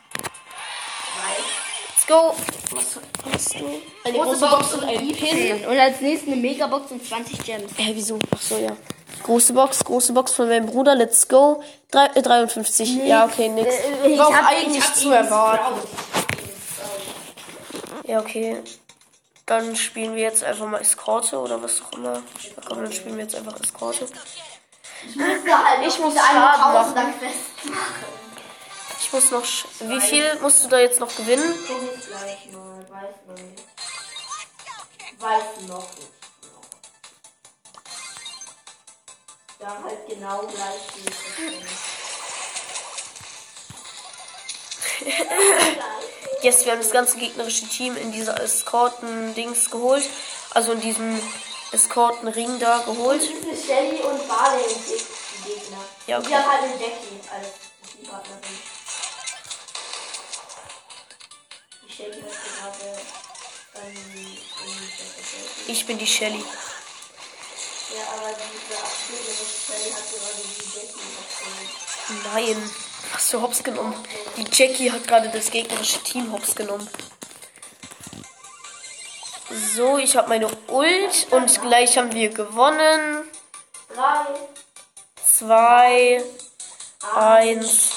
Let's 1.90 2.08
go. 2.08 2.36
Was 2.72 3.00
hast 3.34 3.54
du? 3.54 3.82
Eine 4.04 4.18
große 4.18 4.48
Box 4.48 4.74
und 4.74 4.84
ein 4.84 5.08
Pin. 5.10 5.66
Und 5.66 5.78
als 5.78 6.02
nächstes 6.02 6.32
eine 6.32 6.42
Megabox 6.42 6.92
und 6.92 7.06
20 7.08 7.44
Gems. 7.44 7.72
Hä, 7.78 7.92
wieso? 7.94 8.18
Ach 8.34 8.42
so, 8.42 8.58
ja. 8.58 8.76
Große 9.24 9.54
Box, 9.54 9.84
große 9.84 10.14
Box 10.14 10.34
von 10.34 10.48
meinem 10.48 10.66
Bruder. 10.66 10.96
Let's 10.96 11.28
go. 11.28 11.62
Drei, 11.92 12.08
äh, 12.08 12.22
53. 12.24 13.06
Ja, 13.06 13.26
okay, 13.26 13.50
nix. 13.50 13.76
Äh, 14.04 14.18
War 14.18 14.28
auch 14.28 14.34
eigentlich 14.34 14.94
zu 14.94 15.12
erwarten. 15.12 15.80
Ja, 18.08 18.20
okay. 18.20 18.58
Dann 19.52 19.76
spielen 19.76 20.16
wir 20.16 20.24
jetzt 20.24 20.46
einfach 20.46 20.66
mal 20.66 20.80
Eskorte 20.80 21.38
oder 21.38 21.62
was 21.62 21.82
auch 21.82 21.92
immer. 21.98 22.24
Komm, 22.66 22.84
dann 22.84 22.94
spielen 22.94 23.18
wir 23.18 23.26
jetzt 23.26 23.36
einfach 23.36 23.60
Eskorte. 23.60 24.08
Ich 25.06 26.00
muss 26.00 26.16
Schaden 26.16 26.40
machen. 26.40 26.74
Tausender 26.74 27.14
festmachen. 27.20 28.06
Ich 29.02 29.12
muss 29.12 29.30
noch. 29.32 29.44
sch- 29.44 29.66
Wie 29.82 30.00
viel 30.00 30.40
musst 30.40 30.64
du 30.64 30.70
da 30.70 30.80
jetzt 30.80 31.02
noch 31.02 31.14
gewinnen? 31.14 31.54
Ich 31.54 32.08
gleich 32.08 32.50
mal. 32.54 32.86
Weiß 32.90 33.16
noch 33.28 33.36
nicht. 33.36 33.64
Weiß 35.20 35.68
noch 35.68 35.90
nicht. 35.98 36.12
Ja, 39.60 39.78
halt 39.84 40.08
genau 40.08 40.40
gleich 40.48 40.82
wie 40.96 41.10
ich 45.10 45.18
das 45.18 46.31
Yes, 46.42 46.66
wir 46.66 46.72
haben 46.72 46.82
das 46.82 46.92
ganze 46.92 47.18
gegnerische 47.18 47.68
Team 47.68 47.96
in 47.96 48.12
dieser 48.12 48.40
Eskorten-Dings 48.42 49.70
geholt. 49.70 50.04
Also 50.52 50.72
in 50.72 50.82
diesem 50.82 51.22
Eskorten-Ring 51.72 52.60
da 52.60 52.80
geholt. 52.80 53.22
bin. 53.22 53.52
Diese 53.52 53.68
Shelly 53.68 54.00
und 54.02 54.28
Barley 54.28 54.64
die 54.68 55.50
Gegner. 55.50 55.78
Ja, 56.08 56.18
Und 56.18 56.26
okay. 56.26 56.30
Die 56.30 56.36
haben 56.36 56.52
halt 56.52 56.64
eine 56.64 56.74
Jackie 56.74 57.20
als 57.32 57.48
die 57.94 58.08
Partnerin. 58.08 58.42
Die 61.88 61.94
Shelly 61.94 62.22
hat 62.22 62.80
gerade 62.80 63.00
ähm, 63.76 64.38
Ich 65.68 65.86
bin 65.86 65.98
die 66.00 66.08
Shelly. 66.08 66.44
Ja, 67.96 68.04
aber 68.18 68.30
diese 68.34 68.80
abgeschnittene 68.80 69.48
Shelly 69.68 69.92
hat 69.92 70.06
gerade 70.10 70.42
die 70.42 70.66
Jackie 70.76 71.08
abgeholt. 71.22 71.70
Nein. 72.34 72.91
Hast 73.14 73.34
du 73.34 73.42
Hops 73.42 73.64
genommen? 73.64 73.94
Die 74.38 74.46
Jackie 74.52 74.92
hat 74.92 75.08
gerade 75.08 75.30
das 75.30 75.52
gegnerische 75.52 76.00
Team 76.04 76.32
Hops 76.32 76.56
genommen. 76.56 76.88
So, 79.76 79.98
ich 79.98 80.16
habe 80.16 80.30
meine 80.30 80.48
Ult 80.68 81.28
und 81.32 81.62
gleich 81.62 81.98
haben 81.98 82.14
wir 82.14 82.30
gewonnen. 82.30 83.24
Drei, 83.94 84.26
Zwei, 85.26 86.24
eins, 87.16 87.92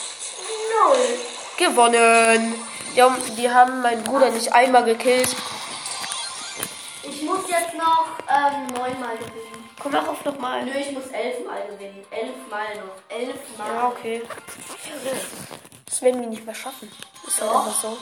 null. 0.72 1.18
gewonnen. 1.68 2.55
Die 2.96 3.02
haben, 3.02 3.36
die 3.36 3.50
haben 3.50 3.82
meinen 3.82 4.02
Bruder 4.02 4.30
nicht 4.30 4.52
einmal 4.52 4.84
gekillt. 4.84 5.28
Ich 7.02 7.22
muss 7.22 7.48
jetzt 7.48 7.74
noch 7.74 8.07
ähm, 8.28 8.66
neunmal 8.68 9.16
gewinnen. 9.18 9.53
Komm, 9.80 9.92
mach 9.92 10.08
auf 10.08 10.24
nochmal. 10.24 10.64
Nö, 10.64 10.72
ich 10.72 10.92
muss 10.92 11.06
elfmal 11.08 11.66
gewinnen. 11.66 12.04
Elfmal 12.10 12.76
noch. 12.76 13.16
Elfmal. 13.16 13.74
Ja, 13.74 13.88
okay. 13.88 14.22
Das 15.86 16.02
werden 16.02 16.20
wir 16.20 16.28
nicht 16.28 16.44
mehr 16.44 16.54
schaffen. 16.54 16.90
Ist 17.26 17.40
Doch. 17.40 17.66
einfach 17.66 17.80
so. 17.80 17.98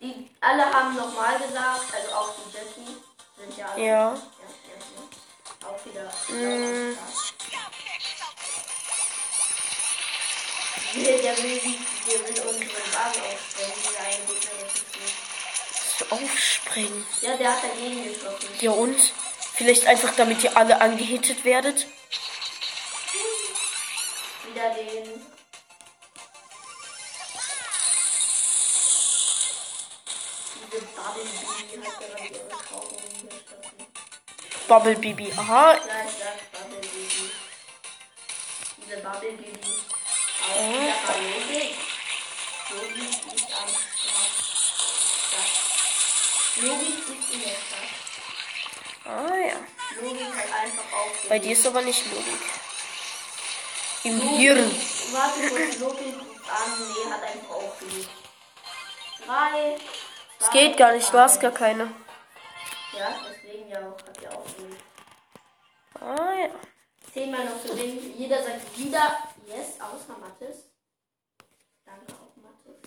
Die 0.00 0.30
alle 0.40 0.64
haben 0.72 0.94
nochmal 0.96 1.38
gesagt, 1.38 1.94
also 1.94 2.14
auch 2.14 2.34
die 2.36 2.56
Jackie 2.56 2.96
sind 3.38 3.56
ja 3.56 3.66
alle. 3.66 3.82
Ja. 3.82 3.86
ja, 3.86 4.14
ja. 4.14 5.68
Auch 5.68 5.84
wieder. 5.84 6.04
Mm. 6.28 6.96
Der, 10.94 11.18
der 11.18 11.36
will, 11.42 11.60
der 12.06 12.20
will 12.20 12.42
unseren 12.46 12.92
Wagen 12.94 13.20
aufstellen, 13.20 13.72
dieser 13.76 14.00
eine 14.00 14.24
Gegner 14.26 14.52
jetzt. 14.60 14.85
Aufspringen. 16.04 17.06
Ja, 17.22 17.36
der 17.36 17.52
hat 17.52 17.62
dagegen 17.64 18.04
geschossen. 18.04 18.48
Ja 18.60 18.70
und? 18.72 18.98
Vielleicht 19.54 19.86
einfach, 19.86 20.14
damit 20.16 20.44
ihr 20.44 20.56
alle 20.56 20.80
angehittet 20.80 21.44
werdet. 21.44 21.86
Wieder 24.46 24.70
den. 24.74 25.26
Bubble 34.68 34.96
Bibi. 34.96 35.32
Aha. 35.36 35.74
Gleich 35.74 36.10
sagt 36.18 36.52
Bubble 36.52 36.80
Baby. 36.80 37.30
Diese 38.84 38.96
Bubble 38.98 39.32
Baby. 39.32 39.72
Auch 40.42 40.58
wieder 40.58 40.94
bei 41.06 41.54
Logik. 41.54 41.85
Bei 51.28 51.38
dir 51.38 51.52
ist 51.52 51.66
aber 51.66 51.82
nicht 51.82 52.04
Logik. 52.06 52.40
Im 54.04 54.20
Hirn. 54.20 54.70
Warte 55.12 55.48
kurz, 55.48 55.78
Logik 55.78 56.14
ruft 56.14 56.50
an. 56.50 56.70
Nee, 56.78 57.10
hat 57.10 57.22
einfach 57.22 57.50
aufgelegt. 57.50 58.08
Drei. 59.26 59.76
Es 60.38 60.50
geht 60.50 60.76
gar 60.76 60.92
nicht, 60.92 61.12
du 61.12 61.18
hast 61.18 61.40
gar 61.40 61.50
keine. 61.50 61.92
Ja, 62.96 63.20
deswegen 63.28 63.68
ja 63.68 63.78
auch. 63.78 63.98
Hat 64.06 64.22
ja 64.22 64.30
aufgelegt. 64.30 64.82
Ah 66.00 66.32
ja. 66.34 66.50
Zehnmal 67.12 67.44
noch 67.44 67.62
gewinnen. 67.62 68.14
Jeder 68.16 68.42
sagt 68.42 68.78
wieder 68.78 69.18
Yes, 69.46 69.80
außer 69.80 70.18
Mathis. 70.18 70.64
Danke 71.84 72.12
auch 72.14 72.34
Mathis. 72.42 72.80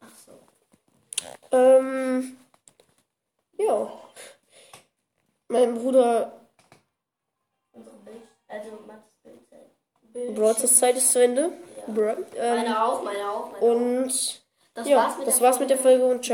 Ach 0.00 0.08
so. 0.24 1.56
Ähm. 1.56 2.38
Ja. 3.58 3.92
Mein 5.50 5.74
Bruder 5.74 6.32
Unsere 7.72 7.96
Bild, 7.96 8.22
also 8.48 8.70
Bild. 10.12 10.34
Broadcast 10.34 10.78
Zeit 10.78 10.96
ist 10.96 11.10
zu 11.12 11.22
Ende. 11.22 11.52
Bro. 11.88 12.10
Ähm, 12.36 12.56
Meine 12.56 12.84
auch, 12.84 13.02
meine 13.02 13.30
auch, 13.30 13.52
meine 13.52 13.58
auch. 13.58 13.62
und 13.62 14.42
Das 14.74 14.88
ja, 14.88 14.96
war's 14.96 15.18
mit 15.18 15.26
das 15.26 15.36
der 15.38 15.46
war's 15.46 15.60
mit 15.60 15.70
der 15.70 15.78
Folge 15.78 16.04
und 16.04 16.24
ciao. 16.24 16.28